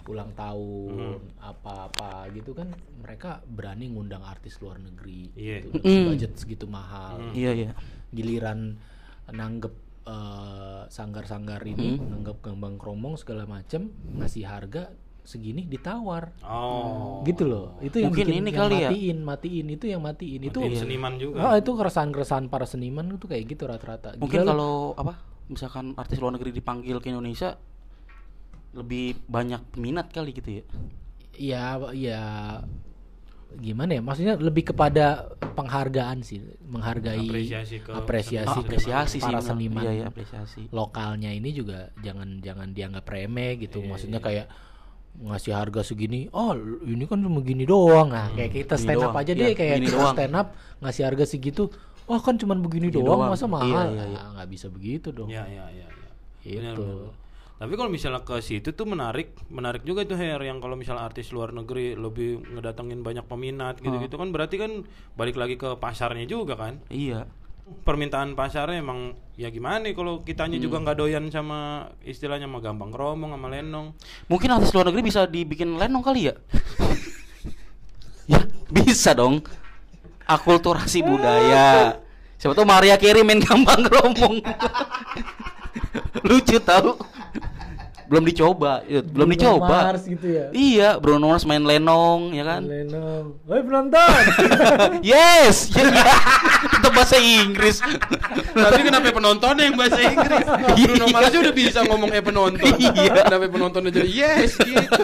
ulang 0.06 0.34
tahun 0.34 0.90
Hmm. 0.90 1.18
apa-apa 1.38 2.26
gitu 2.34 2.50
kan 2.50 2.66
mereka 2.98 3.38
berani 3.46 3.90
ngundang 3.90 4.26
artis 4.26 4.58
luar 4.58 4.80
negeri 4.80 5.30
Iya. 5.38 5.56
gitu, 5.70 5.86
Mm. 5.86 6.04
budget 6.10 6.32
segitu 6.34 6.66
mahal 6.66 7.30
Iya, 7.30 7.50
iya. 7.54 7.70
giliran 8.10 8.74
nanggep 9.30 9.70
eh, 10.02 10.82
sanggar-sanggar 10.86 11.60
ini 11.62 11.96
Hmm. 11.96 12.08
nanggep 12.16 12.40
gambang 12.40 12.76
kromong 12.76 13.14
segala 13.14 13.44
macam 13.44 13.88
ngasih 14.12 14.44
harga 14.44 14.90
segini 15.20 15.62
ditawar 15.62 16.32
Oh. 16.40 17.20
gitu 17.22 17.44
loh 17.44 17.76
itu 17.78 18.00
yang 18.00 18.10
Mungkin 18.10 18.26
bikin 18.26 18.40
ini 18.40 18.50
yang 18.50 18.58
kali 18.58 18.74
ya? 18.74 18.88
matiin 18.88 19.18
matiin 19.20 19.66
itu 19.68 19.84
yang 19.86 20.00
matiin 20.00 20.42
itu 20.42 20.58
Matiin 20.58 20.80
seniman 20.80 21.12
juga. 21.16 21.38
Ah, 21.44 21.54
itu 21.54 21.70
keresahan-keresahan 21.70 22.48
para 22.48 22.64
seniman 22.64 23.06
itu 23.10 23.28
kayak 23.28 23.44
gitu 23.46 23.64
rata-rata. 23.64 24.16
Mungkin 24.16 24.40
Gila 24.40 24.50
kalau 24.50 24.74
apa? 24.96 25.20
Misalkan 25.46 25.92
artis 25.94 26.16
luar 26.16 26.32
negeri 26.32 26.50
dipanggil 26.50 26.98
ke 26.98 27.08
Indonesia 27.08 27.54
lebih 28.72 29.18
banyak 29.26 29.60
peminat 29.70 30.08
kali 30.08 30.30
gitu 30.30 30.50
ya. 30.52 30.64
ya 31.32 31.64
ya 31.90 32.22
gimana 33.56 33.98
ya? 33.98 34.02
Maksudnya 34.02 34.34
lebih 34.36 34.70
kepada 34.70 35.26
penghargaan 35.52 36.22
sih, 36.22 36.38
menghargai 36.62 37.26
Apresiasi 37.26 37.82
ke 37.82 37.90
apresiasi, 37.90 38.54
ke 38.54 38.62
apresiasi 38.62 39.16
sih 39.16 39.20
para 39.20 39.38
benar. 39.38 39.48
seniman. 39.48 39.82
Iya, 39.82 39.92
iya, 39.92 40.04
apresiasi. 40.06 40.70
Lokalnya 40.70 41.30
ini 41.30 41.50
juga 41.50 41.90
jangan 41.98 42.38
jangan 42.38 42.70
dianggap 42.70 43.04
remeh 43.04 43.58
gitu. 43.58 43.82
Iya, 43.82 43.88
Maksudnya 43.88 44.20
kayak 44.20 44.46
ngasih 45.10 45.52
harga 45.52 45.82
segini, 45.82 46.30
oh 46.30 46.54
ini 46.86 47.02
kan 47.04 47.18
cuma 47.18 47.42
gini 47.42 47.66
doang. 47.66 48.08
Nah, 48.08 48.30
kayak 48.30 48.50
kita 48.54 48.74
stand 48.78 49.02
up 49.02 49.10
doang. 49.10 49.20
aja 49.20 49.32
Iya, 49.34 49.42
deh 49.42 49.52
kayak 49.52 49.74
gini 49.76 49.86
kita 49.86 49.98
doang. 49.98 50.14
stand 50.14 50.34
up 50.34 50.48
ngasih 50.78 51.02
harga 51.02 51.24
segitu. 51.26 51.64
Wah 52.06 52.18
kan 52.18 52.34
cuma 52.34 52.54
begini 52.54 52.88
Gini 52.88 53.02
doang, 53.02 53.22
doang. 53.22 53.30
masa 53.30 53.44
Iya, 53.44 53.52
mahal? 53.52 53.86
iya, 53.90 54.04
iya. 54.06 54.18
Nah, 54.18 54.28
nggak 54.34 54.48
bisa 54.48 54.66
begitu 54.66 55.08
dong. 55.10 55.28
Iya, 55.28 55.44
iya, 55.46 55.64
iya, 55.68 55.86
iya. 55.86 56.10
Benar, 56.58 56.74
benar. 56.74 57.10
Tapi 57.60 57.76
kalau 57.76 57.92
misalnya 57.92 58.24
ke 58.24 58.40
situ 58.40 58.72
tuh 58.72 58.88
menarik, 58.88 59.36
menarik 59.52 59.84
juga 59.84 60.00
tuh 60.08 60.16
Her 60.16 60.40
yang 60.40 60.64
kalau 60.64 60.80
misalnya 60.80 61.04
artis 61.04 61.28
luar 61.28 61.52
negeri 61.52 61.92
lebih 61.92 62.40
ngedatengin 62.56 63.04
banyak 63.04 63.28
peminat 63.28 63.84
gitu-gitu 63.84 64.16
kan 64.16 64.32
berarti 64.32 64.56
kan 64.56 64.88
balik 65.12 65.36
lagi 65.36 65.60
ke 65.60 65.76
pasarnya 65.76 66.24
juga 66.24 66.56
kan. 66.56 66.80
Iya. 66.88 67.28
Permintaan 67.84 68.32
pasarnya 68.32 68.80
emang 68.80 69.12
ya 69.36 69.52
gimana 69.52 69.84
nih 69.84 69.92
kalau 69.92 70.24
kitanya 70.24 70.56
juga 70.56 70.80
Hmm. 70.80 70.88
nggak 70.88 70.96
doyan 71.04 71.24
sama 71.28 71.92
istilahnya 72.00 72.48
sama 72.48 72.64
gampang 72.64 72.88
keromong 72.96 73.36
sama 73.36 73.52
lenong. 73.52 73.92
Mungkin 74.32 74.48
artis 74.56 74.72
luar 74.72 74.88
negeri 74.88 75.04
bisa 75.04 75.28
dibikin 75.28 75.76
lenong 75.76 76.00
kali 76.00 76.32
ya? 76.32 76.34
ya, 78.32 78.40
bisa 78.72 79.12
dong. 79.12 79.44
Akulturasi 80.24 81.04
budaya. 81.04 82.00
Siapa 82.40 82.56
tahu 82.56 82.64
Maria 82.64 82.96
Carey 82.96 83.20
main 83.20 83.36
gampang 83.36 83.84
keromong. 83.84 84.40
Lucu 86.28 86.56
tahu. 86.56 87.19
Belum 88.10 88.26
dicoba, 88.26 88.82
Yud. 88.90 89.06
belum 89.06 89.30
Bruno 89.30 89.38
dicoba. 89.38 89.78
Mars 89.86 90.02
gitu 90.02 90.26
ya. 90.26 90.50
Iya, 90.50 90.98
Bruno 90.98 91.30
Mars 91.30 91.46
main 91.46 91.62
lenong, 91.62 92.34
ya 92.34 92.42
kan? 92.42 92.66
Lenong. 92.66 93.38
Woi 93.46 93.62
penonton. 93.62 94.22
yes. 95.06 95.70
Tetap 96.74 96.90
bahasa 96.90 97.22
Inggris. 97.22 97.78
Tapi 98.50 98.80
kenapa 98.82 99.14
penontonnya 99.14 99.70
yang 99.70 99.78
bahasa 99.78 100.02
Inggris? 100.02 100.42
Bruno 100.74 101.06
Mars 101.06 101.30
aja 101.30 101.38
udah 101.38 101.54
bisa 101.54 101.78
ngomong 101.86 102.10
eh 102.10 102.18
penonton. 102.18 102.74
Iya. 102.82 103.30
Kenapa 103.30 103.46
penontonnya 103.46 103.94
jadi 103.94 104.10
yes 104.10 104.58
gitu. 104.58 105.02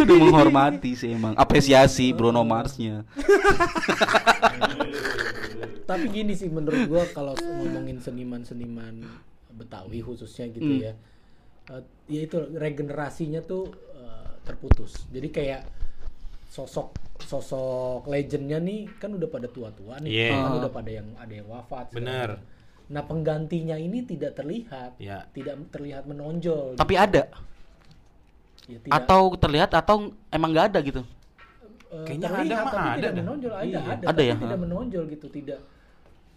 Udah 0.00 0.16
menghormati 0.16 0.96
sih 0.96 1.12
emang, 1.12 1.36
apresiasi 1.36 2.16
Bruno 2.16 2.40
Marsnya. 2.42 3.04
Tapi 5.84 6.06
gini 6.08 6.32
sih 6.32 6.48
menurut 6.48 6.86
gua 6.86 7.04
kalau 7.10 7.34
ngomongin 7.36 7.98
seniman-seniman 7.98 9.04
Betawi 9.50 10.00
khususnya 10.00 10.48
gitu 10.48 10.64
Hmm. 10.64 10.80
ya. 10.80 10.92
Eh, 11.68 11.82
ya 12.08 12.20
itu 12.24 12.36
regenerasinya 12.50 13.40
tuh 13.42 13.68
eh, 13.92 14.28
terputus. 14.42 15.04
Jadi 15.08 15.28
kayak 15.28 15.62
sosok 16.46 16.90
sosok 17.20 18.08
legendnya 18.08 18.58
nih 18.58 18.88
kan 18.96 19.12
udah 19.12 19.28
pada 19.28 19.46
tua-tua 19.46 20.00
nih, 20.00 20.10
Iya. 20.10 20.28
kan 20.30 20.40
Ah. 20.42 20.58
udah 20.58 20.70
pada 20.70 20.90
yang 20.90 21.08
ada 21.14 21.32
yang 21.32 21.46
wafat. 21.46 21.92
Bener. 21.92 22.40
Nah 22.90 23.02
penggantinya 23.02 23.76
ini 23.76 24.02
tidak 24.02 24.34
terlihat, 24.34 24.96
Ya. 24.96 25.28
tidak 25.30 25.60
terlihat 25.70 26.04
menonjol. 26.04 26.74
Tapi 26.74 26.94
ada 26.94 27.28
Ya, 28.66 28.78
tidak- 28.78 28.94
atau 28.96 29.22
terlihat 29.36 29.70
atau 29.70 29.96
emang 30.28 30.50
nggak 30.50 30.66
ada 30.70 30.78
gitu. 30.80 31.02
Eh, 31.90 32.02
Kayaknya 32.04 32.28
terlihat, 32.28 32.46
ada 32.46 32.54
mah 32.56 32.64
tapi 32.64 32.78
ada 32.78 32.94
tidak 32.96 33.10
dah. 33.10 33.18
menonjol 33.20 33.52
ada 33.52 33.62
Iya. 33.62 33.78
ada, 33.78 33.92
Ada 33.92 34.06
tapi 34.08 34.22
ya, 34.22 34.34
tidak 34.36 34.50
ha. 34.50 34.62
menonjol 34.62 35.04
gitu 35.08 35.26
tidak 35.28 35.60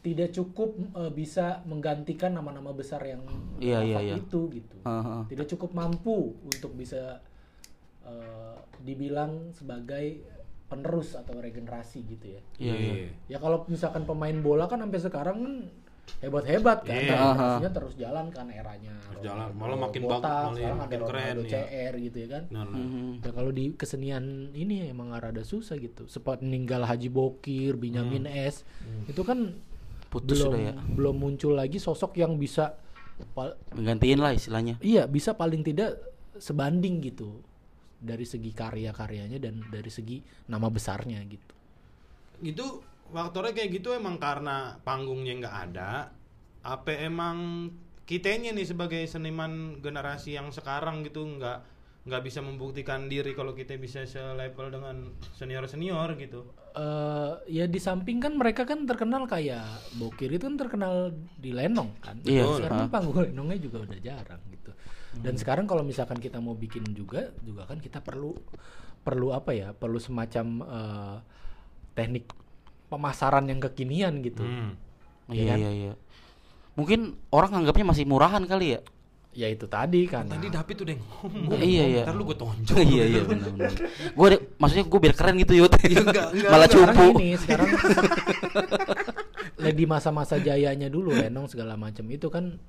tidak 0.03 0.35
cukup 0.35 0.75
eh, 0.99 1.11
bisa 1.15 1.63
menggantikan 1.63 2.35
nama-nama 2.35 2.75
besar 2.75 2.99
yang 3.07 3.23
iya, 3.63 3.79
wafat 3.79 4.03
iya. 4.03 4.15
itu 4.19 4.41
gitu 4.51 4.77
Heeh. 4.83 5.21
tidak 5.31 5.47
cukup 5.55 5.71
mampu 5.71 6.35
untuk 6.43 6.75
bisa 6.75 7.23
eh, 8.03 8.55
dibilang 8.83 9.55
sebagai 9.55 10.19
penerus 10.67 11.15
atau 11.15 11.39
regenerasi 11.39 12.03
gitu 12.03 12.35
ya 12.35 12.41
Iya, 12.59 12.73
iya. 12.75 12.93
ya 13.31 13.37
kalau 13.39 13.63
misalkan 13.71 14.03
pemain 14.03 14.35
bola 14.43 14.67
kan 14.67 14.83
sampai 14.83 14.99
sekarang 14.99 15.37
kan 15.39 15.55
hebat-hebat 16.19 16.83
kan 16.83 16.99
Iya. 16.99 17.15
regenerasinya 17.15 17.71
terus 17.71 17.93
jalan 17.95 18.25
kan 18.27 18.47
eranya 18.51 18.91
Terus 19.07 19.23
jalan. 19.23 19.55
Malah 19.55 19.77
makin 19.87 20.01
bagus, 20.03 20.19
malah 20.19 20.51
sekarang 20.51 20.79
ada 20.79 20.83
makin 20.83 20.99
keren, 21.07 21.35
iya. 21.47 21.47
CR 21.63 21.93
gitu 21.95 22.17
ya 22.19 22.27
kan 22.27 22.43
Nah, 22.51 22.63
nah. 22.67 22.75
Mhm. 22.75 23.07
Ya 23.23 23.31
kalau 23.31 23.51
di 23.55 23.65
kesenian 23.71 24.51
ini 24.51 24.91
emang 24.91 25.15
rada 25.15 25.47
susah 25.47 25.79
gitu. 25.79 26.11
Sempat 26.11 26.43
meninggal 26.43 26.83
Haji 26.83 27.07
Bokir, 27.07 27.79
Benyamin 27.79 28.27
S. 28.27 28.67
Itu 29.07 29.23
kan 29.23 29.55
Putus 30.13 30.37
belum 30.37 30.45
sudah 30.53 30.61
ya. 30.61 30.73
belum 30.77 31.15
muncul 31.17 31.57
lagi 31.57 31.81
sosok 31.81 32.21
yang 32.21 32.37
bisa 32.37 32.77
Menggantiin 33.73 34.19
lah 34.21 34.33
istilahnya. 34.33 34.77
iya 34.81 35.05
bisa 35.05 35.37
paling 35.37 35.61
tidak 35.65 35.97
sebanding 36.37 37.01
gitu 37.01 37.41
dari 37.97 38.25
segi 38.25 38.51
karya-karyanya 38.51 39.37
dan 39.41 39.63
dari 39.69 39.89
segi 39.89 40.21
nama 40.49 40.69
besarnya 40.69 41.21
gitu. 41.25 41.53
Gitu 42.41 42.65
faktornya 43.13 43.53
kayak 43.53 43.71
gitu 43.79 43.93
emang 43.93 44.17
karena 44.21 44.77
panggungnya 44.81 45.33
nggak 45.39 45.57
ada. 45.71 46.09
Apa 46.65 46.93
emang 47.05 47.69
kitanya 48.03 48.51
nih 48.51 48.67
sebagai 48.67 49.01
seniman 49.07 49.79
generasi 49.79 50.35
yang 50.35 50.51
sekarang 50.51 51.05
gitu 51.07 51.23
nggak 51.23 51.63
nggak 52.03 52.21
bisa 52.27 52.43
membuktikan 52.43 53.07
diri 53.07 53.31
kalau 53.31 53.55
kita 53.55 53.79
bisa 53.79 54.03
selevel 54.03 54.67
dengan 54.67 55.15
senior 55.31 55.63
senior 55.71 56.11
gitu. 56.19 56.43
eh 56.73 57.33
ya 57.47 57.69
di 57.69 57.79
samping 57.79 58.17
kan 58.19 58.33
mereka 58.35 58.65
kan 58.65 58.83
terkenal 58.83 59.29
kayak 59.29 59.63
Bokir 59.95 60.33
itu 60.33 60.43
kan 60.43 60.57
terkenal 60.59 61.15
di 61.39 61.55
Lenong 61.55 61.95
kan. 62.03 62.19
Iya, 62.27 62.59
Sekarang 62.59 62.79
ah. 62.85 62.91
panggung 62.91 63.23
Lenongnya 63.23 63.61
juga 63.61 63.87
udah 63.87 63.99
jarang 64.03 64.41
gitu. 64.51 64.71
Dan 65.13 65.37
sekarang 65.37 65.69
kalau 65.69 65.85
misalkan 65.85 66.17
kita 66.17 66.41
mau 66.41 66.57
bikin 66.57 66.81
juga 66.97 67.29
juga 67.45 67.69
kan 67.69 67.77
kita 67.77 68.01
perlu 68.01 68.35
perlu 69.05 69.31
apa 69.31 69.53
ya? 69.53 69.71
Perlu 69.71 70.01
semacam 70.01 70.45
eh, 70.65 71.17
teknik 71.93 72.25
pemasaran 72.89 73.45
yang 73.47 73.61
kekinian 73.61 74.19
gitu. 74.25 74.43
Hmm. 74.43 74.75
Iya 75.31 75.55
kan? 75.55 75.57
iya 75.61 75.71
iya. 75.71 75.93
Mungkin 76.73 77.15
orang 77.29 77.63
anggapnya 77.63 77.85
masih 77.85 78.05
murahan 78.09 78.43
kali 78.43 78.75
ya. 78.75 78.81
Ya 79.33 79.49
itu 79.49 79.65
tadi 79.65 80.05
kan. 80.05 80.29
Tadi 80.29 80.45
David 80.53 80.77
udah 80.85 80.95
ngomong. 81.01 81.57
Iya, 81.57 81.83
iya. 81.89 82.03
Ntar 82.05 82.13
lu 82.13 82.23
gue 82.29 82.37
tonjok. 82.37 82.77
iya 82.85 83.03
iya 83.09 83.21
benar 83.25 83.49
benar. 83.49 83.73
Gue 84.13 84.27
maksudnya 84.61 84.85
gue 84.85 84.99
biar 85.01 85.15
keren 85.17 85.35
gitu 85.41 85.53
yut. 85.57 85.73
enggak, 85.73 86.27
enggak, 86.37 86.51
Malah 86.53 86.69
cupu. 86.69 87.05
ini 87.17 87.33
sekarang 87.41 87.69
di 89.73 89.85
masa-masa 89.89 90.37
jayanya 90.37 90.91
dulu 90.91 91.15
Lenong 91.15 91.49
segala 91.49 91.73
macam 91.73 92.05
itu 92.13 92.27
kan 92.29 92.61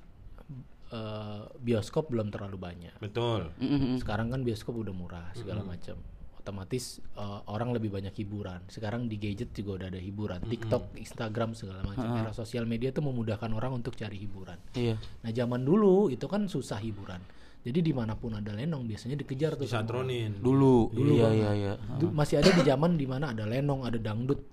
eh, 0.89 1.41
bioskop 1.61 2.09
belum 2.09 2.33
terlalu 2.33 2.57
banyak. 2.57 2.97
Betul. 2.97 3.53
Sekarang 4.01 4.33
kan 4.33 4.41
bioskop 4.41 4.73
udah 4.73 4.93
murah 4.95 5.29
segala 5.37 5.61
macam. 5.61 6.01
Otomatis 6.45 7.01
eh, 7.17 7.39
orang 7.49 7.73
lebih 7.73 7.89
banyak 7.89 8.13
hiburan. 8.21 8.61
Sekarang 8.69 9.09
di 9.09 9.17
gadget 9.17 9.49
juga 9.57 9.81
udah 9.81 9.87
ada 9.89 9.97
hiburan. 9.97 10.45
TikTok, 10.45 10.93
Instagram 10.93 11.57
segala 11.57 11.81
macam. 11.81 12.05
Era 12.21 12.29
sosial 12.37 12.69
media 12.69 12.93
tuh 12.93 13.01
memudahkan 13.01 13.49
orang 13.49 13.81
untuk 13.81 13.97
cari 13.97 14.13
hiburan. 14.21 14.61
Iya. 14.77 15.01
Nah 15.25 15.31
zaman 15.33 15.65
dulu 15.65 16.13
itu 16.13 16.29
kan 16.29 16.45
susah 16.45 16.77
hiburan. 16.77 17.17
Jadi 17.65 17.81
di 17.81 17.97
mana 17.97 18.13
pun 18.13 18.37
ada 18.37 18.53
lenong 18.53 18.85
biasanya 18.85 19.17
dikejar 19.17 19.57
tuh. 19.57 19.65
Disatronin. 19.65 20.37
Dulu. 20.37 20.93
Dulu 20.93 21.11
iya 21.17 21.33
banget. 21.33 21.41
iya 21.41 21.51
iya. 21.57 21.73
Du- 21.97 22.13
masih 22.13 22.37
ada 22.37 22.53
di 22.53 22.61
zaman 22.61 22.93
di 22.93 23.09
mana 23.09 23.33
ada 23.33 23.49
lenong, 23.49 23.81
ada 23.81 23.97
dangdut. 23.97 24.45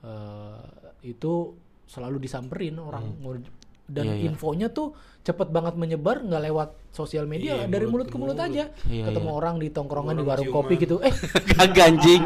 Eh, 0.00 0.64
itu 1.12 1.52
selalu 1.84 2.24
disamperin 2.24 2.80
orang 2.80 3.04
mau 3.20 3.36
dan 3.84 4.04
Iya, 4.04 4.14
iya. 4.14 4.24
infonya 4.28 4.68
tuh 4.68 4.92
cepet 5.22 5.48
banget 5.48 5.74
menyebar 5.74 6.18
nggak 6.20 6.42
lewat 6.44 6.68
sosial 6.90 7.24
media 7.24 7.54
Iya, 7.56 7.66
dari 7.68 7.86
mulut 7.86 8.06
ke 8.06 8.14
mulut 8.14 8.34
mulut. 8.34 8.42
aja 8.44 8.74
Iya, 8.84 9.04
ketemu 9.06 9.28
iya. 9.28 9.36
orang 9.36 9.54
di 9.56 9.68
tongkrongan 9.68 10.14
di 10.14 10.24
warung 10.24 10.46
ciuman. 10.46 10.58
kopi 10.60 10.74
gitu 10.76 10.96
eh 10.98 11.14
Kagak 11.52 11.84
anjing. 11.88 12.22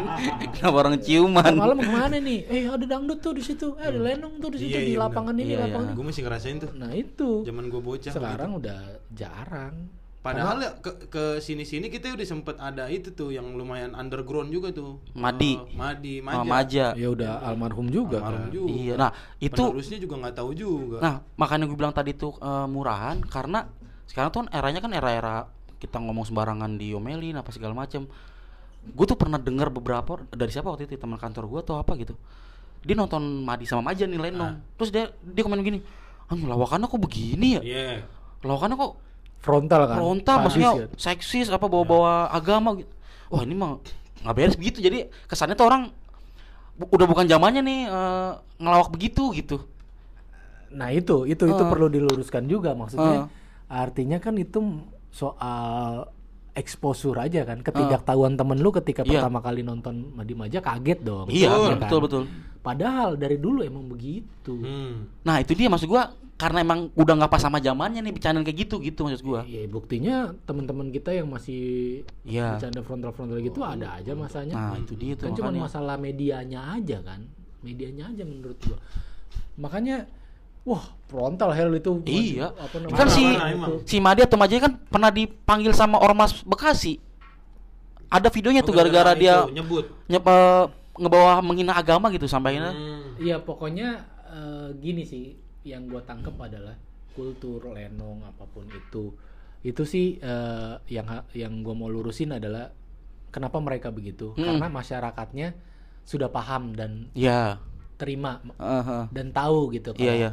Kenapa 0.51 0.77
orang 0.79 0.95
ciuman? 0.99 1.53
malam 1.53 1.77
ke 1.77 1.87
mana 1.87 2.17
nih 2.17 2.39
eh 2.43 2.65
ada 2.65 2.85
dangdut 2.87 3.19
tuh 3.19 3.31
di 3.31 3.43
situ 3.43 3.73
eh 3.75 3.85
ada 3.85 3.99
lenong 3.99 4.37
tuh 4.37 4.49
di 4.49 4.57
situ 4.59 4.73
Iya, 4.73 4.81
di 4.83 4.91
iya, 4.91 4.99
lapangan 4.99 5.35
ini 5.35 5.45
Iya, 5.47 5.57
lapangan 5.61 5.83
iya. 5.83 5.91
ini 5.91 5.95
Gue 5.95 6.05
masih 6.05 6.21
ngerasain 6.23 6.57
tuh. 6.57 6.71
nah 6.73 6.91
itu 6.91 7.29
Zaman 7.43 7.63
gue 7.67 7.81
bocah. 7.81 8.11
sekarang 8.11 8.49
begitu. 8.51 8.61
udah 8.65 8.79
jarang 9.11 9.75
Padahal 10.27 10.57
ya 10.59 10.71
ke, 10.83 10.91
ke 11.07 11.23
sini-sini 11.39 11.87
kita 11.87 12.11
udah 12.11 12.27
sempet 12.27 12.55
ada 12.59 12.91
itu 12.91 13.15
tuh 13.15 13.31
yang 13.31 13.47
lumayan 13.55 13.95
underground 13.95 14.51
juga 14.51 14.75
tuh. 14.75 14.99
Madi. 15.15 15.55
Eh, 15.55 15.75
Madi, 15.79 16.15
Sama 16.19 16.43
Maja. 16.43 16.51
Maja. 16.51 16.85
ya 16.99 17.07
udah 17.07 17.31
almarhum 17.47 17.87
juga 17.87 18.19
Almarhum 18.19 18.43
kan. 18.43 18.51
juga. 18.51 18.69
Iya. 18.75 18.93
Nah, 18.99 19.11
itu 19.39 19.63
Penerusnya 19.63 19.99
juga 20.03 20.15
nggak 20.19 20.35
tahu 20.35 20.49
juga. 20.51 20.97
Nah, 20.99 21.15
makanya 21.39 21.63
gue 21.71 21.77
bilang 21.79 21.95
tadi 21.95 22.11
tuh 22.11 22.35
eh, 22.43 22.67
murahan 22.67 23.23
karena 23.23 23.71
sekarang 24.03 24.29
tuh 24.35 24.39
kan 24.43 24.47
eranya 24.51 24.79
kan 24.83 24.91
era-era 24.91 25.47
kita 25.79 25.97
ngomong 26.01 26.27
sembarangan 26.27 26.75
diomelin 26.75 27.39
apa 27.39 27.49
segala 27.55 27.71
macem. 27.71 28.03
Gue 28.87 29.05
tuh 29.07 29.15
pernah 29.15 29.39
dengar 29.39 29.71
beberapa 29.71 30.19
dari 30.35 30.51
siapa 30.51 30.67
waktu 30.67 30.91
itu 30.91 30.99
teman 30.99 31.15
kantor 31.19 31.47
gue 31.47 31.59
atau 31.63 31.75
apa 31.79 31.95
gitu. 31.95 32.19
Dia 32.83 32.95
nonton 32.99 33.47
Madi 33.47 33.63
sama 33.63 33.91
Maja 33.91 34.03
nih 34.03 34.19
Lenong. 34.19 34.59
Terus 34.75 34.89
dia 34.91 35.11
dia 35.23 35.41
komen 35.43 35.59
gini, 35.63 35.79
"Anjing 36.27 36.47
lawakannya 36.51 36.87
kok 36.87 36.99
begini 36.99 37.47
ya? 37.59 37.61
Iya. 37.63 37.87
Lawakannya 38.43 38.75
kok 38.75 38.91
frontal 39.39 39.81
kan 39.85 39.97
frontal 39.97 40.37
maksudnya 40.43 40.71
ya. 40.75 40.87
seksis 40.95 41.47
apa 41.47 41.65
bawa-bawa 41.65 42.29
agama 42.29 42.75
gitu." 42.75 42.91
Wah, 43.27 43.41
ini 43.41 43.53
mah 43.53 43.77
nggak 44.23 44.33
beres 44.33 44.55
begitu. 44.55 44.79
Jadi 44.79 44.97
kesannya 45.25 45.53
tuh 45.53 45.67
orang 45.67 45.91
bu- 46.73 46.89
udah 46.89 47.05
bukan 47.05 47.25
zamannya 47.25 47.61
nih 47.61 47.79
eh, 47.85 48.31
ngelawak 48.57 48.89
begitu 48.89 49.31
gitu. 49.31 49.63
Nah 50.67 50.91
itu 50.91 51.23
itu 51.23 51.43
itu 51.43 51.63
Ah. 51.63 51.69
perlu 51.69 51.87
diluruskan 51.87 52.43
juga 52.45 52.75
maksudnya 52.75 53.27
Ah. 53.67 53.83
artinya 53.87 54.17
kan 54.17 54.35
itu 54.35 54.59
soal 55.09 56.11
exposure 56.57 57.15
aja 57.15 57.45
kan 57.45 57.61
ketidaktahuan 57.61 58.33
temen 58.33 58.57
lu 58.57 58.73
ketika 58.73 59.01
Iya. 59.01 59.21
pertama 59.21 59.39
kali 59.39 59.61
nonton 59.61 60.09
Madi 60.11 60.33
Maja 60.33 60.57
kaget 60.59 60.99
dong 61.01 61.29
Iya, 61.29 61.47
ya 61.47 61.57
kan? 61.71 61.79
betul 61.79 61.99
betul. 62.01 62.23
padahal 62.59 63.13
dari 63.13 63.37
dulu 63.37 63.61
emang 63.61 63.85
begitu 63.85 64.57
Hmm. 64.57 65.05
Nah 65.21 65.37
itu 65.37 65.53
dia 65.53 65.67
maksud 65.67 65.85
gua 65.85 66.09
karena 66.35 66.61
emang 66.61 66.93
udah 66.93 67.13
nggak 67.15 67.29
pas 67.29 67.39
sama 67.39 67.57
zamannya 67.57 67.97
nih 67.99 68.11
bercandaan 68.11 68.41
kayak 68.41 68.57
gitu 68.59 68.75
gitu 68.79 68.99
maksud 69.03 69.21
gua. 69.23 69.41
ya 69.43 69.65
buktinya 69.65 70.15
teman-teman 70.43 70.89
kita 70.89 71.09
yang 71.11 71.27
masih 71.27 72.01
Iya. 72.23 72.57
bercanda 72.57 72.81
frontal-frontal 72.81 73.37
gitu 73.39 73.59
ada 73.59 73.93
aja 73.93 74.13
masanya 74.13 74.53
Nah 74.53 74.77
itu 74.77 74.93
dia 74.93 75.13
tuh 75.13 75.29
kan 75.29 75.33
cuma 75.35 75.65
masalah 75.65 75.95
medianya 75.95 76.73
aja 76.73 77.01
kan 77.01 77.21
medianya 77.59 78.09
aja 78.09 78.23
menurut 78.23 78.57
gua 78.61 78.77
makanya 79.55 80.05
wah 80.67 80.83
frontal 81.07 81.55
hell 81.55 81.71
itu 81.71 82.03
Iya. 82.03 82.51
apa 82.51 82.75
Kan 82.91 83.07
si 83.07 83.23
si 83.87 83.97
Madi 83.97 84.21
atau 84.21 84.35
Majaya 84.35 84.67
kan 84.67 84.75
pernah 84.83 85.07
dipanggil 85.07 85.71
sama 85.71 85.95
Ormas 85.97 86.43
Bekasi. 86.43 86.99
Ada 88.07 88.27
videonya 88.27 88.59
tuh 88.61 88.71
gara-gara 88.71 89.11
dia 89.13 89.43
itu, 89.43 89.55
nyebut. 89.55 89.85
nyep, 90.05 90.23
eh, 90.23 90.63
ngebawa 90.95 91.39
menghina 91.39 91.75
agama 91.75 92.07
gitu 92.09 92.23
sampainya. 92.23 92.71
Hmm. 92.71 93.15
Iya 93.17 93.39
pokoknya 93.39 94.03
eh, 94.27 94.69
gini 94.75 95.03
sih 95.03 95.35
yang 95.63 95.87
gue 95.87 95.99
tangkep 95.99 96.35
adalah 96.37 96.75
kultur 97.11 97.63
lenong 97.67 98.23
apa 98.23 98.43
pun 98.45 98.63
itu 98.67 99.11
itu 99.59 99.83
sih 99.83 100.15
eh, 100.17 100.73
yang 100.87 101.07
yang 101.31 101.59
gue 101.59 101.73
mau 101.73 101.87
lurusin 101.87 102.31
adalah 102.31 102.71
kenapa 103.27 103.59
mereka 103.59 103.91
begitu 103.91 104.31
Mm. 104.33 104.43
karena 104.45 104.67
masyarakatnya 104.69 105.47
sudah 106.03 106.27
paham 106.27 106.71
dan 106.71 107.11
Iya. 107.11 107.59
Terima 107.97 108.39
Heeh. 108.55 109.03
dan 109.09 109.27
tahu 109.29 109.69
gitu 109.71 109.91
Iya, 109.91 109.97
kalau 109.97 110.13
iya. 110.15 110.31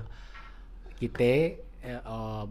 kita 0.95 1.25
eh, 1.25 1.57
eh, 1.97 2.45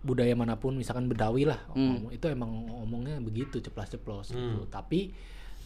budaya 0.00 0.32
mana 0.32 0.54
pun 0.54 0.74
misalkan 0.74 1.06
Bedawi 1.06 1.44
lah 1.44 1.58
ngomong- 1.70 2.10
itu 2.10 2.26
emang 2.26 2.50
ngomongnya 2.64 3.18
begitu 3.18 3.58
ceplas-ceplos 3.58 4.30
gitu 4.30 4.62
Hmm. 4.62 4.68
tapi 4.68 5.10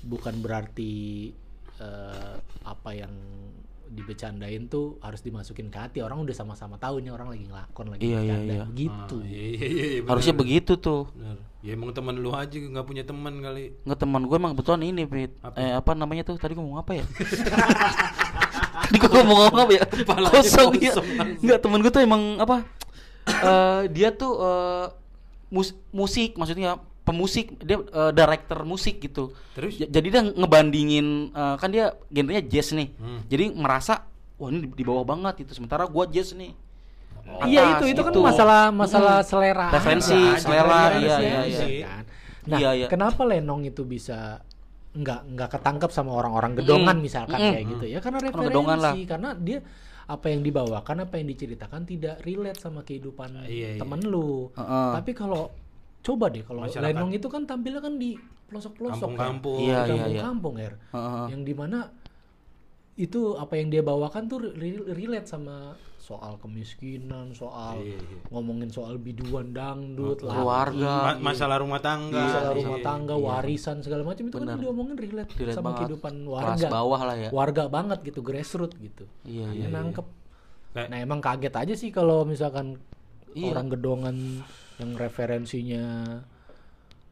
bukan 0.01 0.39
berarti 0.39 1.31
eh, 1.77 2.35
apa 2.65 2.91
yang 2.93 3.13
dibecandain 3.89 4.67
tuh 4.67 5.01
harus 5.01 5.21
dimasukin 5.21 5.69
ke 5.69 5.79
hati 5.79 5.99
orang 5.99 6.21
udah 6.21 6.35
sama-sama 6.35 6.77
tahu 6.77 6.99
ini 6.99 7.09
orang 7.09 7.31
lagi 7.31 7.41
ngelakon 7.43 7.87
lagi 7.89 8.03
Iya, 8.05 8.11
iya, 8.11 8.21
bercanda 8.21 8.53
iya. 8.53 8.65
begitu 8.67 9.17
Ah, 9.17 9.25
iya, 9.25 9.41
iya, 9.41 9.67
iya, 9.67 9.87
benar. 9.99 10.11
Harusnya 10.11 10.35
begitu 10.35 10.73
tuh. 10.77 11.03
Benar. 11.11 11.37
Ya 11.59 11.71
emang 11.73 11.91
teman 11.91 12.15
lu 12.15 12.31
aja 12.31 12.53
nggak 12.53 12.85
punya 12.85 13.03
teman 13.03 13.35
kali. 13.39 13.75
Nggak 13.83 13.99
teman 13.99 14.23
gue 14.23 14.37
emang 14.37 14.53
kebetulan 14.53 14.83
ini, 14.85 15.03
Pit. 15.05 15.33
Apa? 15.41 15.57
Eh 15.57 15.73
apa 15.73 15.91
namanya 15.93 16.23
tuh? 16.23 16.37
Tadi 16.37 16.53
gue 16.53 16.61
ngomong 16.61 16.79
apa 16.79 16.93
ya? 16.95 17.05
Tadi 18.89 18.97
gue 18.99 19.11
ngomong 19.13 19.53
apa 19.53 19.73
ya? 19.73 19.85
Kosong 20.27 20.73
ya. 20.77 20.93
Enggak, 21.39 21.59
temen 21.61 21.79
gue 21.79 21.93
tuh 21.93 22.01
emang 22.01 22.23
apa? 22.39 22.65
eh 23.29 23.83
dia 23.93 24.09
tuh 24.09 24.33
eh, 24.35 24.87
mus- 25.49 25.77
musik, 25.91 26.35
maksudnya 26.35 26.81
pemusik, 27.05 27.61
dia 27.61 27.77
eh, 27.79 28.11
director 28.11 28.65
musik 28.65 28.99
gitu. 28.99 29.37
Terus? 29.53 29.77
Ja- 29.77 29.89
Jadi 29.91 30.09
dia 30.09 30.23
ngebandingin 30.25 31.07
eh, 31.31 31.55
kan 31.57 31.69
dia 31.69 31.93
genrenya 32.09 32.41
jazz 32.43 32.73
nih. 32.73 32.89
Hmm. 32.95 33.21
Jadi 33.25 33.53
merasa 33.53 34.09
wah 34.37 34.49
ini 34.49 34.65
di, 34.65 34.69
di 34.73 34.83
bawah 34.83 35.05
banget 35.05 35.45
gitu. 35.45 35.53
Sementara 35.55 35.85
gua 35.85 36.09
jazz 36.09 36.33
nih. 36.33 36.57
iya 37.45 37.77
Atas 37.77 37.85
itu 37.85 37.93
itu 37.93 38.01
kan 38.01 38.09
gitu. 38.09 38.25
masalah 38.25 38.73
masalah 38.73 39.21
Mm-mm. 39.21 39.29
selera 39.29 39.69
Referensi, 39.69 40.17
aja. 40.17 40.41
selera, 40.41 40.81
Referensi 40.89 41.05
iya, 41.05 41.13
aja, 41.13 41.29
iya, 41.45 41.65
iya. 41.69 41.85
kan. 41.85 42.05
nah 42.49 42.57
Iya, 42.57 42.71
iya. 42.73 42.87
kenapa 42.89 43.21
lenong 43.21 43.69
itu 43.69 43.85
bisa 43.85 44.41
nggak 44.99 45.21
nggak 45.35 45.49
ketangkep 45.55 45.91
sama 45.95 46.11
orang-orang 46.13 46.59
gedongan 46.59 46.99
Mm-mm. 46.99 47.07
misalkan 47.07 47.39
Mm-mm. 47.39 47.53
kayak 47.55 47.65
gitu 47.71 47.85
ya 47.87 47.99
karena 48.03 48.19
referensi 48.19 49.01
karena 49.07 49.31
dia 49.39 49.59
apa 50.09 50.27
yang 50.33 50.41
dibawakan 50.41 50.97
apa 51.05 51.15
yang 51.21 51.29
diceritakan 51.29 51.83
tidak 51.85 52.17
relate 52.25 52.59
sama 52.59 52.81
kehidupan 52.83 53.45
Iya, 53.45 53.77
iya. 53.77 53.81
temen 53.81 54.01
lu 54.03 54.49
Heeh. 54.57 54.91
tapi 54.97 55.11
kalau 55.13 55.53
coba 56.01 56.33
deh 56.33 56.43
kalau 56.43 56.65
lenong 56.65 57.13
itu 57.13 57.29
kan 57.29 57.45
tampilnya 57.45 57.85
kan 57.85 57.95
di 57.95 58.17
pelosok-pelosok 58.49 59.13
Kampung-kampung. 59.13 59.61
Iya, 59.61 59.69
Di 59.69 59.69
iya, 59.69 59.85
iya. 59.85 59.93
kampung-kampung 59.93 60.55
Her. 60.57 60.75
Heeh. 60.89 61.25
yang 61.37 61.43
di 61.45 61.55
mana 61.55 61.79
itu 62.99 63.21
apa 63.39 63.55
yang 63.55 63.69
dia 63.69 63.83
bawakan 63.85 64.27
tuh 64.27 64.39
re- 64.43 64.89
relate 64.91 65.29
sama 65.29 65.77
soal 66.09 66.41
kemiskinan 66.41 67.31
soal 67.33 67.77
Iya, 67.79 68.01
iya. 68.01 68.19
ngomongin 68.29 68.69
soal 68.69 68.97
biduan 68.97 69.53
dangdut 69.53 70.19
laki, 70.19 70.33
Keluarga. 70.33 70.93
Ma- 71.13 71.21
masalah 71.23 71.57
rumah 71.59 71.79
tangga. 71.79 72.17
masalah 72.19 72.51
Iya, 72.51 72.59
rumah 72.59 72.79
iya. 72.79 72.87
tangga 72.87 73.15
warisan 73.15 73.77
segala 73.79 74.03
macam 74.03 74.25
itu 74.25 74.33
Benar. 74.35 74.49
kan 74.51 74.59
diomongin 74.59 74.97
relate, 74.97 75.31
Relate 75.35 75.53
sama 75.53 75.65
banget. 75.67 75.79
kehidupan 75.85 76.15
Kelas 76.19 76.33
warga 76.33 76.67
bawah 76.71 77.01
lah 77.05 77.17
ya. 77.19 77.29
warga 77.31 77.65
banget 77.69 77.99
gitu 78.03 78.21
grassroots 78.21 78.77
gitu 78.79 79.05
Iya, 79.23 79.47
Hanya 79.47 79.61
iya, 79.61 79.69
nangkep 79.71 80.07
Kayak- 80.71 80.89
nah 80.89 80.99
emang 80.99 81.21
kaget 81.21 81.55
aja 81.55 81.75
sih 81.75 81.91
kalau 81.91 82.25
misalkan 82.25 82.81
Iya. 83.31 83.53
orang 83.53 83.69
gedongan 83.69 84.17
yang 84.79 84.91
referensinya 84.95 85.85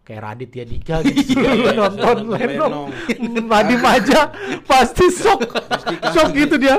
kayak 0.07 0.22
Raditya 0.22 0.62
Dika 0.62 1.02
gitu 1.02 1.42
nonton 1.74 2.30
Lenong. 2.30 2.94
Madim 3.50 3.82
aja 3.82 4.30
pasti 4.62 5.11
shock 5.11 5.50
shock 6.14 6.30
gitu 6.30 6.54
dia 6.62 6.78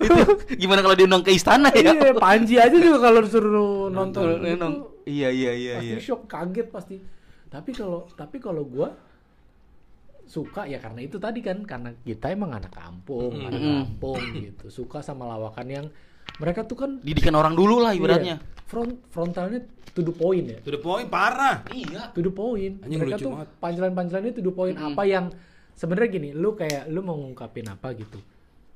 Itu 0.00 0.40
gimana 0.56 0.80
kalau 0.80 0.96
diundang 0.96 1.20
ke 1.20 1.36
istana 1.36 1.68
ya? 1.76 1.92
Iya, 1.92 2.16
Panji 2.16 2.56
aja 2.56 2.72
juga 2.72 3.04
kalau 3.04 3.20
disuruh 3.20 3.92
nonton, 3.92 4.24
Nonton 4.24 4.40
Lenong. 4.40 4.74
Iya 5.04 5.28
iya 5.28 5.52
iya 5.52 5.74
pasti 5.76 5.92
iya. 5.92 6.00
shock 6.00 6.24
kaget 6.24 6.68
pasti 6.72 6.96
tapi 7.52 7.70
kalau 7.76 8.08
tapi 8.16 8.40
kalau 8.40 8.64
gua 8.64 8.88
suka 10.24 10.64
ya 10.64 10.80
karena 10.80 11.04
itu 11.04 11.20
tadi 11.20 11.44
kan 11.44 11.60
karena 11.68 11.92
kita 12.00 12.32
emang 12.32 12.56
anak 12.56 12.72
kampung 12.72 13.44
anak 13.44 13.60
kampung 13.60 14.20
gitu 14.40 14.72
suka 14.72 15.04
sama 15.04 15.28
lawakan 15.28 15.68
yang 15.68 15.86
mereka 16.40 16.64
tuh 16.64 16.80
kan 16.80 16.90
Didikan 17.04 17.36
orang 17.36 17.52
dulu 17.52 17.84
lah 17.84 17.92
ibaratnya. 17.92 18.40
iya, 18.40 18.53
front 18.64 18.96
frontalnya 19.06 19.60
to 19.88 20.00
the 20.00 20.10
point 20.10 20.46
ya 20.46 20.58
To 20.58 20.70
the 20.70 20.80
point 20.80 21.06
parah. 21.06 21.62
Iya. 21.68 22.10
to 22.10 22.20
the 22.20 22.30
point 22.30 22.80
Anjing 22.80 22.98
mereka 22.98 23.16
lucu 23.16 23.24
tuh 23.24 23.32
pancelan-pancelannya 23.58 24.32
to 24.32 24.42
the 24.42 24.50
point 24.50 24.74
apa 24.74 25.02
yang 25.02 25.30
sebenarnya 25.72 26.10
gini 26.10 26.28
lu 26.30 26.52
kayak 26.52 26.86
lu 26.86 27.00
mau 27.00 27.14
ngungkapin 27.14 27.66
apa 27.66 27.92
gitu 27.92 28.18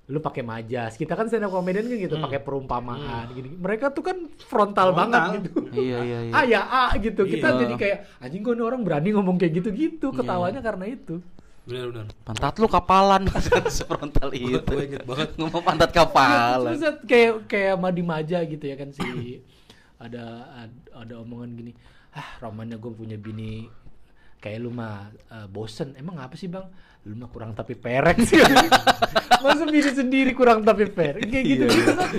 lu 0.09 0.19
pakai 0.19 0.41
majas 0.41 0.95
kita 0.95 1.13
kan 1.13 1.27
stand 1.27 1.43
up 1.43 1.53
comedian 1.53 1.85
kan 1.85 1.99
gitu 1.99 2.17
pakai 2.17 2.41
perumpamaan 2.41 3.29
gini 3.31 3.53
mereka 3.53 3.89
tuh 3.89 4.01
kan 4.03 4.17
frontal, 4.41 4.89
Frontal. 4.89 4.97
banget 4.97 5.21
gitu 5.39 5.51
Iya 5.75 5.99
iya 6.01 6.19
iya. 6.23 6.33
A 6.33 6.41
ya 6.45 6.61
A 6.65 6.85
gitu 6.97 7.23
kita 7.23 7.47
Iya. 7.47 7.59
jadi 7.61 7.75
kayak 7.77 7.99
anjing 8.19 8.41
kok 8.41 8.53
ini 8.53 8.63
orang 8.63 8.81
berani 8.81 9.09
ngomong 9.11 9.37
kayak 9.37 9.53
gitu-gitu 9.55 10.09
ketawanya 10.11 10.61
karena 10.61 10.87
itu 10.87 11.21
Benar 11.63 11.93
benar. 11.93 12.07
Pantat 12.25 12.57
lu 12.57 12.65
kapalan 12.67 13.29
sefrontal 13.69 14.33
itu. 14.33 14.57
Gua 14.57 14.81
inget 14.81 15.05
banget. 15.05 15.37
Ngomong 15.37 15.61
pantat 15.61 15.93
kapalan. 15.93 16.73
Terus 16.73 17.05
kayak 17.05 17.45
kayak 17.45 17.75
Madi 17.77 18.01
Maja 18.01 18.41
gitu 18.41 18.65
ya 18.65 18.73
kan 18.73 18.89
si 18.89 19.05
ada 19.99 20.25
ada, 20.95 21.15
omongan 21.21 21.51
gini 21.59 21.73
ah 22.15 22.39
romannya 22.39 22.79
gue 22.79 22.93
punya 22.95 23.19
bini 23.19 23.67
kayak 24.39 24.59
lu 24.63 24.71
mah 24.71 25.11
eh, 25.11 25.47
bosen. 25.51 25.99
Emang 25.99 26.19
apa 26.23 26.39
sih 26.39 26.47
bang? 26.47 26.67
Lu 27.07 27.15
mah 27.19 27.27
kurang 27.31 27.55
tapi 27.59 27.75
perek 27.75 28.23
sih. 28.23 28.39
Masa 29.45 29.67
bini 29.67 29.91
sendiri 29.91 30.31
kurang 30.35 30.63
tapi 30.63 30.87
perek? 30.87 31.27
Kayak 31.27 31.45
gitu 31.47 31.65
gitu. 31.67 31.91
Kan 31.95 32.11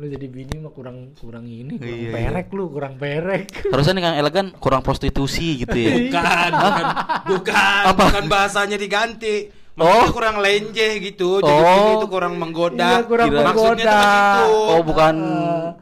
lu 0.00 0.06
jadi 0.08 0.26
bini 0.26 0.54
mah 0.58 0.72
kurang 0.74 1.12
kurang 1.14 1.44
ini 1.46 1.76
kurang 1.76 1.92
Iya, 1.94 2.08
iya. 2.08 2.12
perek 2.14 2.46
lu 2.56 2.64
kurang 2.74 2.94
perek. 2.98 3.70
Harusnya 3.70 3.92
nih 3.94 4.02
Kang 4.02 4.16
Elegan 4.18 4.46
kurang 4.58 4.82
prostitusi 4.82 5.62
gitu 5.62 5.76
ya. 5.78 5.92
Bukan, 6.10 6.50
bukan, 6.58 6.86
bukan, 7.30 7.82
Apa? 7.86 8.04
bukan 8.10 8.24
bahasanya 8.26 8.76
diganti. 8.80 9.50
Maksudnya 9.80 10.04
Oh. 10.04 10.12
kurang 10.12 10.36
lenjeh 10.38 10.92
gitu. 11.00 11.40
Oh. 11.40 11.42
Jadi 11.42 11.56
gini 11.64 11.90
itu 11.96 12.06
kurang 12.06 12.34
menggoda. 12.36 12.84
Iya, 12.92 12.98
kurang 13.02 13.28
Maksudnya 13.32 13.48
menggoda. 13.48 13.96
itu. 13.96 14.52
Oh, 14.68 14.80
bukan 14.84 15.14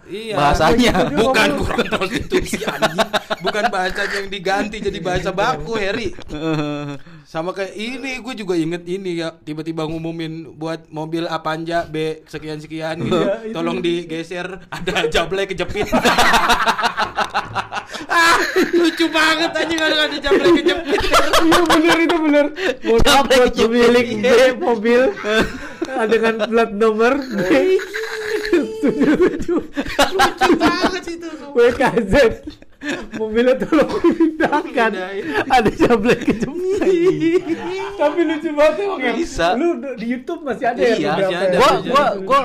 Iya. 0.07 0.35
bahasanya. 0.39 0.93
Bukan 1.11 1.49
kurang 1.59 1.87
prostitusi 1.91 2.57
anjing. 2.63 3.09
Bukan 3.39 3.65
bahasanya 3.69 4.15
yang 4.17 4.29
diganti 4.29 4.77
jadi 4.79 4.99
bahasa 4.99 5.31
baku, 5.31 5.75
Heri. 5.75 6.15
Sama 7.25 7.51
kayak 7.51 7.75
ini 7.75 8.19
gue 8.19 8.35
juga 8.35 8.55
inget 8.55 8.87
ini 8.87 9.19
ya 9.19 9.35
tiba-tiba 9.35 9.85
ngumumin 9.85 10.55
buat 10.55 10.89
mobil 10.89 11.27
Avanza 11.27 11.85
B 11.85 12.23
sekian 12.25 12.57
sekian 12.57 13.03
gitu. 13.03 13.19
Iya, 13.19 13.35
itu. 13.45 13.53
Tolong 13.53 13.79
digeser 13.79 14.47
ada 14.69 15.05
jablay 15.07 15.45
kejepit. 15.45 15.91
ah, 18.07 18.39
lucu 18.79 19.07
banget 19.11 19.51
anjing 19.51 19.79
kalau 19.83 19.99
ada 19.99 20.17
jablay 20.23 20.51
kejepit. 20.63 21.01
Iya 21.43 21.59
bener 21.67 21.97
itu 21.99 22.17
bener. 22.23 22.47
Mohon 22.87 23.01
maaf 23.03 23.25
buat 23.27 23.53
pemilik 23.59 24.07
B 24.23 24.27
mobil 24.63 25.03
dengan 26.07 26.35
plat 26.47 26.71
nomor 26.71 27.13
B 27.19 27.51
tujuh 28.49 29.61
lucu 30.15 30.49
banget 30.55 31.05
itu. 31.11 31.29
WKZ. 31.57 32.15
Mobilnya 33.19 33.59
tolong 33.59 33.91
dipindahkan. 33.91 34.91
Ada 35.51 35.71
jablay 35.75 36.19
kejepit. 36.23 37.43
Tapi 37.99 38.21
lucu 38.23 38.49
banget 38.55 38.77
emang 38.87 39.01
ya. 39.03 39.13
Bisa. 39.19 39.47
Lu 39.59 39.83
di 39.99 40.07
YouTube 40.07 40.47
masih 40.47 40.71
ada 40.71 40.79
Iya, 40.79 40.95
ya 40.95 41.11
masih 41.19 41.37
ada, 41.37 41.57
gua 41.59 42.05
gua 42.23 42.41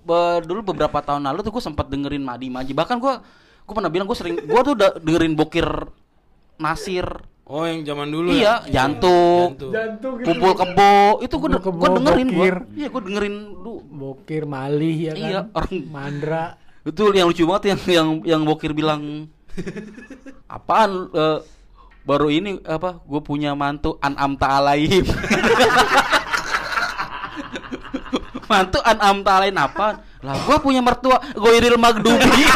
gua 0.00 0.22
dulu 0.40 0.72
beberapa 0.72 0.98
tahun 1.04 1.28
lalu 1.28 1.44
tuh 1.44 1.52
gua 1.52 1.64
sempat 1.64 1.86
dengerin 1.92 2.24
Madi 2.24 2.48
Maji 2.48 2.72
bahkan 2.72 2.96
gua 2.96 3.20
gua 3.66 3.74
pernah 3.74 3.90
bilang 3.90 4.06
gua 4.06 4.14
sering 4.14 4.38
gua 4.40 4.62
tuh 4.62 4.72
udah 4.72 4.90
dengerin 4.96 5.34
bokir 5.34 5.66
Nasir 6.56 7.04
Oh, 7.44 7.62
yang 7.62 7.82
zaman 7.82 8.08
dulu 8.08 8.30
iya 8.32 8.58
ya? 8.64 8.82
jantung 8.82 9.54
Jantung 9.68 10.18
gitu. 10.18 10.26
kumpul 10.28 10.52
kebo 10.52 10.94
itu 11.20 11.34
gua, 11.36 11.48
Kumpul 11.52 11.62
de- 11.62 11.78
gua 11.78 11.88
dengerin 11.92 12.28
gua 12.28 12.46
iya 12.72 12.88
gua 12.88 13.02
dengerin 13.02 13.34
dulu 13.52 13.74
Bokir 13.86 14.42
malih 14.44 14.96
ya 15.00 15.12
kan. 15.12 15.22
Iya, 15.22 15.40
orang- 15.50 15.86
Mandra. 15.88 16.44
itu 16.82 17.02
yang 17.10 17.26
lucu 17.26 17.42
banget 17.44 17.62
yang 17.66 17.80
yang 17.88 18.08
yang 18.24 18.40
bokir 18.42 18.70
bilang 18.70 19.26
apaan 20.46 20.90
eh, 21.08 21.38
baru 22.02 22.28
ini 22.28 22.62
apa 22.62 23.00
gue 23.00 23.18
punya 23.20 23.50
mantu 23.52 23.98
an'am 23.98 24.36
ta'alaim 24.36 25.02
mantu 28.46 28.78
an'am 28.80 29.16
ta'alaim 29.20 29.56
apa 29.56 30.05
lah 30.24 30.36
gue 30.36 30.56
punya 30.64 30.80
mertua 30.80 31.20
goiril 31.36 31.76
magdubi 31.76 32.24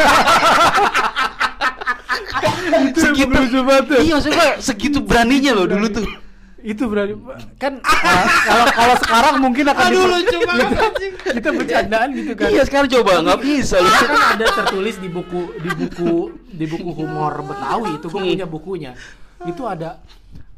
segitu. 2.97 3.33
lucu 3.33 3.59
banget 3.65 3.85
tuh. 3.87 4.01
iya 4.01 4.13
maksud 4.17 4.33
gue 4.33 4.49
segitu 4.63 4.99
beraninya 5.03 5.53
loh 5.57 5.67
dulu 5.69 5.87
tuh. 5.91 6.07
Itu 6.61 6.93
berarti 6.93 7.17
kan 7.57 7.81
kalau 8.49 8.67
kalau 8.77 8.95
sekarang 9.01 9.35
mungkin 9.41 9.65
akan 9.73 9.87
Aduh, 9.89 10.05
lucu 10.13 10.39
banget 10.45 10.69
anjing. 10.77 11.13
kita 11.41 11.49
bercandaan 11.57 12.09
gitu 12.13 12.33
kan. 12.37 12.49
Iya 12.53 12.63
sekarang 12.69 12.89
coba 12.93 13.11
nggak 13.25 13.41
bisa 13.41 13.77
loh. 13.81 13.89
Itu 13.89 14.07
kan 14.13 14.23
ada 14.37 14.47
tertulis 14.61 14.97
di 15.01 15.09
buku 15.09 15.43
di 15.57 15.71
buku 15.73 16.13
di 16.53 16.65
buku 16.69 16.91
humor 16.93 17.33
Betawi 17.45 17.91
itu 17.97 18.07
gue 18.13 18.21
punya 18.21 18.47
bukunya. 18.49 18.93
Itu 19.49 19.65
ada 19.65 20.05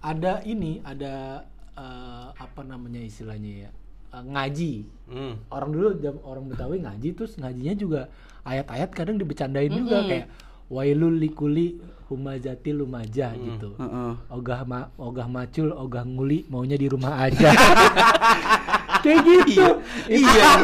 ada 0.03 0.43
ini 0.43 0.83
ada 0.83 1.47
eh, 1.79 2.27
apa 2.35 2.61
namanya 2.67 2.99
istilahnya 2.99 3.69
ya 3.69 3.71
eh, 4.13 4.25
ngaji 4.25 4.73
Hmm. 5.13 5.37
orang 5.49 5.71
dulu 5.71 5.89
jam 5.99 6.17
orang 6.25 6.49
Betawi 6.49 6.81
ngaji 6.81 7.09
terus 7.13 7.37
ngajinya 7.37 7.75
juga 7.75 8.01
ayat-ayat 8.43 8.89
kadang 8.91 9.17
dibecandain 9.17 9.69
juga 9.69 10.01
Mm-mm. 10.01 10.09
kayak 10.09 10.27
wailul 10.67 11.13
likuli 11.13 11.77
humazati 12.09 12.73
lumajah 12.73 13.37
gitu 13.37 13.77
Heeh. 13.77 14.13
ogah 14.31 14.65
ma 14.65 14.89
ogah 14.97 15.29
macul 15.29 15.69
ogah 15.71 16.01
nguli 16.03 16.49
maunya 16.49 16.77
di 16.77 16.89
rumah 16.89 17.21
aja 17.21 17.53
kayak 19.05 19.21
gitu 19.21 19.67
Itu 20.09 20.25
Iya. 20.25 20.43
kan 20.43 20.61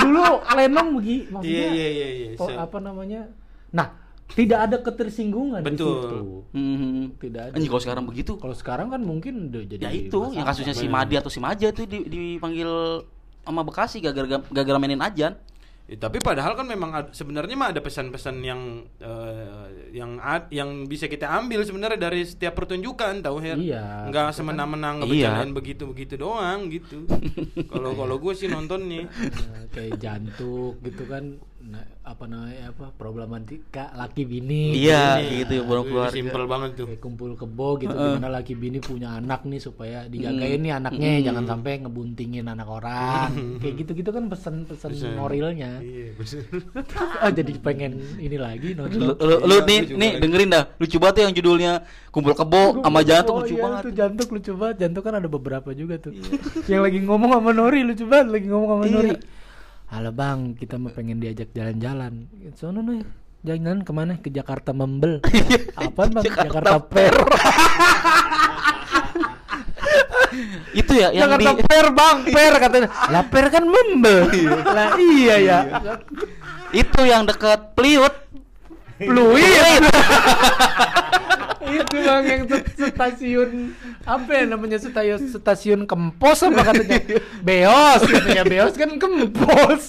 dulu 0.00 0.24
lenong 0.48 0.88
begi 0.98 1.18
maksudnya 1.28 1.66
Iya, 1.68 1.86
iya, 1.86 1.88
iya, 1.88 2.08
iya. 2.10 2.28
oh, 2.34 2.50
apa 2.50 2.78
namanya 2.78 3.30
nah 3.70 3.94
tidak 4.28 4.58
ada 4.60 4.76
ketersinggungan 4.78 5.60
di 5.60 5.66
Betul. 5.70 5.88
situ 5.94 6.18
Hmm. 6.50 7.04
tidak 7.16 7.42
ada 7.48 7.56
kalau 7.58 7.80
sekarang 7.80 8.04
begitu 8.04 8.32
kalau 8.36 8.52
sekarang 8.52 8.88
kan 8.88 9.00
mungkin 9.00 9.48
udah 9.48 9.62
jadi 9.64 9.80
ya 9.80 9.90
itu 9.90 10.20
yang 10.32 10.44
kasusnya 10.44 10.72
si 10.72 10.86
Madi 10.86 11.14
atau 11.14 11.28
si 11.28 11.38
Maja 11.38 11.68
itu 11.68 11.84
di- 11.84 12.06
dipanggil 12.06 12.68
sama 13.40 13.62
Bekasi 13.62 13.98
gara-gara 13.98 14.40
gara 14.44 14.78
mainin 14.78 15.00
ajan 15.00 15.36
Ya, 15.88 15.96
tapi 15.96 16.20
padahal 16.20 16.52
kan 16.52 16.68
memang 16.68 16.92
ad- 16.92 17.16
sebenarnya 17.16 17.56
mah 17.56 17.72
ada 17.72 17.80
pesan-pesan 17.80 18.44
yang 18.44 18.60
eh, 19.00 19.64
yang 19.96 20.20
ad- 20.20 20.52
yang 20.52 20.84
bisa 20.84 21.08
kita 21.08 21.24
ambil 21.32 21.64
sebenarnya 21.64 21.96
dari 21.98 22.28
setiap 22.28 22.52
pertunjukan 22.54 23.24
tahu 23.24 23.40
Her. 23.40 23.56
Iya. 23.56 24.04
Nggak 24.04 24.36
semena-mena 24.36 25.00
Iya. 25.00 25.48
begitu-begitu 25.48 26.20
doang 26.20 26.68
gitu. 26.68 27.08
Kalau 27.72 27.96
kalau 27.96 28.20
gue 28.20 28.36
sih 28.36 28.46
nontonnya. 28.46 29.08
Nah, 29.08 29.64
kayak 29.72 29.96
jantung 29.96 30.76
gitu 30.76 31.08
kan 31.08 31.40
nah, 31.68 31.84
apa 32.02 32.24
namanya 32.24 32.72
apa 32.72 32.88
problematika 32.90 33.92
laki 33.92 34.24
bini 34.24 34.72
Iya, 34.74 35.20
Ini, 35.20 35.44
gitu, 35.44 35.54
ah, 35.54 35.62
buang 35.62 35.82
itu 35.82 35.90
keluarga. 35.90 36.14
Simpel 36.14 36.44
banget 36.44 36.70
tuh. 36.74 36.86
kayak 36.86 36.98
kumpul 36.98 37.30
kebo 37.32 37.68
gitu 37.76 37.92
gimana 37.92 38.28
laki 38.30 38.52
bini 38.52 38.78
punya 38.78 39.14
anak 39.14 39.44
nih 39.44 39.58
supaya 39.58 40.04
dijagain 40.04 40.56
nih 40.58 40.72
anaknya 40.74 41.10
jangan 41.22 41.44
sampai 41.46 41.72
ngebuntingin 41.78 42.44
anak 42.44 42.64
orang. 42.66 43.30
Kayak 43.58 43.74
gitu-gitu 43.78 44.08
kan 44.08 44.24
pesan-pesan 44.26 44.90
Pesan. 44.90 45.12
moralnya 45.14 45.78
Iya, 45.78 46.06
bener. 46.12 46.42
ah 47.22 47.30
jadi 47.30 47.52
pengen 47.58 47.92
ini 48.16 48.36
lagi 48.36 48.72
lu, 48.72 48.88
nonton 48.88 48.98
lu, 49.18 49.36
lu 49.38 49.54
Iya, 49.54 49.64
nih 49.64 49.78
nih 49.90 50.10
lagi. 50.10 50.20
dengerin 50.20 50.48
dah. 50.48 50.64
Lucu 50.76 50.96
banget 50.96 51.14
ya 51.14 51.22
yang 51.22 51.34
judulnya. 51.34 51.72
Kumpul 52.08 52.32
kebo 52.32 52.80
sama 52.80 53.00
jantung 53.02 53.36
Oh, 53.36 53.42
lucu 53.42 53.52
iya, 53.52 53.62
banget. 53.62 53.82
tuh 53.82 53.92
jantung 53.92 54.28
lucu 54.30 54.52
banget. 54.54 54.76
Jantung 54.80 55.02
kan 55.02 55.14
ada 55.14 55.28
beberapa 55.28 55.70
juga 55.70 55.94
tuh. 55.98 56.16
Yang 56.64 56.82
lagi 56.82 56.98
ngomong 57.02 57.30
sama 57.30 57.50
Nori 57.52 57.80
lucu 57.82 58.04
banget 58.04 58.28
lagi 58.32 58.46
ngomong 58.46 58.68
sama 58.70 58.84
Iya. 58.84 58.94
Nori 58.94 59.12
halo 59.88 60.12
bang 60.12 60.52
kita 60.52 60.76
mau 60.76 60.92
pengen 60.92 61.16
diajak 61.16 61.48
jalan-jalan. 61.56 62.28
Sono 62.52 62.84
nih 62.84 63.00
jalan 63.40 63.80
ke 63.80 63.92
mana? 63.96 64.20
Ke 64.20 64.28
Jakarta 64.28 64.76
Membel 64.76 65.24
apaan 65.80 66.12
bang? 66.12 66.24
Jakarta 66.28 66.44
Jakarta 66.44 66.76
Fair. 66.92 67.14
Itu 70.76 70.92
ya 70.92 71.08
yang 71.10 71.40
di 71.40 71.44
Jakarta 71.48 71.64
Fair 71.64 71.86
bang. 71.96 72.16
Fair 72.28 72.52
katanya. 72.60 72.88
Lah 73.08 73.24
Fair 73.32 73.46
kan 73.48 73.64
Membel 73.64 74.28
lah 74.60 74.92
iya 75.00 75.36
ya. 75.40 75.58
Itu 76.68 77.00
yang 77.08 77.24
dekat 77.24 77.72
Pliut. 77.72 78.12
Fluid 78.98 79.82
itu 81.58 81.96
bang 81.98 82.24
yang 82.24 82.42
st- 82.46 82.94
stasiun 82.94 83.74
apa 84.06 84.30
ya 84.30 84.44
namanya 84.46 84.78
stasiun 84.78 85.20
stasiun 85.26 85.80
Kempos 85.84 86.46
apa 86.46 86.62
katanya 86.70 87.18
Beos 87.42 88.00
katanya 88.06 88.44
Beos 88.46 88.74
kan 88.78 88.90
Kempos 88.94 89.82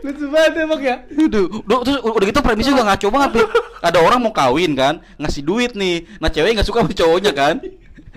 lucu 0.00 0.24
banget 0.30 0.52
emang 0.62 0.80
ya 0.80 0.96
Aduh, 1.10 1.50
udah, 1.66 1.78
terus 1.82 1.98
udah 2.00 2.26
gitu 2.30 2.40
premisnya 2.40 2.72
juga 2.72 2.86
ngaco 2.86 3.06
banget. 3.12 3.30
Ada 3.82 3.98
orang 4.00 4.18
mau 4.22 4.32
kawin 4.32 4.72
kan, 4.72 5.02
ngasih 5.20 5.42
duit 5.44 5.74
nih. 5.76 6.06
Nah 6.16 6.30
cewek 6.32 6.56
nggak 6.56 6.64
suka 6.64 6.80
sama 6.86 6.94
cowoknya 6.96 7.32
kan. 7.34 7.60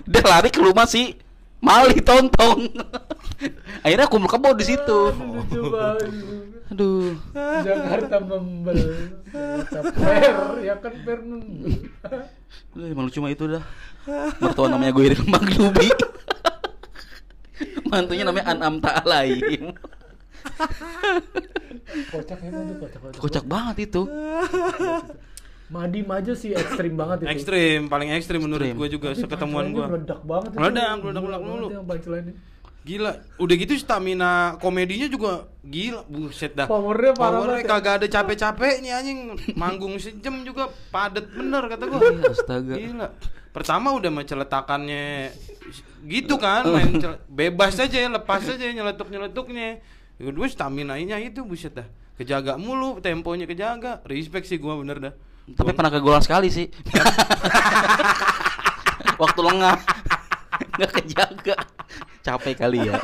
Dia 0.06 0.22
lari 0.24 0.48
ke 0.48 0.62
rumah 0.62 0.86
si 0.88 1.18
Mali 1.60 2.00
tontong. 2.00 2.70
Akhirnya 3.84 4.08
kumpul 4.08 4.30
kebo 4.30 4.56
di 4.56 4.64
situ. 4.64 5.00
lucu 5.12 5.60
banget 5.68 6.49
Aduh. 6.70 7.18
Jakarta 7.66 8.16
Membel 8.22 8.78
Jakarta 9.30 9.90
Fair 9.90 10.34
ya 10.62 10.74
kan 10.78 10.94
Fair 11.02 11.18
Membel 11.18 11.90
Aduh, 12.74 12.86
emang 12.86 13.04
lucu 13.10 13.18
mah 13.18 13.30
itu 13.34 13.44
dah. 13.50 13.64
Mertua 14.38 14.66
namanya 14.70 14.94
gue 14.94 15.04
Irin 15.10 15.26
Maglubi. 15.26 15.88
Mantunya 17.90 18.22
namanya 18.22 18.46
An'am 18.54 18.78
Ta'alaim. 18.78 19.74
kocak 22.14 22.38
emang 22.46 22.62
tuh 22.70 22.76
kocak 22.86 23.00
kocak 23.02 23.18
Kocak 23.18 23.44
banget 23.50 23.76
itu. 23.90 24.02
Madi 25.70 26.02
Maja 26.02 26.34
sih 26.34 26.50
ekstrim 26.50 26.98
banget 26.98 27.22
itu 27.22 27.30
Ekstrim, 27.30 27.86
paling 27.86 28.10
ekstrim 28.14 28.42
menurut 28.42 28.66
gue 28.66 28.88
juga 28.90 29.14
seketemuan 29.14 29.70
gue. 29.70 29.86
meledak 29.86 30.18
banget 30.26 30.50
itu. 30.54 30.58
Meledak, 30.58 30.98
meledak, 30.98 31.22
meledak 31.22 31.42
mulu. 31.46 31.66
yang 31.70 31.86
punchline-nya. 31.86 32.34
Gila, 32.90 33.22
udah 33.38 33.54
gitu 33.54 33.78
stamina 33.78 34.58
komedinya 34.58 35.06
juga 35.06 35.46
gila, 35.62 36.02
buset 36.10 36.58
dah. 36.58 36.66
Powernya 36.66 37.14
parah 37.14 37.38
Powernya 37.38 37.62
banget 37.62 37.62
ya. 37.62 37.70
kagak 37.70 37.94
ada 38.02 38.06
capek-capeknya 38.10 38.92
anjing. 38.98 39.18
Manggung 39.54 39.94
sejam 40.02 40.42
juga 40.42 40.74
padet 40.90 41.22
bener 41.30 41.70
kata 41.70 41.86
gua. 41.86 42.02
Iya, 42.02 42.34
astaga. 42.34 42.74
Gila. 42.74 43.06
Pertama 43.54 43.94
udah 43.94 44.10
menceletakannya 44.10 45.30
gitu 46.02 46.34
kan, 46.34 46.66
main 46.66 46.98
cel- 46.98 47.22
bebas 47.30 47.78
aja 47.78 47.94
ya, 47.94 48.10
lepas 48.10 48.42
aja 48.42 48.58
nyeletuk-nyeletuknya. 48.58 49.78
Yang 50.18 50.26
kedua 50.34 50.46
stamina-nya 50.50 51.22
itu 51.22 51.46
buset 51.46 51.70
dah. 51.70 51.86
Kejaga 52.18 52.58
mulu, 52.58 52.98
temponya 52.98 53.46
kejaga. 53.46 54.02
Respect 54.02 54.50
sih 54.50 54.58
gua 54.58 54.74
bener 54.74 54.98
dah. 54.98 55.14
Tapi 55.46 55.78
pernah 55.78 55.94
kegolan 55.94 56.26
sekali 56.26 56.50
sih. 56.50 56.66
Waktu 59.22 59.40
lengah. 59.46 59.78
Nggak 60.76 60.90
kejaga. 60.96 61.56
Capek 62.20 62.54
kali 62.56 62.78
ya. 62.84 62.96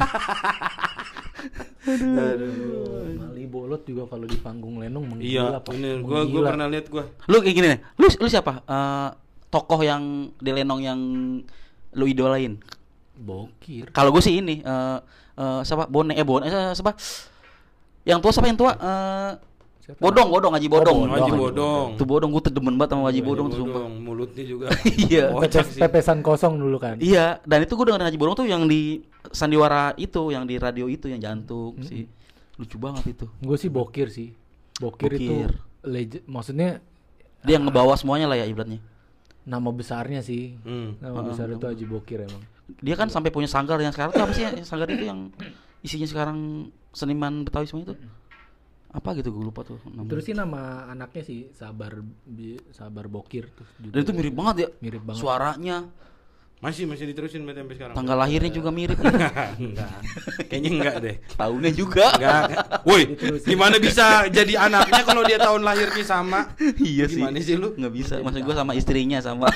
Mali 3.17 3.45
bolot 3.47 3.83
juga 3.87 4.05
kalau 4.11 4.27
di 4.27 4.37
panggung 4.39 4.83
Lenong 4.83 5.17
Iya, 5.21 5.47
menggila 5.49 5.61
Pak. 5.63 5.71
bener. 5.73 5.97
Gua 6.03 6.21
gua 6.27 6.43
pernah 6.53 6.67
lihat 6.69 6.87
gua. 6.91 7.05
Lu 7.31 7.39
kayak 7.41 7.55
gini 7.57 7.67
nih. 7.77 7.81
Lu 7.97 8.07
lu 8.11 8.29
siapa? 8.29 8.63
Eh, 8.67 9.09
tokoh 9.49 9.81
yang 9.81 10.33
di 10.37 10.51
Lenong 10.53 10.81
yang 10.83 11.01
lu 11.97 12.05
idolain? 12.05 12.59
Bokir. 13.17 13.89
Kalau 13.97 14.13
gue 14.13 14.21
sih 14.21 14.45
ini 14.45 14.61
eh 14.61 14.99
eh, 15.39 15.61
siapa? 15.65 15.89
Bone 15.89 16.13
eh 16.13 16.27
Bone 16.27 16.45
eh, 16.45 16.73
siapa? 16.77 16.93
Yang 18.05 18.19
tua 18.21 18.33
siapa 18.33 18.49
yang 18.51 18.59
tua? 18.61 18.73
Eh 18.77 19.33
Siapa? 19.87 20.03
Bodong, 20.03 20.29
Bodong, 20.29 20.53
Haji 20.53 20.67
Bodong. 20.67 20.99
Bodong. 20.99 21.15
Haji 21.15 21.31
Bodong. 21.33 21.89
Tuh 21.95 22.05
Bodong 22.05 22.31
gue 22.33 22.43
tuh 22.43 22.53
demen 22.53 22.75
banget 22.75 22.91
sama 22.93 23.07
Haji 23.07 23.23
Bodong 23.23 23.47
tuh 23.47 23.59
sumpah. 23.63 23.83
mulutnya 23.87 24.43
juga. 24.43 24.67
Iya. 25.07 25.31
Pepes, 25.33 25.79
pepesan 25.79 26.19
kosong 26.21 26.59
dulu 26.59 26.77
kan. 26.77 26.99
Iya, 26.99 27.39
dan 27.43 27.63
itu 27.63 27.73
gue 27.73 27.87
dengerin 27.87 28.03
Haji 28.05 28.19
Bodong 28.19 28.37
tuh 28.37 28.47
yang 28.47 28.67
di 28.67 29.07
sandiwara 29.31 29.95
itu, 29.95 30.29
yang 30.29 30.43
di 30.43 30.59
radio 30.59 30.87
itu 30.87 31.07
yang 31.07 31.23
jantung 31.23 31.79
sih. 31.81 32.11
Lucu 32.57 32.77
banget 32.77 33.15
itu. 33.15 33.27
Gue 33.39 33.55
sih 33.55 33.71
Bokir 33.71 34.11
sih. 34.11 34.35
Bokir, 34.77 35.13
itu 35.13 35.31
Bokir. 35.31 35.53
legend. 35.83 36.25
Maksudnya 36.27 36.71
Dia 37.41 37.55
yang 37.55 37.65
ngebawa 37.65 37.95
semuanya 37.95 38.27
lah 38.27 38.35
ya 38.35 38.45
ibaratnya. 38.45 38.83
nama 39.45 39.71
besarnya 39.71 40.19
sih. 40.19 40.59
Hmm. 40.61 40.99
Nama 40.99 41.23
besar 41.23 41.47
itu 41.47 41.63
Haji 41.63 41.85
Bokir 41.87 42.27
emang. 42.27 42.43
Dia 42.83 42.99
kan 42.99 43.07
sampai 43.07 43.31
punya 43.31 43.47
sanggar 43.47 43.79
yang 43.79 43.95
sekarang 43.95 44.11
tuh 44.11 44.19
apa 44.19 44.35
sih 44.35 44.43
ya? 44.43 44.51
Sanggar 44.67 44.91
itu 44.91 45.07
yang 45.07 45.31
isinya 45.79 46.03
sekarang 46.03 46.39
seniman 46.91 47.47
Betawi 47.47 47.71
semua 47.71 47.87
itu. 47.87 47.95
Apa 48.97 49.13
gitu 49.13 49.29
gue 49.29 49.45
lupa 49.45 49.61
tuh 49.61 49.77
namanya. 49.85 50.09
Terus 50.09 50.25
sih 50.25 50.33
nama 50.33 50.61
anaknya 50.89 51.23
sih 51.23 51.53
Sabar 51.53 51.93
Bi- 52.25 52.65
Sabar 52.71 53.07
Bokir 53.07 53.45
tuh. 53.51 53.69
Dan 53.79 54.01
itu 54.01 54.11
mirip 54.11 54.33
banget 54.33 54.57
ya. 54.57 54.69
Mirip 54.81 55.03
banget. 55.03 55.21
Suaranya, 55.21 55.79
Masih 56.57 56.89
masih 56.89 57.05
diterusin 57.05 57.45
berarti 57.45 57.61
sampai 57.61 57.77
sekarang. 57.77 57.95
tanggal 57.95 58.17
lahirnya 58.17 58.49
juga 58.49 58.73
mirip. 58.73 58.97
enggak. 59.61 59.93
Kayaknya 60.49 60.71
enggak 60.73 60.95
deh. 60.99 61.17
Tahunnya 61.37 61.69
juga. 61.71 62.07
Enggak. 62.11 62.43
Woi, 62.83 63.03
gimana 63.45 63.77
bisa 63.77 64.25
jadi 64.27 64.57
anaknya 64.59 65.05
kalau 65.05 65.21
dia 65.23 65.37
tahun 65.37 65.61
lahirnya 65.61 66.01
sama? 66.03 66.57
iya 66.81 67.05
sih. 67.05 67.21
Gimana 67.21 67.37
sih 67.39 67.55
lu? 67.55 67.77
Nggak 67.77 67.93
bisa. 67.93 68.15
Maksud 68.25 68.41
gue 68.41 68.57
sama 68.57 68.73
istrinya 68.73 69.21
sama. 69.21 69.53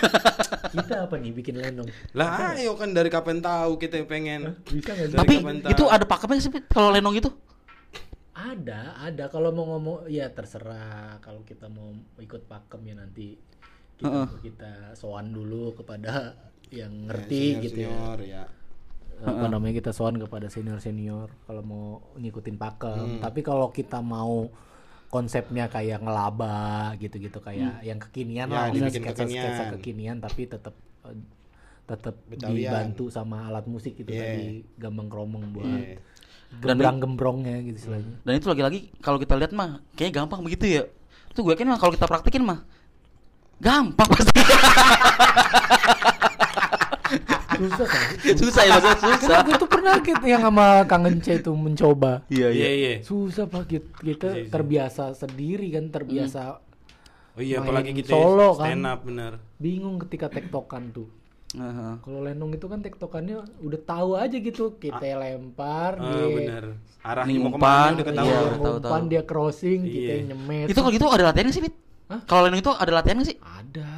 Kita 0.71 1.09
apa 1.09 1.17
nih 1.17 1.33
bikin 1.33 1.57
lenong? 1.57 1.89
Lah, 2.13 2.53
ayo 2.53 2.77
kan 2.77 2.93
dari 2.93 3.09
kapan 3.09 3.41
tahu 3.41 3.81
kita 3.81 4.05
pengen. 4.05 4.61
Bisa? 4.63 4.93
Dari 4.93 5.17
Tapi 5.17 5.35
kapan 5.41 5.57
itu 5.65 5.81
tahu? 5.81 5.89
ada 5.89 6.05
pakemnya 6.05 6.37
sih 6.39 6.53
kalau 6.69 6.93
lenong 6.93 7.17
itu. 7.17 7.33
Ada, 8.41 8.81
ada. 9.03 9.25
Kalau 9.29 9.51
mau 9.51 9.69
ngomong 9.69 10.09
ya 10.09 10.33
terserah. 10.33 11.21
Kalau 11.21 11.43
kita 11.43 11.69
mau 11.69 11.93
ikut 12.17 12.47
pakem 12.47 12.81
ya 12.85 12.95
nanti 12.97 13.37
kita, 13.97 14.09
Heeh. 14.09 14.29
kita 14.41 14.73
soan 14.95 15.31
dulu 15.31 15.77
kepada 15.77 16.33
yang 16.71 17.05
ngerti 17.05 17.61
gitu 17.61 17.79
ya. 17.85 17.93
Senior 17.93 18.19
ya. 18.25 18.45
Apa 19.21 19.47
namanya 19.47 19.77
kita 19.77 19.93
soan 19.93 20.17
kepada 20.17 20.49
senior 20.49 20.81
senior 20.81 21.29
kalau 21.45 21.61
mau 21.61 21.85
ngikutin 22.17 22.57
pakem. 22.57 23.21
Tapi 23.21 23.41
kalau 23.41 23.69
kita 23.69 24.01
mau 24.01 24.49
konsepnya 25.11 25.67
kayak 25.67 26.01
ngelaba 26.01 26.95
gitu-gitu 26.97 27.43
kayak 27.43 27.83
yang 27.83 27.99
kekinian 27.99 28.47
Ya, 28.47 28.55
lah, 28.55 28.67
dibikin 28.71 29.03
sketsa 29.03 29.27
sketsa 29.27 29.65
kekinian. 29.67 29.75
kekinian 29.75 30.17
tapi 30.23 30.43
tetap 30.47 30.75
eh, 31.03 31.19
tetap 31.83 32.15
dibantu 32.31 33.11
sama 33.11 33.51
alat 33.51 33.67
musik 33.67 33.99
gitu 33.99 34.07
Iya. 34.07 34.23
tadi 34.23 34.47
gambang 34.79 35.11
kromong 35.11 35.51
buat 35.51 35.99
Iya. 36.51 36.67
gembrang-gembrongnya 36.67 37.57
gitu 37.63 37.77
istilahnya. 37.79 38.15
Dan 38.21 38.33
itu 38.35 38.47
lagi-lagi 38.47 38.79
kalau 38.99 39.17
kita 39.17 39.35
lihat 39.35 39.53
mah 39.53 39.81
kayaknya 39.95 40.15
gampang 40.21 40.41
begitu 40.43 40.65
ya. 40.67 40.83
Itu 41.29 41.41
gue 41.41 41.55
yakin 41.55 41.67
mah 41.67 41.79
kalau 41.79 41.95
kita 41.95 42.05
praktekin 42.05 42.43
mah 42.43 42.67
gampang 43.57 44.09
pasti. 44.09 44.41
Susah 47.61 47.85
kan? 47.85 48.01
susah 48.33 48.63
ya 48.63 48.73
maksudnya 48.73 48.97
susah. 48.97 49.19
Karena 49.21 49.41
gue 49.43 49.57
tuh 49.59 49.69
pernah 49.69 49.95
gitu 49.99 50.25
yang 50.25 50.41
sama 50.41 50.67
Kang 50.87 51.05
Ence 51.05 51.33
itu 51.35 51.53
mencoba. 51.53 52.25
Iya 52.27 52.49
Iya, 52.49 52.69
iya. 52.73 52.93
Susah 53.03 53.45
pak 53.45 53.69
kita, 53.69 53.89
kita 54.01 54.29
Iya, 54.31 54.39
iya. 54.39 54.49
terbiasa 54.49 55.05
sendiri 55.13 55.69
kan 55.69 55.85
terbiasa 55.91 56.41
Oh 57.31 57.43
iya, 57.43 57.61
Main 57.61 57.69
apalagi 57.69 57.91
kita 57.95 58.11
solo 58.11 58.57
kan. 58.57 58.75
stand 58.75 58.87
up 58.87 59.01
bener. 59.05 59.33
bingung 59.57 60.01
ketika 60.01 60.27
tektokan 60.27 60.89
tuh. 60.91 61.09
Heeh. 61.51 61.93
Kalau 61.99 62.21
lenong 62.23 62.55
itu 62.55 62.67
kan 62.67 62.79
tektokannya 62.79 63.37
udah 63.59 63.81
tahu 63.83 64.11
aja 64.15 64.37
gitu 64.39 64.79
kita 64.79 65.03
lempar 65.03 65.99
Ah, 65.99 66.07
dia 66.07 66.27
bener. 66.31 66.65
Arahnya 67.01 67.33
Ini 67.33 67.41
mau 67.41 67.51
umpan, 67.51 67.59
ke 67.59 67.65
mana 67.65 67.91
udah 67.91 67.97
dia 67.97 68.07
ketahuan. 68.07 68.31
Iya, 68.31 68.59
tahu, 68.61 68.77
tahu. 68.79 69.03
dia 69.09 69.23
crossing 69.25 69.81
kita 69.83 69.99
Iya. 69.99 70.15
yang 70.15 70.27
nyemet. 70.31 70.67
Itu 70.69 70.79
kalau 70.79 70.93
gitu 70.93 71.07
ada 71.09 71.25
latihannya 71.27 71.51
sih? 71.53 71.63
Hah? 72.07 72.21
Kalau 72.23 72.41
lenong 72.47 72.61
itu 72.61 72.71
ada 72.71 72.93
latihannya 72.93 73.27
sih? 73.27 73.37
ada 73.41 73.91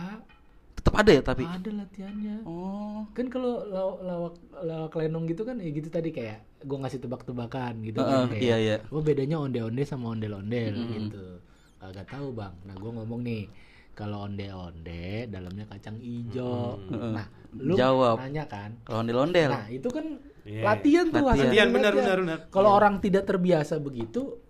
Tetap 0.72 0.94
ada 0.98 1.10
ya 1.12 1.22
tapi. 1.22 1.44
ada 1.46 1.70
latihannya. 1.70 2.36
Oh. 2.42 3.06
Kan 3.12 3.26
kalau 3.28 3.62
law- 3.64 4.00
lawak 4.02 4.34
lawak 4.58 4.92
lenong 4.96 5.24
gitu 5.26 5.42
kan 5.42 5.54
ya 5.56 5.70
gitu 5.70 5.86
tadi 5.86 6.10
kayak 6.10 6.42
gua 6.62 6.82
ngasih 6.82 6.98
tebak-tebakan 6.98 7.84
gitu 7.84 8.02
Heeh, 8.02 8.10
kan 8.10 8.26
kayak, 8.26 8.42
iya, 8.42 8.56
iya. 8.58 8.76
Oh 8.88 8.98
bedanya 8.98 9.38
onde-onde 9.38 9.82
sama 9.82 10.10
ondel-ondel 10.10 10.74
gitu. 10.90 11.38
Kagak 11.78 12.06
tahu 12.08 12.32
bang. 12.32 12.54
Nah 12.64 12.74
gua 12.74 12.90
ngomong 12.96 13.20
nih 13.20 13.46
kalau 13.92 14.24
onde-onde 14.24 15.28
dalamnya 15.28 15.68
kacang 15.68 16.00
ijo. 16.00 16.80
Mm-mm. 16.88 17.12
Nah 17.12 17.26
lu 17.52 17.76
Jawab. 17.76 18.16
nanya 18.24 18.48
kan. 18.48 18.72
Kalau 18.82 19.04
ondel-ondel. 19.04 19.50
Nah 19.52 19.68
itu 19.68 19.88
kan 19.88 20.06
Iya. 20.42 20.62
latihan 20.66 21.06
tuh 21.06 21.22
Latihan. 21.22 21.46
Latihan, 21.46 21.68
benar, 21.70 21.92
benar, 21.94 22.16
benar. 22.18 22.38
Kalau 22.50 22.70
Iya. 22.72 22.78
orang 22.80 22.94
tidak 22.98 23.22
terbiasa 23.24 23.78
begitu 23.78 24.42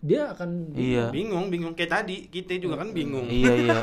dia 0.00 0.28
akan 0.28 0.74
Iya. 0.74 1.08
Bingung, 1.08 1.48
bingung 1.48 1.72
kayak 1.72 2.02
tadi 2.02 2.26
kita 2.26 2.58
juga 2.58 2.82
kan 2.82 2.90
bingung. 2.90 3.24
Iya, 3.24 3.52
iya. 3.54 3.78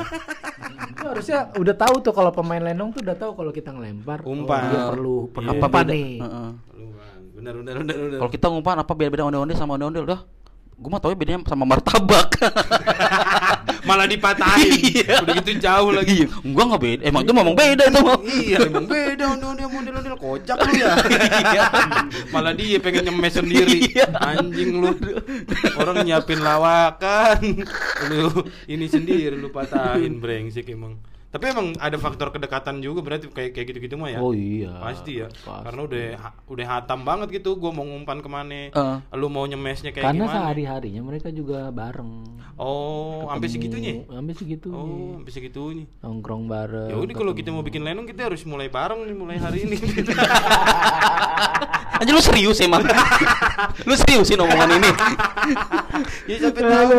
Lu 1.00 1.06
harusnya 1.08 1.50
udah 1.56 1.74
tahu 1.74 1.94
tuh 1.98 2.12
kalau 2.12 2.30
pemain 2.30 2.60
lenong 2.60 2.92
tuh 2.92 3.02
udah 3.02 3.16
tahu 3.16 3.32
kalau 3.34 3.50
kita 3.50 3.72
ngelempar 3.72 4.22
oh, 4.22 4.30
Umpan. 4.30 4.62
dia 4.68 4.80
perlu 4.86 5.16
perlu 5.28 5.48
Iya. 5.48 5.56
Apa 5.56 5.66
umpan 5.66 5.82
beda? 5.82 5.92
nih. 5.92 6.10
Heeh. 6.18 6.50
Luan. 6.76 7.20
Bener, 7.32 7.54
bener, 7.56 7.74
bener, 7.80 7.96
bener. 7.96 8.18
Kalau 8.20 8.30
kita 8.30 8.46
ngumpan 8.48 8.76
apa 8.78 8.92
beda-beda 8.92 9.22
onde-onde 9.24 9.54
sama 9.54 9.74
ondel-ondel 9.74 10.04
dah. 10.04 10.20
Gue 10.76 10.90
mah 10.90 10.98
tau 10.98 11.10
bedanya 11.12 11.40
sama 11.44 11.64
martabak. 11.64 12.28
Malah 13.82 14.06
dipatahin. 14.06 14.78
Udah 15.26 15.34
gitu 15.42 15.52
jauh 15.58 15.90
lagi. 15.90 16.22
Iya, 16.22 16.26
enggak 16.46 16.64
enggak 16.70 16.82
beda. 16.82 17.02
Emang 17.02 17.22
itu 17.26 17.32
ngomong 17.34 17.56
beda 17.58 17.84
itu. 17.90 18.02
iya, 18.46 18.58
emang 18.62 18.86
beda 18.86 19.24
ondel-ondel 19.34 19.68
model-ondel 19.68 20.16
kocak 20.18 20.58
lu 20.62 20.72
ya. 20.78 20.92
Malah 22.34 22.52
dia 22.54 22.78
pengen 22.78 23.10
nyemes 23.10 23.34
sendiri. 23.34 23.90
Anjing 24.18 24.70
lu. 24.78 24.94
Orang 25.78 26.06
nyiapin 26.06 26.40
lawakan. 26.40 27.66
Lu 28.10 28.46
ini 28.70 28.86
sendiri 28.86 29.34
lu 29.34 29.50
patahin 29.50 30.22
brengsek 30.22 30.70
emang. 30.70 31.11
Tapi 31.32 31.48
emang 31.48 31.72
ada 31.76 31.96
faktor 31.96 32.28
kedekatan 32.28 32.78
juga 32.78 33.00
berarti 33.00 33.24
kayak 33.26 33.50
kayak 33.50 33.66
gitu-gitu 33.66 33.96
mah 33.96 34.12
ya. 34.12 34.20
Oh 34.20 34.30
iya. 34.30 34.68
Pasti 34.76 35.16
ya. 35.16 35.32
Pasti. 35.32 35.64
Karena 35.64 35.80
udah 35.82 36.04
ha- 36.14 36.36
udah 36.44 36.66
hatam 36.68 37.00
banget 37.02 37.28
gitu 37.32 37.56
gua 37.56 37.72
mau 37.72 37.82
ngumpan 37.82 38.20
ke 38.20 38.28
mana. 38.28 38.68
Heeh. 38.68 38.96
Lu 39.12 39.26
mau 39.26 39.42
nyemesnya 39.42 39.90
kayak 39.90 40.04
Karena 40.06 40.22
gimana. 40.22 40.36
sehari-harinya 40.38 41.00
mereka 41.00 41.28
juga 41.30 41.72
bareng. 41.72 42.28
Oh, 42.54 43.24
sampai 43.26 43.48
segitunya. 43.48 44.04
Sampai 44.04 44.34
segitunya. 44.34 44.76
Oh, 44.76 45.16
sampai 45.16 45.32
segitunya. 45.32 45.84
Nongkrong 45.98 46.44
bareng. 46.46 46.90
Ya 46.90 46.96
udah 47.00 47.14
kalau 47.16 47.32
kita 47.32 47.48
mau 47.48 47.60
bikin 47.60 47.80
lenong 47.80 48.04
kita 48.04 48.28
harus 48.28 48.44
mulai 48.44 48.68
bareng 48.68 49.00
nih 49.02 49.16
mulai 49.16 49.36
hari 49.36 49.64
ini. 49.64 49.80
Anjir 51.94 52.12
lu 52.12 52.20
serius 52.20 52.58
emang. 52.60 52.82
lu 53.88 53.94
serius 53.94 54.26
sih 54.26 54.36
omongan 54.36 54.68
ini. 54.74 54.90
ya 56.28 56.36
sampai 56.40 56.60
tahu. 56.60 56.98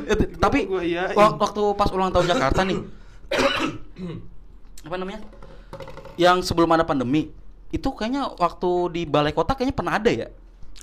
Eh, 0.00 0.16
Tapi 0.34 0.58
Gua 0.64 0.80
iyain. 0.80 1.12
wak- 1.12 1.36
waktu 1.36 1.62
pas 1.74 1.90
ulang 1.90 2.08
tahun 2.08 2.26
Jakarta 2.26 2.62
nih. 2.62 3.03
apa 4.86 4.96
namanya? 5.00 5.20
Yang 6.20 6.52
sebelum 6.52 6.70
ada 6.74 6.84
pandemi. 6.86 7.30
Itu 7.74 7.90
kayaknya 7.90 8.30
waktu 8.38 8.70
di 8.94 9.02
balai 9.08 9.34
kota 9.34 9.58
kayaknya 9.58 9.74
pernah 9.74 9.94
ada 9.98 10.10
ya. 10.10 10.28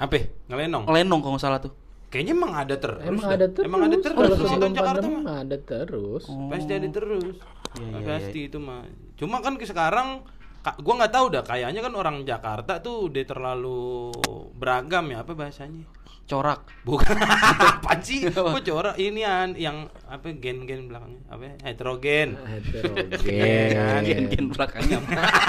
Apa? 0.02 0.28
Ngelenong? 0.52 0.84
Lenong 0.90 1.20
kalau 1.24 1.36
nggak 1.38 1.44
salah 1.44 1.60
tuh. 1.64 1.74
Kayaknya 2.12 2.34
emang 2.36 2.52
ada 2.52 2.76
terus. 2.76 3.02
Emang 3.08 3.28
ada 3.32 3.48
terus. 3.48 3.66
Emang 3.72 3.82
ada 3.88 3.98
terus. 4.04 4.16
Kalau 4.20 4.36
sebelum 4.36 4.72
Jakarta 4.76 5.00
pandemi 5.00 5.16
mah. 5.16 5.24
mah 5.24 5.38
ada 5.48 5.58
terus. 5.64 6.24
Pasti 6.28 6.72
ada 6.76 6.88
terus. 6.92 7.36
Iya, 7.72 7.88
iya, 7.88 8.04
Pasti 8.04 8.40
itu 8.52 8.58
mah. 8.60 8.84
Cuma 9.16 9.40
kan 9.40 9.56
ke 9.56 9.64
sekarang 9.64 10.28
ka- 10.60 10.76
gua 10.84 10.94
nggak 11.00 11.14
tahu 11.16 11.26
dah 11.32 11.44
kayaknya 11.48 11.80
kan 11.80 11.94
orang 11.96 12.16
Jakarta 12.28 12.84
tuh 12.84 13.08
udah 13.08 13.24
terlalu 13.24 14.12
beragam 14.60 15.08
ya 15.08 15.24
apa 15.24 15.32
bahasanya? 15.32 15.88
Corak. 16.26 16.64
Bukan 16.88 17.18
apa 17.76 18.00
sih? 18.00 18.24
Kok 18.32 18.64
corak 18.64 18.96
ini 18.96 19.22
an 19.22 19.52
yang 19.60 19.92
apa 20.08 20.32
gen-gen 20.32 20.88
belakangnya? 20.88 21.22
Apa? 21.28 21.44
ya? 21.44 21.54
Heterogen. 21.68 22.30
Heterogen. 22.40 24.02
Gen-gen 24.08 24.46
belakangnya. 24.48 24.98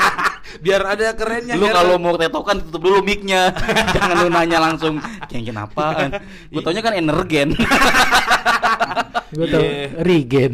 Biar 0.65 0.83
ada 0.85 1.15
kerennya. 1.15 1.55
lu 1.55 1.71
Her. 1.71 1.75
kalau 1.79 1.97
mau 2.03 2.19
tetokan 2.19 2.59
tutup 2.67 2.83
dulu 2.83 2.99
mic-nya. 3.01 3.55
Jangan 3.95 4.17
lu 4.27 4.29
nanya 4.29 4.59
langsung 4.59 4.99
gen-gen 5.31 5.55
apaan. 5.55 6.19
Gue 6.51 6.61
taunya 6.61 6.83
kan 6.83 6.95
energen. 6.99 7.55
Gue 9.33 9.47
tau 9.49 9.63
Iya. 9.65 9.97
regen 10.05 10.53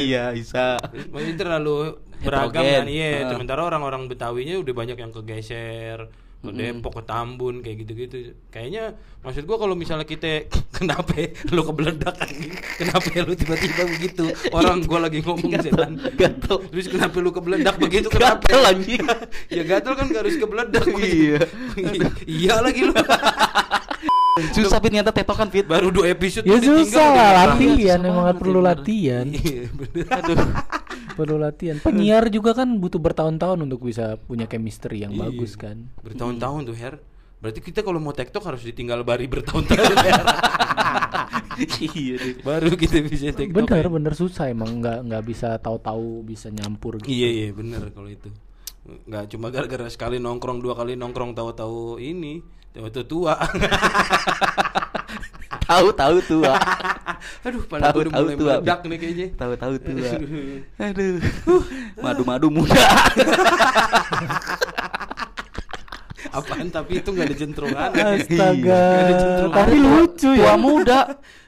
iya, 0.00 0.24
bisa. 0.32 0.80
Maksudnya 1.12 1.36
terlalu 1.36 1.98
beragam 2.18 2.64
kan 2.64 2.86
iya 2.88 3.22
Heeh. 3.22 3.30
sementara 3.30 3.62
orang-orang 3.62 4.10
Betawinya 4.10 4.58
udah 4.58 4.74
banyak 4.74 4.96
yang 4.98 5.12
kegeser 5.12 6.08
ke 6.38 6.50
Depok 6.54 6.92
ke 6.94 7.02
Tambun 7.02 7.60
kayak 7.60 7.82
gitu-gitu 7.82 8.16
kayaknya 8.48 8.94
maksud 9.20 9.42
gua 9.42 9.58
kalau 9.58 9.74
misalnya 9.74 10.06
kita 10.06 10.46
kenapa 10.76 11.10
lu 11.50 11.66
kebeledak 11.66 12.14
kenapa 12.78 13.10
lu 13.26 13.34
tiba-tiba 13.34 13.82
begitu 13.90 14.24
orang 14.54 14.78
gua 14.86 15.10
lagi 15.10 15.18
ngomong 15.18 15.50
setan 15.58 15.98
Gatel. 16.14 16.62
terus 16.70 16.86
kenapa 16.86 17.16
lu 17.18 17.34
kebeledak 17.34 17.74
begitu 17.82 18.06
kenapa 18.06 18.46
Gatel 18.46 18.62
anjing. 18.64 19.02
ya 19.58 19.62
gatel 19.66 19.92
kan 19.98 20.06
gak 20.06 20.22
harus 20.22 20.36
kebeledak 20.38 20.84
Iya. 20.88 21.40
iya 22.22 22.54
lagi 22.62 22.86
lu 22.86 22.94
Susah 24.54 24.78
Fit 24.78 24.94
ternyata 24.94 25.10
tetokan 25.10 25.50
Fit. 25.50 25.66
baru 25.66 25.90
dua 25.90 26.14
episode 26.14 26.46
Ya 26.46 26.62
susah 26.62 27.10
latihan 27.50 27.98
emang 27.98 28.30
perlu 28.38 28.62
latihan. 28.62 29.26
iya 29.26 29.66
bener 29.74 30.06
Aduh. 30.06 30.38
Perlu 31.18 31.36
latihan. 31.42 31.82
Penyiar 31.86 32.30
juga 32.30 32.54
kan 32.54 32.78
butuh 32.78 33.02
bertahun-tahun 33.02 33.58
untuk 33.66 33.82
bisa 33.82 34.14
punya 34.22 34.46
chemistry 34.46 35.02
yang 35.02 35.18
Iya. 35.18 35.26
bagus 35.26 35.58
kan. 35.58 35.90
Bertahun-tahun 36.06 36.70
tuh 36.70 36.76
Her. 36.78 36.94
Berarti 37.38 37.58
kita 37.62 37.82
kalau 37.82 37.98
mau 37.98 38.14
TikTok 38.14 38.42
harus 38.46 38.62
ditinggal 38.62 39.02
bari 39.02 39.26
bertahun-tahun 39.26 39.94
Her. 39.98 40.22
iya 41.98 42.14
deh. 42.18 42.34
Baru 42.46 42.70
kita 42.78 43.02
bisa 43.02 43.34
TikTok. 43.34 43.66
Bener 43.66 43.82
ya. 43.82 43.90
bener 43.90 44.14
susah 44.14 44.46
emang 44.46 44.78
nggak 44.78 44.98
nggak 45.10 45.22
bisa 45.26 45.58
tahu-tahu 45.58 46.22
bisa 46.22 46.54
nyampur 46.54 47.02
gitu. 47.02 47.10
Iya 47.10 47.28
iya 47.30 47.48
bener 47.50 47.90
kalau 47.90 48.06
itu. 48.06 48.30
Nggak 48.86 49.24
cuma 49.34 49.50
gara-gara 49.50 49.86
sekali 49.90 50.22
nongkrong 50.22 50.62
dua 50.62 50.78
kali 50.78 50.94
nongkrong 50.94 51.34
tahu-tahu 51.34 51.98
ini 51.98 52.38
tahu-tahu 52.70 53.04
tua. 53.06 53.34
Tahu 55.68 55.86
tahu 55.92 56.16
tua. 56.24 56.54
Aduh, 57.46 57.62
pada 57.62 57.92
Tahu 57.92 57.98
udah 58.00 58.10
tahu 58.10 58.24
mulai 58.24 58.36
tua. 58.36 58.54
meledak 58.56 58.80
nih 58.82 58.96
kayaknya. 58.96 59.26
Tahu 59.36 59.52
tahu 59.54 59.74
tua. 59.76 60.10
Aduh. 60.88 61.16
Madu-madu 61.98 62.48
muda. 62.48 62.86
Apaan 66.28 66.68
tapi 66.68 66.98
itu 66.98 67.08
nggak 67.08 67.24
ada 67.24 67.36
jentrungan. 67.36 67.88
Astaga. 67.88 68.82
Ada 68.98 69.12
jentrungan. 69.14 69.56
Tapi 69.56 69.76
lucu 69.78 70.30
Tua 70.30 70.44
ya. 70.44 70.54
muda. 70.56 71.00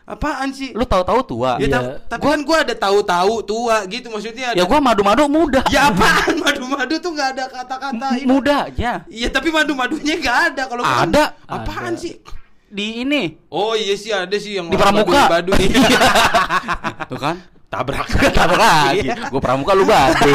Apaan 0.04 0.48
sih? 0.50 0.70
Lu 0.72 0.82
tahu-tahu 0.82 1.20
tua. 1.24 1.52
Ya, 1.56 1.68
ta- 1.68 2.02
tapi 2.08 2.22
kan 2.24 2.40
gua 2.42 2.56
ada 2.60 2.74
tahu-tahu 2.74 3.34
tua 3.40 3.86
gitu 3.86 4.10
maksudnya 4.10 4.50
ada. 4.50 4.58
Ya 4.58 4.64
gua 4.64 4.78
madu-madu 4.78 5.26
muda. 5.26 5.62
Ya 5.68 5.86
apaan 5.86 6.34
madu-madu 6.36 6.98
tuh 6.98 7.10
nggak 7.10 7.28
ada 7.30 7.44
kata-kata 7.48 8.08
ini. 8.16 8.26
Mudanya. 8.26 8.92
Iya 9.06 9.28
tapi 9.28 9.48
madu-madunya 9.48 10.14
nggak 10.18 10.38
ada 10.50 10.62
kalau 10.66 10.82
gua 10.82 10.90
kan- 10.92 11.06
Ada. 11.08 11.24
Apaan 11.46 11.94
Ada. 11.94 12.00
sih? 12.00 12.14
Di 12.70 13.02
ini. 13.02 13.34
Oh 13.50 13.74
iya 13.74 13.98
sih 13.98 14.14
ada 14.14 14.38
sih 14.38 14.54
yang 14.54 14.70
Di 14.70 14.78
Pramuka. 14.78 15.26
badu 15.26 15.50
nih. 15.58 15.70
Tuh 17.10 17.18
kan? 17.18 17.36
Tabrak. 17.66 18.06
Tabrak 18.30 18.58
lagi. 18.58 19.10
Gua 19.26 19.42
pramuka 19.42 19.74
lu 19.74 19.82
badu. 19.82 20.30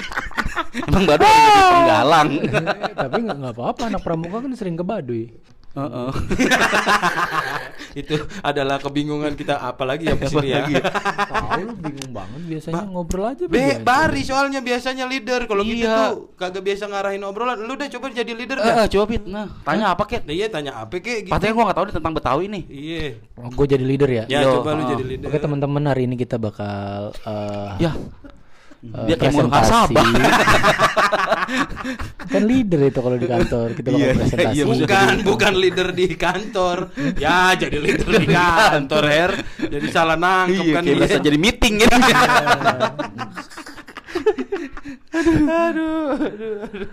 Emang 0.86 1.04
badu 1.04 1.26
ada 1.26 1.62
penggalang. 1.66 2.28
Eh, 2.38 2.94
Tapi 2.94 3.18
nggak 3.26 3.36
nggak 3.42 3.54
apa-apa 3.54 3.82
anak 3.90 4.02
pramuka 4.02 4.36
kan 4.38 4.52
sering 4.54 4.78
ke 4.78 4.86
Baduy. 4.86 5.34
Heeh. 5.70 6.10
itu 8.00 8.14
adalah 8.40 8.78
kebingungan 8.78 9.34
kita 9.34 9.54
apalagi 9.56 10.06
ya 10.06 10.14
di 10.14 10.26
sini 10.26 10.48
ya. 10.50 10.66
Tahu 11.26 11.62
lu 11.62 11.74
bingung 11.76 12.10
banget 12.10 12.42
biasanya 12.42 12.82
ngobrol 12.86 13.26
aja 13.26 13.44
Be, 13.46 13.54
biasa. 13.54 13.82
Bari 13.82 14.22
soalnya 14.22 14.60
biasanya 14.60 15.04
leader. 15.06 15.46
Kalau 15.46 15.62
kita 15.62 15.78
Iya. 15.80 15.94
tuh 16.10 16.34
kagak 16.34 16.62
biasa 16.62 16.84
ngarahin 16.86 17.22
obrolan. 17.22 17.58
Lu 17.60 17.74
deh 17.74 17.86
coba 17.88 18.10
jadi 18.10 18.30
leader 18.30 18.58
Eh, 18.58 18.66
dah. 18.66 18.74
eh, 18.82 18.86
coba 18.88 19.04
Pit. 19.06 19.22
Nah, 19.24 19.46
tanya 19.62 19.86
apa, 19.90 20.02
Ket? 20.04 20.22
Nah, 20.26 20.34
iya 20.34 20.46
tanya 20.46 20.72
apa 20.76 20.94
kek 20.96 21.26
gitu. 21.26 21.32
Katanya 21.32 21.52
gua 21.52 21.64
gak 21.70 21.76
tahu 21.76 21.86
nih 21.86 21.94
tentang 21.94 22.14
Betawi 22.14 22.44
nih. 22.46 22.62
Iya. 22.66 23.06
Oh, 23.38 23.48
gue 23.48 23.66
jadi 23.68 23.84
leader 23.84 24.10
ya. 24.10 24.24
Ya 24.26 24.38
Yo, 24.42 24.60
coba 24.60 24.74
lu 24.74 24.82
oh. 24.82 24.88
jadi 24.90 25.04
leader. 25.06 25.26
Oke 25.30 25.38
teman-teman 25.38 25.82
hari 25.86 26.02
ini 26.04 26.14
kita 26.14 26.34
bakal 26.36 27.14
eh, 27.16 27.70
Ya. 27.80 27.94
Eh, 28.82 29.06
Dia 29.06 29.16
kayak 29.16 29.32
mau 29.32 29.44
presentasi. 29.44 29.70
Sabah. 29.70 30.04
kan 32.30 32.42
leader 32.42 32.80
itu 32.84 32.98
kalau 32.98 33.16
di 33.16 33.26
kantor 33.26 33.66
kita 33.72 33.88
bakal 33.88 33.98
Iya, 33.98 34.06
iya, 34.06 34.14
presentasi. 34.16 34.54
iya, 34.54 34.62
maksudnya 34.64 34.88
Bukan, 34.90 35.16
bukan 35.24 35.52
leader 35.54 35.88
di 35.90 36.06
kantor. 36.14 36.78
Ya, 37.20 37.40
jadi 37.54 37.76
leader 37.76 38.08
di 38.14 38.26
kantor, 38.26 39.04
Her. 39.04 39.32
Jadi 39.60 39.86
salah 39.88 40.16
nangkep 40.16 40.62
Iya, 40.62 40.72
kan 40.72 40.82
kayak 40.82 40.94
dia. 40.94 41.02
biasa 41.02 41.16
jadi 41.20 41.38
meeting 41.38 41.74
gitu. 41.78 41.96
aduh, 45.10 46.14
aduh, 46.16 46.54
aduh. 46.62 46.88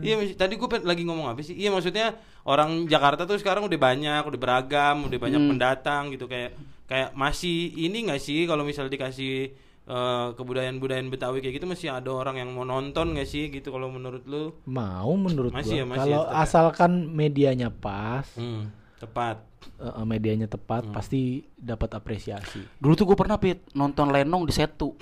Iya, 0.00 0.14
mas- 0.16 0.36
tadi 0.36 0.54
gue 0.54 0.68
lagi 0.82 1.02
ngomong 1.02 1.26
apa 1.28 1.40
sih? 1.40 1.54
Iya, 1.54 1.70
maksudnya 1.70 2.14
orang 2.44 2.86
Jakarta 2.86 3.24
tuh 3.24 3.36
sekarang 3.36 3.64
udah 3.64 3.78
banyak, 3.78 4.22
udah 4.22 4.38
beragam, 4.38 5.04
udah 5.04 5.18
banyak 5.18 5.40
Hmm. 5.40 5.50
pendatang 5.50 6.12
gitu 6.12 6.24
kayak 6.24 6.52
kayak 6.84 7.12
masih 7.12 7.52
ini 7.74 8.08
nggak 8.08 8.16
sih 8.18 8.44
kalau 8.44 8.64
misalnya 8.64 8.88
dikasih 8.90 9.52
eh, 9.88 10.28
kebudayaan-budayaan 10.36 11.08
Betawi 11.08 11.40
kayak 11.40 11.54
gitu 11.56 11.66
masih 11.66 11.88
ada 11.88 12.12
orang 12.12 12.36
yang 12.36 12.52
mau 12.52 12.62
nonton 12.62 13.16
nggak 13.16 13.24
sih 13.24 13.48
gitu 13.48 13.72
kalau 13.72 13.88
menurut 13.88 14.22
lu? 14.24 14.52
Mau 14.64 15.16
menurut 15.16 15.48
Masih 15.50 15.72
gua 15.72 15.80
ya, 15.80 15.84
masih 15.88 16.00
kalau 16.04 16.20
ya, 16.22 16.28
ya? 16.28 16.36
asalkan 16.44 16.90
medianya 17.08 17.68
pas, 17.68 18.28
Hmm, 18.36 18.68
tepat. 18.96 19.40
eh, 19.80 20.04
medianya 20.04 20.46
tepat 20.46 20.84
Hmm. 20.84 20.92
pasti 20.92 21.20
dapat 21.54 21.96
apresiasi. 21.96 22.60
Dulu 22.76 22.92
tuh 22.92 23.06
gue 23.06 23.16
pernah 23.16 23.40
Pit 23.40 23.64
nonton 23.72 24.12
Lenong 24.12 24.44
di 24.44 24.52
Setu. 24.52 24.92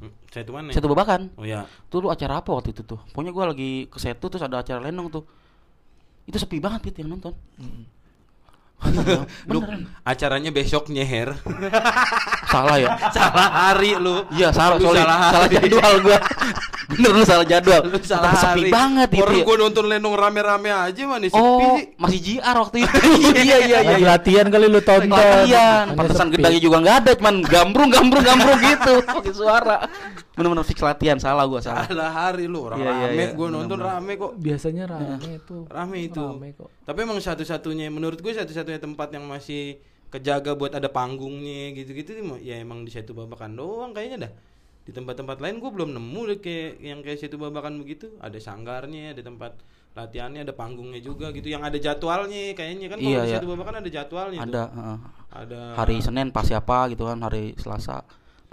Hmm, 0.00 0.10
tuh 0.26 0.50
mana? 0.50 0.72
Setu 0.72 0.88
Babakan. 0.88 1.30
Oh 1.36 1.44
ya. 1.44 1.68
Tuh 1.86 2.02
lu 2.02 2.08
acara 2.10 2.40
apa 2.40 2.50
waktu 2.50 2.72
itu 2.72 2.82
tuh? 2.82 2.98
Pokoknya 3.12 3.30
gua 3.30 3.52
lagi 3.52 3.86
ke 3.86 3.98
Setu 4.00 4.26
terus 4.26 4.42
ada 4.42 4.58
acara 4.58 4.80
Lenong 4.82 5.12
tuh. 5.12 5.24
Itu 6.24 6.40
sepi 6.40 6.56
banget 6.58 6.80
Pit 6.80 6.96
yang 6.98 7.12
nonton. 7.14 7.36
Lu 9.50 9.58
acaranya 10.02 10.50
besoknya 10.50 11.02
Her. 11.02 11.34
Salah 12.54 12.76
ya? 12.78 12.94
salah 13.10 13.48
hari 13.50 13.98
lu. 13.98 14.22
Iya 14.30 14.54
salah, 14.54 14.78
Lu 14.78 14.86
sorry. 14.86 15.02
salah 15.02 15.18
salah, 15.26 15.42
hari. 15.42 15.54
jadwal 15.58 15.94
gua. 16.00 16.18
Bener 16.94 17.10
lu 17.10 17.22
salah 17.24 17.42
jadwal. 17.42 17.80
Lu 17.82 17.98
salah 17.98 18.30
Tapi 18.30 18.36
sepi 18.36 18.60
hari. 18.60 18.70
banget 18.70 19.08
itu. 19.10 19.22
Orang 19.24 19.34
ya. 19.34 19.42
gua 19.42 19.56
nonton 19.58 19.84
Lenong 19.88 20.14
rame-rame 20.14 20.70
aja 20.70 21.02
mana 21.02 21.26
sepi 21.26 21.34
Oh, 21.34 21.74
sih. 21.74 21.84
masih 21.98 22.18
JR 22.22 22.54
waktu 22.54 22.76
itu. 22.84 22.94
iya 23.34 23.34
iya 23.42 23.56
iya. 23.64 23.78
Lagi 23.82 24.04
latihan 24.06 24.46
kali 24.46 24.66
lu 24.68 24.78
tonton. 24.80 25.10
Latihan, 25.10 25.84
Hanya 25.90 25.96
pantesan 25.98 26.26
sepi. 26.28 26.34
gedangnya 26.38 26.60
juga 26.62 26.76
nggak 26.78 26.96
ada, 26.96 27.10
cuman 27.18 27.34
gambrung 27.42 27.90
gambrung 27.90 28.22
gambrung 28.22 28.58
gitu, 28.62 28.94
pakai 29.02 29.32
suara. 29.34 29.76
Bener-bener 30.34 30.66
fix 30.66 30.78
latihan, 30.78 31.14
salah 31.16 31.46
gua 31.46 31.62
salah. 31.62 31.86
Salah 31.86 32.10
hari 32.10 32.50
lu 32.50 32.66
orang 32.66 32.82
Iya, 32.82 32.90
iya, 32.90 33.06
rame. 33.06 33.22
iya. 33.22 33.26
Gua 33.32 33.46
nonton 33.48 33.78
Bener-bener. 33.78 33.94
rame 34.02 34.12
kok. 34.18 34.32
Biasanya 34.34 34.84
rame 34.90 35.30
itu. 35.30 35.56
Rame 35.70 35.96
itu. 36.02 36.24
Rame 36.26 36.48
kok. 36.52 36.68
Tapi 36.82 36.98
emang 37.00 37.18
satu-satunya 37.18 37.86
menurut 37.88 38.18
gue 38.18 38.32
satu-satunya 38.32 38.78
tempat 38.78 39.08
yang 39.10 39.24
masih 39.24 39.78
kejaga 40.10 40.54
buat 40.54 40.70
ada 40.70 40.86
panggungnya 40.86 41.74
gitu-gitu 41.74 42.14
ya 42.38 42.58
emang 42.58 42.82
di 42.82 42.90
situ 42.90 43.10
babakan 43.10 43.54
doang 43.54 43.90
kayaknya 43.90 44.26
dah. 44.26 44.32
Di 44.84 44.92
tempat-tempat 44.92 45.40
lain 45.40 45.58
gue 45.58 45.70
belum 45.70 45.90
nemu 45.90 46.20
deh 46.28 46.38
kayak 46.38 46.70
yang 46.78 47.00
kayak 47.00 47.18
situ 47.18 47.34
babakan 47.34 47.78
begitu. 47.78 48.12
Ada 48.18 48.36
sanggarnya, 48.36 49.14
ada 49.16 49.22
tempat 49.22 49.56
latihannya, 49.94 50.42
ada 50.44 50.52
panggungnya 50.52 50.98
juga 50.98 51.30
gitu. 51.30 51.46
Yang 51.46 51.62
ada 51.72 51.78
jadwalnya 51.80 52.52
kayaknya 52.52 52.86
kan 52.90 52.98
kalau 52.98 53.10
Iya, 53.10 53.20
di 53.22 53.28
iya. 53.30 53.34
situ 53.38 53.46
babakan 53.48 53.74
ada 53.80 53.88
jadwalnya 53.88 54.38
tuh. 54.38 54.50
Ada 54.50 54.62
heeh. 54.70 54.98
Ada 55.34 55.60
hari 55.74 55.96
Senin 55.98 56.28
pas 56.30 56.46
siapa 56.46 56.90
gitu 56.90 57.06
kan, 57.06 57.18
hari 57.18 57.54
Selasa 57.58 58.02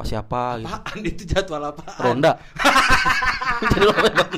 pas 0.01 0.07
siapa 0.07 0.41
gitu. 0.57 0.67
Apaan 0.67 0.99
itu 1.11 1.23
jadwal 1.25 1.63
apa? 1.71 1.83
Ronda. 1.97 2.31
Jadi 3.61 3.79
lo 3.79 3.93
memang 3.95 4.29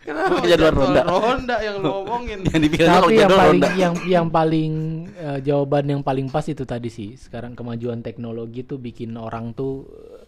Kenapa 0.00 0.40
Jadwal 0.42 0.72
ronda. 0.74 1.02
ronda 1.04 1.56
yang 1.60 1.76
lo 1.78 2.00
omongin? 2.02 2.40
yang 2.42 2.64
Tapi 2.64 2.66
yang 3.12 3.20
jadwal 3.20 3.36
paling 3.36 3.60
ronda. 3.60 3.68
yang 3.76 3.94
yang 4.06 4.26
paling 4.26 4.72
eh, 5.12 5.38
jawaban 5.42 5.84
yang 5.86 6.02
paling 6.02 6.26
pas 6.26 6.44
itu 6.44 6.64
tadi 6.64 6.88
sih. 6.88 7.12
Sekarang 7.14 7.52
kemajuan 7.52 8.00
teknologi 8.00 8.64
tuh 8.64 8.78
bikin 8.78 9.12
orang 9.14 9.52
tuh 9.52 9.84
eh, 9.86 10.24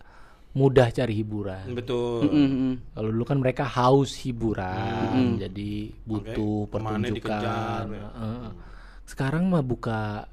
mudah 0.52 0.90
cari 0.90 1.14
hiburan. 1.14 1.72
Betul. 1.72 2.26
Mm, 2.26 2.36
mm, 2.36 2.50
mm. 2.52 2.74
Kalau 2.92 3.08
dulu 3.08 3.24
kan 3.24 3.38
mereka 3.38 3.64
haus 3.64 4.12
hiburan, 4.18 5.08
Mm. 5.10 5.32
jadi 5.40 5.72
butuh 6.02 6.66
Makanya 6.66 6.68
ke 6.68 6.78
mana 6.78 7.06
dikejar, 7.06 7.40
pertunjukan. 7.40 7.84
ya. 7.90 8.08
Heeh. 8.12 8.48
Sekarang 9.10 9.50
mah 9.50 9.66
buka 9.66 10.30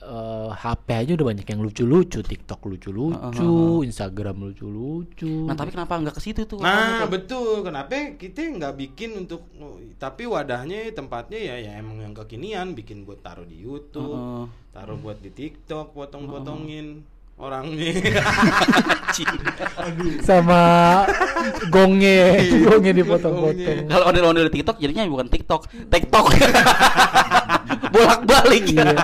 eh, 0.00 0.50
HP 0.56 0.86
aja 0.96 1.12
udah 1.12 1.26
banyak 1.28 1.44
yang 1.44 1.60
lucu-lucu, 1.60 2.24
TikTok 2.24 2.64
lucu-lucu, 2.64 3.84
Instagram 3.84 4.48
lucu-lucu. 4.48 5.44
Nah, 5.44 5.52
tapi 5.52 5.76
kenapa 5.76 6.00
nggak 6.00 6.16
ke 6.16 6.22
situ 6.24 6.48
tuh? 6.48 6.64
Nah 6.64 7.04
betul, 7.04 7.60
kenapa 7.60 8.16
kita 8.16 8.48
nggak 8.48 8.74
bikin 8.80 9.20
untuk 9.20 9.44
tapi 10.00 10.24
wadahnya 10.24 10.88
tempatnya 10.96 11.36
ya 11.36 11.56
ya 11.60 11.72
emang 11.76 12.00
yang 12.00 12.16
kekinian 12.16 12.72
bikin 12.72 13.04
buat 13.04 13.20
taruh 13.20 13.44
di 13.44 13.60
YouTube, 13.60 14.16
Heeh. 14.16 14.44
taruh 14.72 14.96
buat 14.96 15.20
di 15.20 15.28
TikTok, 15.28 15.92
potong-potongin 15.92 17.04
orangnya. 17.42 17.90
sama 20.28 20.62
gongnya, 21.68 22.38
Iya, 22.38 22.64
gongnya 22.64 22.92
dipotong-potong. 22.96 23.90
Kalau 23.90 24.04
ondel-ondel 24.08 24.46
di 24.48 24.62
TikTok 24.62 24.78
jadinya 24.78 25.10
bukan 25.10 25.26
TikTok, 25.28 25.62
TikTok. 25.90 26.26
Bolak-balik 27.92 28.64
ya. 28.72 28.94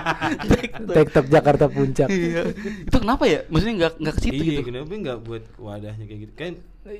TikTok 0.87 1.25
Jakarta 1.29 1.69
Puncak. 1.69 2.09
Iya. 2.09 2.55
Itu 2.87 2.97
kenapa 2.97 3.27
ya? 3.27 3.45
Maksudnya 3.51 3.75
nggak 3.85 3.93
nggak 4.01 4.15
ke 4.17 4.21
situ 4.23 4.41
iya, 4.41 4.49
gitu. 4.49 4.61
kenapa 4.71 4.89
nggak 4.89 5.19
buat 5.21 5.43
wadahnya 5.59 6.05
kayak 6.07 6.21
gitu 6.25 6.33
kan? 6.33 6.53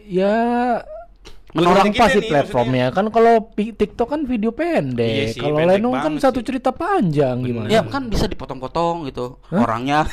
Ya 0.05 0.35
Orang 1.57 1.89
pasti 1.97 2.21
nih, 2.21 2.29
platformnya 2.29 2.93
kan 2.93 3.09
kalau 3.09 3.49
TikTok 3.57 4.05
kan 4.05 4.21
video 4.29 4.53
Iya 4.53 4.61
pendek, 4.61 5.33
sih, 5.33 5.41
kalau 5.41 5.65
Lenong 5.65 5.97
kan 5.97 6.13
banget 6.13 6.21
satu 6.21 6.39
sih. 6.41 6.45
cerita 6.45 6.69
panjang 6.69 7.41
Bener. 7.41 7.49
gimana? 7.49 7.67
Ya 7.73 7.81
kan 7.89 8.05
bisa 8.05 8.29
dipotong-potong 8.29 9.09
gitu 9.09 9.41
orangnya. 9.49 10.05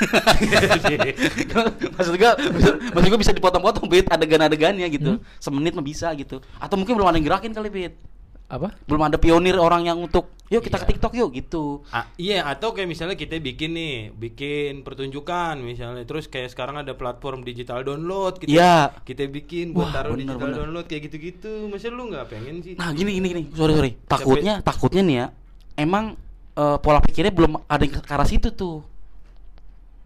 maksud 1.96 2.16
gua 2.16 2.32
maksud, 2.40 2.74
gua 2.88 3.20
bisa 3.20 3.36
dipotong-potong 3.36 3.84
bit 3.84 4.08
adegan-adegannya 4.08 4.88
gitu. 4.88 5.20
Semenit 5.36 5.76
mah 5.76 5.84
bisa 5.84 6.08
gitu. 6.16 6.40
Atau 6.56 6.80
mungkin 6.80 6.96
belum 6.96 7.12
ada 7.12 7.20
yang 7.20 7.28
gerakin 7.28 7.52
kali 7.52 7.68
bit. 7.68 8.15
Apa? 8.46 8.70
Belum 8.86 9.02
ada 9.02 9.18
pionir 9.18 9.58
orang 9.58 9.82
yang 9.84 9.98
untuk 9.98 10.30
yuk 10.46 10.62
kita 10.62 10.78
Iya. 10.78 10.82
ke 10.86 10.90
TikTok 10.94 11.12
yuk 11.18 11.30
gitu. 11.34 11.82
Ah, 11.90 12.06
iya 12.14 12.46
atau 12.46 12.70
kayak 12.70 12.86
misalnya 12.86 13.18
kita 13.18 13.42
bikin 13.42 13.74
nih, 13.74 14.14
bikin 14.14 14.86
pertunjukan 14.86 15.58
misalnya, 15.58 16.06
terus 16.06 16.30
kayak 16.30 16.54
sekarang 16.54 16.78
ada 16.78 16.94
platform 16.94 17.42
digital 17.42 17.82
download, 17.82 18.38
kita 18.38 18.54
Iya. 18.54 18.94
kita 19.02 19.26
bikin 19.26 19.74
buat 19.74 19.90
Wah, 19.90 19.94
taruh 19.98 20.14
bener, 20.14 20.30
digital 20.30 20.38
bener. 20.46 20.58
download 20.62 20.86
kayak 20.86 21.02
gitu-gitu, 21.10 21.66
masa 21.66 21.90
lu 21.90 22.06
nggak 22.06 22.26
pengen 22.30 22.62
sih? 22.62 22.78
Nah, 22.78 22.94
gini 22.94 23.18
gini 23.18 23.26
gini. 23.26 23.42
Sorry 23.50 23.74
sorry. 23.74 23.92
Takutnya 24.06 24.54
takutnya 24.62 25.02
nih 25.02 25.16
ya. 25.18 25.26
Emang 25.74 26.14
eh, 26.54 26.78
pola 26.78 27.02
pikirnya 27.02 27.34
belum 27.34 27.66
ada 27.66 27.82
yang 27.82 27.98
ke 27.98 28.08
arah 28.08 28.24
situ 28.24 28.48
tuh. 28.48 28.80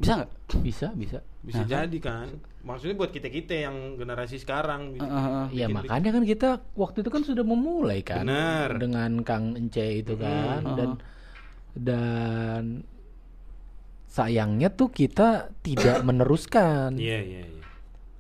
Bisa 0.01 0.13
nggak? 0.17 0.31
Bisa, 0.59 0.87
bisa. 0.93 1.19
Bisa 1.41 1.61
Nah, 1.61 1.69
jadi 1.69 1.99
kan. 2.01 2.27
Maksudnya 2.61 2.93
buat 2.95 3.09
kita-kita 3.09 3.53
yang 3.55 3.77
generasi 3.95 4.37
sekarang 4.37 4.93
gitu. 4.93 5.05
Heeh, 5.05 5.23
heeh. 5.23 5.47
Ya 5.55 5.67
makanya 5.69 6.11
kan 6.11 6.25
kita 6.25 6.49
waktu 6.75 7.01
itu 7.01 7.11
kan 7.11 7.23
sudah 7.23 7.41
memulai 7.43 8.01
kan 8.01 8.25
Bener. 8.25 8.77
dengan 8.77 9.21
Kang 9.21 9.53
Ence 9.55 9.81
itu 10.01 10.17
kan 10.17 10.61
Hmm. 10.63 10.77
dan 10.77 10.91
dan 11.73 12.65
sayangnya 14.07 14.69
tuh 14.69 14.91
kita 14.91 15.55
tidak 15.61 16.03
meneruskan 16.09 16.99
Iya, 16.99 17.21
iya, 17.21 17.43
iya. 17.47 17.63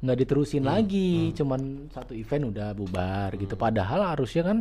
nggak 0.01 0.18
diterusin 0.18 0.62
lagi 0.62 1.35
cuman 1.35 1.91
satu 1.91 2.14
event 2.14 2.49
udah 2.49 2.72
bubar 2.72 3.35
gitu 3.35 3.53
padahal 3.55 4.07
harusnya 4.09 4.47
kan 4.47 4.59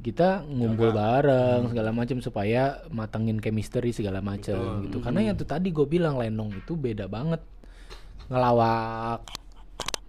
kita 0.00 0.48
ngumpul 0.48 0.96
bareng 0.96 1.68
segala 1.68 1.92
macam 1.92 2.18
supaya 2.24 2.80
matangin 2.88 3.36
chemistry 3.36 3.92
segala 3.92 4.24
macam 4.24 4.84
gitu. 4.88 4.98
Karena 5.04 5.30
yang 5.30 5.36
tuh 5.36 5.46
tadi 5.46 5.70
gue 5.70 5.84
bilang 5.84 6.16
lenong 6.16 6.56
itu 6.64 6.74
beda 6.74 7.06
banget. 7.06 7.44
Ngelawak 8.32 9.26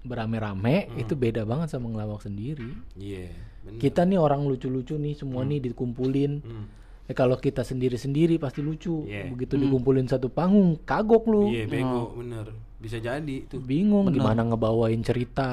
berame-rame 0.02 0.90
itu 0.98 1.14
beda 1.14 1.46
banget 1.46 1.78
sama 1.78 1.94
ngelawak 1.94 2.26
sendiri. 2.26 2.74
Iya, 2.98 3.30
bener. 3.62 3.78
kita 3.78 4.02
nih 4.02 4.18
orang 4.18 4.50
lucu-lucu 4.50 4.98
nih 4.98 5.14
semua 5.14 5.46
nih 5.46 5.62
dikumpulin. 5.62 6.42
Hmm. 6.42 6.66
Eh, 7.06 7.14
kalau 7.14 7.38
kita 7.38 7.62
sendiri-sendiri 7.62 8.42
pasti 8.42 8.66
lucu. 8.66 9.06
Iya. 9.06 9.30
begitu 9.30 9.62
dikumpulin 9.62 10.10
satu 10.10 10.34
panggung 10.34 10.82
kagok 10.82 11.24
lu. 11.30 11.44
Iya, 11.54 11.70
bego, 11.70 12.18
bener. 12.18 12.50
Bisa 12.82 12.98
jadi 12.98 13.46
tuh. 13.46 13.62
bingung 13.62 14.10
gimana 14.10 14.42
ngebawain 14.42 15.06
cerita 15.06 15.50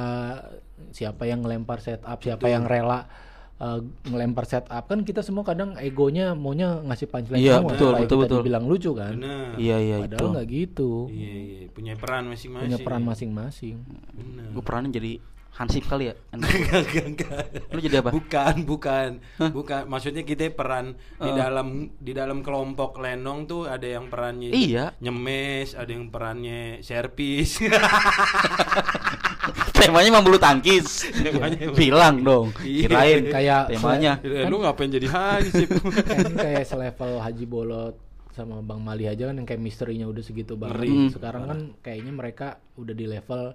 siapa 0.96 1.28
yang 1.28 1.44
ngelempar 1.44 1.84
setup 1.84 2.24
siapa 2.24 2.48
yang 2.48 2.64
rela 2.64 3.04
uh, 3.58 3.78
ngelempar 4.04 4.44
setup 4.44 4.84
kan 4.84 5.02
kita 5.02 5.20
semua 5.20 5.42
kadang 5.42 5.74
egonya 5.76 6.32
maunya 6.32 6.78
ngasih 6.80 7.06
punchline 7.06 7.38
Iya, 7.38 7.58
semua 7.58 7.70
betul, 7.70 7.92
betul, 7.96 8.16
betul. 8.22 8.36
dibilang 8.40 8.64
lucu 8.64 8.90
kan 8.92 9.14
Bener. 9.14 9.54
Iya 9.54 9.76
iya 9.78 9.96
itu. 9.96 10.04
padahal 10.08 10.26
nggak 10.32 10.46
gitu 10.48 10.90
Iya, 11.08 11.32
iya. 11.34 11.58
Punya 11.70 11.94
peran 11.94 12.24
masing-masing. 12.26 12.64
punya 12.66 12.78
peran 12.80 13.02
masing-masing. 13.02 13.76
Gue 14.50 14.62
perannya 14.62 14.90
jadi 14.90 15.12
Hansip 15.48 15.90
kali 15.90 16.06
ya. 16.06 16.14
Enggak, 16.38 16.54
enggak, 16.86 17.06
enggak. 17.08 17.44
Lu 17.74 17.78
jadi 17.82 17.98
apa? 17.98 18.14
Bukan, 18.14 18.54
bukan. 18.62 19.10
Bukan. 19.50 19.82
Maksudnya 19.90 20.22
kita 20.22 20.54
peran 20.54 20.94
di 21.18 21.30
dalam 21.34 21.66
di 21.98 22.14
dalam 22.14 22.46
kelompok 22.46 22.94
lenong 22.94 23.50
tuh 23.50 23.66
ada 23.66 23.82
yang 23.82 24.06
perannya 24.06 24.54
Iya. 24.54 24.94
nyemes, 25.02 25.74
ada 25.74 25.90
yang 25.90 26.14
perannya 26.14 26.78
servis. 26.80 27.58
Temanya 29.78 30.08
emang 30.10 30.24
bulu 30.24 30.38
tangkis. 30.38 31.06
Bilang 31.74 32.22
dong. 32.22 32.50
Iya. 32.60 32.86
Kirain 32.88 33.22
Kayak 33.28 33.62
temanya. 33.70 34.12
Eh, 34.20 34.46
Lu 34.46 34.60
ngapain 34.60 34.90
jadi 34.90 35.06
hansip? 35.06 35.68
kan 36.08 36.32
kayak 36.44 36.64
selevel 36.64 37.18
Haji 37.18 37.44
Bolot 37.44 37.94
sama 38.32 38.62
Bang 38.62 38.82
Mali 38.82 39.10
aja 39.10 39.26
kan 39.26 39.34
yang 39.34 39.48
chemistry-nya 39.48 40.06
udah 40.06 40.22
segitu 40.22 40.54
banget. 40.54 40.86
Hmm. 40.86 41.10
Sekarang 41.10 41.44
kan 41.46 41.58
kayaknya 41.82 42.12
mereka 42.14 42.48
udah 42.78 42.94
di 42.94 43.06
level 43.06 43.54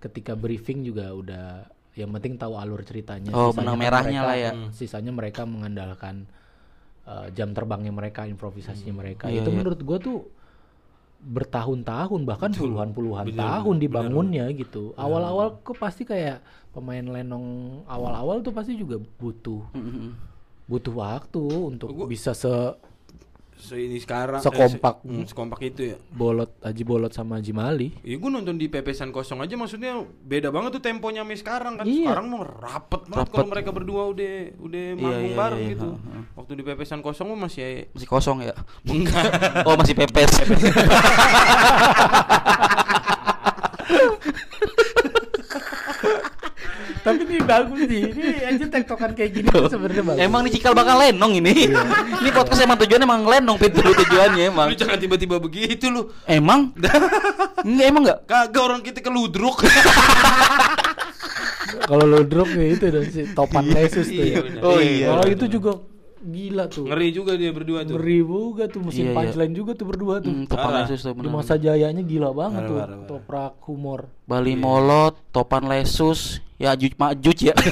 ketika 0.00 0.32
briefing 0.32 0.82
juga 0.82 1.12
udah 1.12 1.46
yang 1.92 2.08
penting 2.16 2.40
tahu 2.40 2.56
alur 2.56 2.80
ceritanya. 2.82 3.28
Oh, 3.36 3.52
Sisanya 3.52 3.60
benang 3.60 3.76
kan 3.76 3.82
merahnya 3.84 4.20
mereka- 4.24 4.28
lah 4.32 4.36
ya. 4.40 4.50
hmm, 4.56 4.68
Sisanya 4.72 5.12
mereka 5.12 5.42
mengandalkan 5.44 6.24
uh, 7.04 7.28
jam 7.36 7.52
terbangnya 7.52 7.92
mereka, 7.92 8.24
improvisasinya 8.24 8.94
mereka. 8.96 9.28
Iya, 9.28 9.44
Itu 9.44 9.52
iya. 9.52 9.56
menurut 9.60 9.80
gua 9.84 9.98
tuh 10.00 10.24
bertahun-tahun 11.22 12.20
bahkan 12.22 12.50
puluhan-puluhan 12.50 13.30
Bener, 13.30 13.38
tahun 13.38 13.74
bener, 13.74 13.82
dibangunnya 13.84 14.46
gitu. 14.50 14.90
Awal-awal 14.94 15.62
kok 15.62 15.78
pasti 15.78 16.02
kayak 16.02 16.42
pemain 16.70 17.00
lenong 17.00 17.46
awal-awal 17.86 18.42
tuh 18.42 18.50
pasti 18.50 18.74
juga 18.74 18.98
butuh 18.98 19.62
Mm-mm. 19.70 20.10
butuh 20.66 20.94
waktu 20.94 21.42
untuk 21.62 21.94
Gua- 21.94 22.08
bisa 22.08 22.32
se 22.32 22.50
ini 23.72 23.96
sekarang 23.96 24.38
Sekompak. 24.38 24.94
eh, 24.98 25.00
se- 25.00 25.08
hmm, 25.08 25.24
sekompak 25.24 25.60
itu 25.62 25.82
ya. 25.86 25.96
bolot 26.10 26.50
Haji 26.58 26.82
Bolot 26.82 27.08
sama 27.08 27.38
Haji 27.38 27.52
Mali. 27.52 27.88
Iya 28.00 28.16
gue 28.16 28.30
nonton 28.30 28.54
di 28.54 28.66
pepesan 28.66 29.08
kosong 29.08 29.38
aja 29.38 29.54
maksudnya 29.54 29.96
beda 30.02 30.48
banget 30.48 30.74
tuh 30.74 30.82
temponya 30.82 31.20
sama 31.20 31.32
sekarang 31.32 31.72
kan. 31.76 31.84
Iya. 31.84 32.06
Sekarang 32.06 32.26
mau 32.28 32.42
rapet 32.42 33.02
banget 33.06 33.28
kalau 33.28 33.46
mereka 33.46 33.70
berdua 33.70 34.02
udah 34.08 34.34
udah 34.58 34.84
Iya, 34.84 34.98
manggung 34.98 35.24
iya, 35.26 35.38
bareng 35.38 35.60
iya, 35.60 35.70
gitu. 35.70 35.88
ha, 35.90 36.02
ha. 36.10 36.20
Waktu 36.34 36.52
di 36.52 36.62
pepesan 36.62 37.00
kosong 37.00 37.26
mah 37.30 37.46
masih 37.46 37.86
Masih 37.92 38.08
kosong 38.08 38.38
ya. 38.42 38.54
enggak. 38.90 39.24
Oh 39.64 39.74
masih 39.74 39.94
pepes. 39.94 40.30
Tapi 47.02 47.20
ini 47.26 47.42
bagus 47.42 47.82
sih. 47.82 48.02
Ini 48.08 48.26
aja 48.46 48.64
tektokan 48.70 49.10
kayak 49.12 49.30
gini 49.34 49.46
tuh 49.50 49.66
sebenarnya 49.66 50.02
bagus. 50.06 50.20
emang 50.22 50.40
nih 50.46 50.52
cikal 50.54 50.70
bakal 50.72 50.96
lenong 50.96 51.32
ini. 51.34 51.66
ini 52.22 52.30
podcast 52.30 52.62
emang 52.62 52.78
tujuannya 52.78 53.06
emang 53.06 53.22
lenong 53.26 53.58
pintu 53.58 53.82
tujuannya 53.82 54.42
emang. 54.46 54.66
Lu 54.70 54.76
jangan 54.78 54.96
tiba-tiba 54.96 55.36
begitu 55.36 55.90
lu. 55.90 56.14
Emang? 56.24 56.70
Enggak 57.66 57.86
emang 57.90 58.02
enggak? 58.06 58.18
Kagak 58.26 58.62
orang 58.62 58.80
kita 58.82 58.98
keludruk. 59.02 59.62
Kalau 61.82 62.04
lo 62.04 62.22
drop 62.22 62.48
ya 62.52 62.64
itu 62.68 62.84
dong 62.88 63.06
si 63.08 63.22
topan 63.32 63.64
lesus 63.66 64.06
tuh 64.06 64.22
Iya, 64.22 64.34
ya. 64.34 64.40
bener. 64.44 64.60
Oh, 64.62 64.78
iya. 64.78 65.06
Kalau 65.10 65.26
itu 65.26 65.44
juga 65.48 65.70
gila 66.24 66.64
tuh. 66.66 66.86
Ngeri 66.86 67.08
juga 67.10 67.32
dia 67.34 67.50
berdua 67.50 67.82
tuh. 67.82 67.94
Ngeri 67.94 68.18
juga 68.20 68.64
tuh 68.66 68.80
mesin 68.80 69.02
Iya, 69.02 69.10
iya. 69.10 69.16
punchline 69.18 69.52
juga 69.52 69.72
tuh 69.72 69.86
berdua 69.86 70.14
tuh. 70.18 70.30
Hmm, 70.30 70.46
topan 70.46 70.64
Parah. 70.64 70.86
lesus 70.86 71.00
tuh 71.00 71.10
Di 71.10 71.18
benar. 71.18 71.32
masa 71.34 71.54
jayanya 71.56 72.02
gila 72.02 72.30
banget 72.30 72.60
Parah, 72.60 72.70
tuh. 72.70 72.76
parah, 72.78 72.96
parah. 72.96 73.08
Toprak 73.10 73.54
humor. 73.64 74.00
Bali 74.24 74.54
Molot, 74.54 75.14
topan 75.28 75.66
lesus, 75.66 76.20
ya 76.56 76.72
juj 76.72 76.94
majuj 76.94 77.38
ya. 77.42 77.54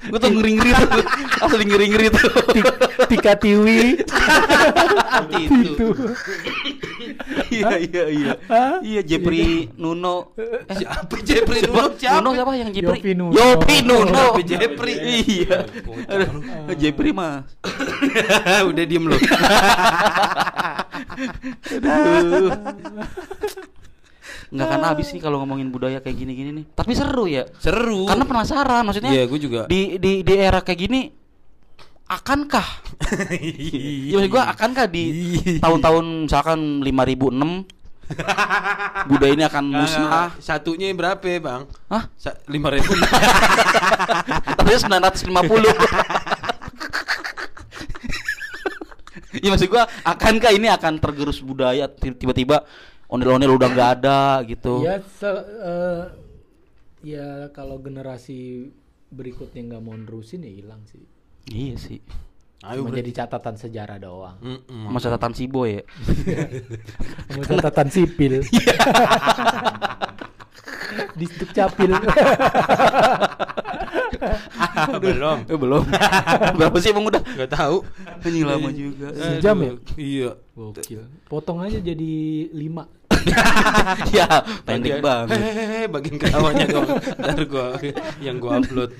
Gue 0.00 0.16
tuh 0.16 0.32
ngeri-ngeri 0.32 0.70
tuh, 0.72 1.02
asli 1.44 1.64
ngeri-ngeri 1.68 2.06
tuh. 2.08 2.30
Tika 3.04 3.36
Tiwi. 3.36 4.00
itu. 5.44 5.88
Iya 7.50 7.70
iya 7.76 8.04
iya. 8.08 8.32
Hah? 8.48 8.80
Iya 8.80 9.00
Jepri 9.04 9.68
Nuno. 9.76 10.32
Eh, 10.40 10.64
Siapa 10.80 11.16
Jepri 11.20 11.58
dulu? 11.68 11.96
Siapa? 12.00 12.24
Nuno 12.24 12.30
siapa 12.32 12.52
yang 12.56 12.70
Jepri? 12.72 12.98
Yopi 13.00 13.12
Nuno. 13.12 13.32
Yopi 13.36 13.76
Nuno. 13.84 14.24
Jepri. 14.40 14.94
Iya. 14.96 15.58
Jepri 16.80 17.10
mah. 17.12 17.44
Udah 18.70 18.84
diem 18.88 19.04
lu. 19.04 19.18
Nggak 24.50 24.66
akan 24.66 24.82
habis 24.82 25.06
nih 25.14 25.22
kalau 25.22 25.38
ngomongin 25.42 25.70
budaya 25.70 26.02
kayak 26.02 26.16
gini-gini 26.18 26.50
nih. 26.50 26.64
Tapi 26.74 26.92
seru 26.92 27.30
ya. 27.30 27.46
Seru. 27.62 28.10
Karena 28.10 28.26
penasaran 28.26 28.82
maksudnya. 28.82 29.10
Iya, 29.14 29.24
gua 29.30 29.38
juga. 29.38 29.60
Di 29.70 29.96
di 30.02 30.26
di 30.26 30.34
era 30.34 30.58
kayak 30.58 30.80
gini 30.80 31.00
akankah 32.10 32.66
Ya 34.10 34.18
maksud 34.18 34.34
gua 34.34 34.50
akankah 34.50 34.90
di 34.90 35.04
tahun-tahun 35.62 36.26
misalkan 36.26 36.82
5006 36.82 37.78
budaya 39.06 39.32
ini 39.38 39.44
akan 39.46 39.64
Nggak, 39.70 39.82
musnah? 39.86 40.28
Satunya 40.42 40.90
berapa 40.90 41.22
ya, 41.22 41.38
Bang? 41.38 41.70
Hah? 41.86 42.10
Lima 42.50 42.74
ribu. 42.74 42.90
Tapi 44.58 44.70
950. 44.74 45.30
Iya 49.30 49.54
maksud 49.54 49.70
gua 49.70 49.86
akankah 50.02 50.50
ini 50.50 50.66
akan 50.66 50.98
tergerus 50.98 51.38
budaya 51.38 51.86
ti- 51.86 52.18
tiba-tiba 52.18 52.66
ondel-ondel 53.10 53.50
udah 53.52 53.68
nggak 53.68 53.90
ada 54.00 54.20
gitu. 54.46 54.80
Ya 54.80 55.02
se- 55.02 55.46
eh, 55.60 56.02
ya 57.02 57.28
kalau 57.50 57.76
generasi 57.78 58.70
berikutnya 59.10 59.66
nggak 59.66 59.82
mau 59.82 59.98
nerusin 59.98 60.46
ya 60.46 60.52
hilang 60.52 60.86
sih. 60.86 61.02
Iya 61.50 61.74
sih. 61.76 61.98
Ayo 62.60 62.84
Cuma 62.84 62.92
bro. 62.92 62.98
jadi 63.00 63.10
catatan 63.16 63.56
sejarah 63.56 63.96
doang. 63.96 64.36
Mm-mm. 64.38 64.84
Sama 64.86 65.00
catatan 65.00 65.32
Sibo 65.32 65.64
ya. 65.64 65.80
Sama 67.32 67.44
catatan 67.48 67.88
sipil. 67.88 68.44
Di 71.16 71.24
Stuk 71.24 71.50
Capil. 71.50 71.88
Belum. 75.00 75.38
Eh 75.48 75.56
belum. 75.56 75.82
Berapa 76.56 76.76
sih 76.78 76.90
emang 76.92 77.08
udah? 77.08 77.22
Gak 77.24 77.50
tahu. 77.50 77.80
Anjing 78.20 78.44
lama 78.44 78.68
juga. 78.70 79.08
Sejam 79.14 79.56
ya? 79.56 79.72
Iya. 79.96 80.30
Gokil. 80.52 81.02
Potong 81.26 81.64
aja 81.64 81.78
jadi 81.80 82.12
lima. 82.52 82.84
ya, 84.16 84.26
pendek 84.64 85.00
banget. 85.04 85.38
Hehehe, 85.38 85.80
bagian 85.90 86.16
ketawanya 86.16 86.66
dong. 86.66 86.88
Ntar 87.20 87.40
gua 87.46 87.66
yang 88.22 88.36
gua 88.40 88.60
upload. 88.60 88.90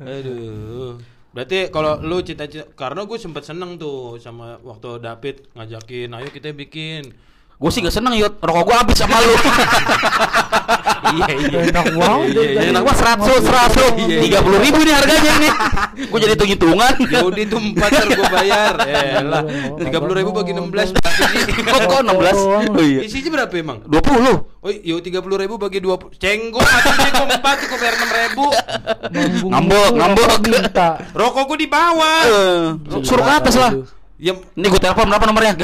Aduh. 0.00 0.98
Berarti 1.28 1.68
kalau 1.68 2.00
lu 2.00 2.24
cita-cita 2.24 2.66
karena 2.72 3.04
gue 3.04 3.18
sempet 3.20 3.44
seneng 3.44 3.76
tuh 3.76 4.16
sama 4.16 4.56
waktu 4.64 4.98
David 4.98 5.52
ngajakin, 5.54 6.10
ayo 6.16 6.28
kita 6.32 6.50
bikin 6.56 7.14
Gue 7.58 7.70
sih 7.74 7.82
gak 7.82 7.90
seneng 7.90 8.14
yut, 8.14 8.38
rokok 8.38 8.70
gue 8.70 8.76
habis 8.78 8.94
sama 8.94 9.18
lu. 9.18 9.34
iya 11.18 11.26
iya 11.42 11.58
Enak 11.74 11.90
banget. 11.90 12.26
Iya, 12.30 12.42
iya, 12.54 12.60
Enak 12.70 12.82
banget 12.86 12.98
seratus, 13.02 13.42
seratus, 13.42 13.92
Iya, 13.98 14.06
iya. 14.06 14.20
tiga 14.22 14.38
puluh 14.46 14.58
ribu 14.62 14.78
nih 14.86 14.94
harganya 14.94 15.32
ini. 15.42 15.50
Gue 16.14 16.18
jadi 16.22 16.38
hitung 16.38 16.50
hitungan. 16.54 16.94
Ya 17.10 17.18
udah 17.26 17.42
itu 17.42 17.56
empat 17.58 17.90
ntar 17.90 18.06
gue 18.06 18.26
bayar. 18.38 18.72
Eh 18.86 19.18
lah, 19.26 19.42
tiga 19.74 19.98
puluh 19.98 20.14
ribu 20.14 20.30
bagi 20.30 20.54
enam 20.54 20.70
belas? 20.70 20.94
Kok 20.94 21.80
kok 21.90 22.00
enam 22.06 22.14
belas? 22.14 22.38
Oh 22.38 22.78
iya. 22.78 23.02
Isinya 23.02 23.42
berapa 23.42 23.50
emang? 23.58 23.82
Dua 23.82 24.02
puluh. 24.06 24.36
Oh, 24.62 24.70
yo 24.70 25.02
tiga 25.02 25.18
puluh 25.18 25.34
ribu 25.42 25.58
bagi 25.58 25.82
dua 25.82 25.98
puluh. 25.98 26.14
Cenggok, 26.14 26.62
mati 26.62 26.90
cenggok 26.94 27.26
empat, 27.42 27.56
gue 27.66 27.78
bayar 27.82 27.94
enam 27.98 28.10
ribu. 28.14 28.46
Ngambek, 29.50 29.90
ngambek. 29.98 30.28
Rokok 31.10 31.42
gue 31.50 31.58
di 31.58 31.66
bawah. 31.66 32.22
Eh, 32.22 32.62
suruh 33.02 33.26
ke 33.26 33.32
atas 33.34 33.58
lah. 33.58 33.72
Ya, 34.18 34.34
Ini 34.34 34.66
gue 34.70 34.78
telepon 34.78 35.10
berapa 35.10 35.26
nomornya? 35.26 35.58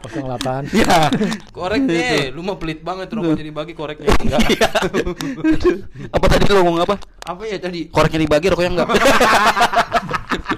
08 0.00 0.72
Ya. 0.72 1.08
korek 1.56 1.82
deh. 1.84 2.32
Lu 2.32 2.40
mah 2.40 2.56
pelit 2.56 2.80
banget 2.80 3.08
rokok 3.08 3.34
jadi 3.34 3.50
bagi 3.50 3.72
koreknya 3.72 4.10
enggak. 4.16 4.40
Iya. 4.48 4.70
apa 6.16 6.26
tadi 6.26 6.44
lu 6.48 6.60
ngomong 6.60 6.82
apa? 6.82 6.94
Apa 7.22 7.42
ya 7.44 7.56
tadi? 7.56 7.88
Koreknya 7.88 8.20
dibagi, 8.20 8.46
rokoknya 8.48 8.70
enggak. 8.74 8.88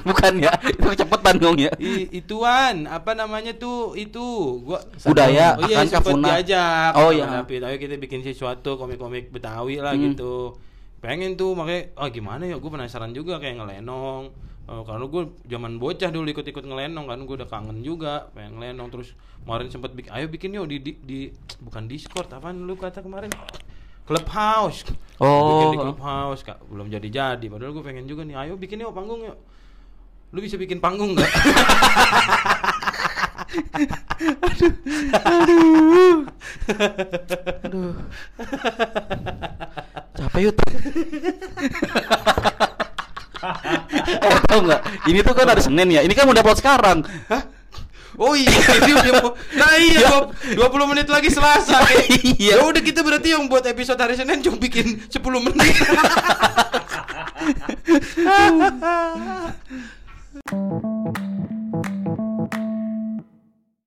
Bukan 0.03 0.33
ya, 0.37 0.51
itu 0.67 0.83
kecepatan 0.85 1.39
dong 1.39 1.57
ya. 1.57 1.71
I, 1.79 2.11
ituan 2.13 2.91
apa 2.91 3.15
namanya 3.15 3.55
tuh 3.55 3.95
itu 3.95 4.21
gua 4.61 4.83
Budaya 4.99 5.55
oh, 5.55 5.63
iya, 5.65 5.77
akan 5.79 5.89
kafuna. 5.93 6.27
diajak 6.29 6.91
Oh, 6.97 7.11
iya. 7.11 7.27
David 7.39 7.63
ayo 7.63 7.77
kita 7.79 7.95
bikin 7.97 8.21
sesuatu 8.21 8.75
komik-komik 8.75 9.31
Betawi 9.31 9.79
lah 9.79 9.95
Hmm. 9.95 10.11
gitu 10.11 10.59
pengen 10.99 11.35
tuh 11.35 11.55
makanya 11.55 11.91
ah 11.95 12.07
gimana 12.09 12.47
ya 12.47 12.57
gue 12.57 12.71
penasaran 12.71 13.11
juga 13.11 13.39
kayak 13.39 13.59
ngelenong 13.59 14.31
Eh, 14.63 14.83
karena 14.87 15.05
gue 15.11 15.23
zaman 15.51 15.75
bocah 15.83 16.07
dulu 16.15 16.31
ikut-ikut 16.31 16.63
ngelenong 16.63 17.11
kan 17.11 17.19
gue 17.27 17.35
udah 17.35 17.51
kangen 17.51 17.83
juga 17.83 18.31
pengen 18.31 18.63
ngelenong 18.63 18.89
terus 18.95 19.11
kemarin 19.43 19.67
sempet 19.67 19.91
bikin 19.91 20.15
ayo 20.15 20.31
bikin 20.31 20.55
yuk 20.55 20.71
di, 20.71 20.79
di, 20.79 20.93
di- 21.03 21.33
bukan 21.59 21.91
discord 21.91 22.31
apaan 22.31 22.63
lu 22.63 22.79
kata 22.79 23.03
kemarin? 23.03 23.35
Clubhouse. 24.07 24.87
Oh. 25.19 25.51
bikin 25.51 25.67
di 25.75 25.79
clubhouse 25.83 26.43
kak. 26.47 26.63
Belum 26.71 26.87
jadi 26.87 27.09
jadi 27.11 27.47
padahal 27.51 27.75
gue 27.75 27.83
pengen 27.83 28.07
juga 28.07 28.23
nih. 28.23 28.39
Ayo 28.39 28.55
bikin 28.55 28.79
yuk 28.87 28.95
panggung 28.95 29.27
yuk. 29.27 29.39
Lu 30.31 30.39
bisa 30.39 30.55
bikin 30.55 30.79
panggung 30.79 31.19
nggak? 31.19 31.31
Aduh. 37.67 37.95
Capek 40.19 40.41
yut 40.47 40.57
eh, 44.23 44.39
tau 44.47 44.61
nggak? 44.63 44.81
Ini 45.11 45.19
tuh 45.27 45.35
kan 45.35 45.47
hari 45.51 45.63
Senin 45.63 45.89
ya. 45.91 46.01
Ini 46.07 46.15
kan 46.15 46.31
udah 46.31 46.43
buat 46.43 46.59
sekarang. 46.59 47.03
Hah? 47.27 47.43
Oh 48.21 48.37
iya, 48.37 48.53
dia, 48.53 48.77
iya, 48.93 48.97
iya. 49.09 49.25
nah 49.57 49.73
iya, 49.81 50.05
iya. 50.05 50.13
dua 50.53 50.69
puluh 50.69 50.85
menit 50.85 51.09
lagi 51.09 51.33
Selasa. 51.33 51.81
Iya. 52.23 52.61
Ya 52.61 52.69
udah 52.69 52.83
kita 52.85 53.01
berarti 53.01 53.33
yang 53.33 53.49
buat 53.49 53.65
episode 53.65 53.97
hari 53.97 54.21
Senin 54.21 54.45
cuma 54.45 54.61
bikin 54.61 55.01
10 55.09 55.47
menit. 55.49 55.73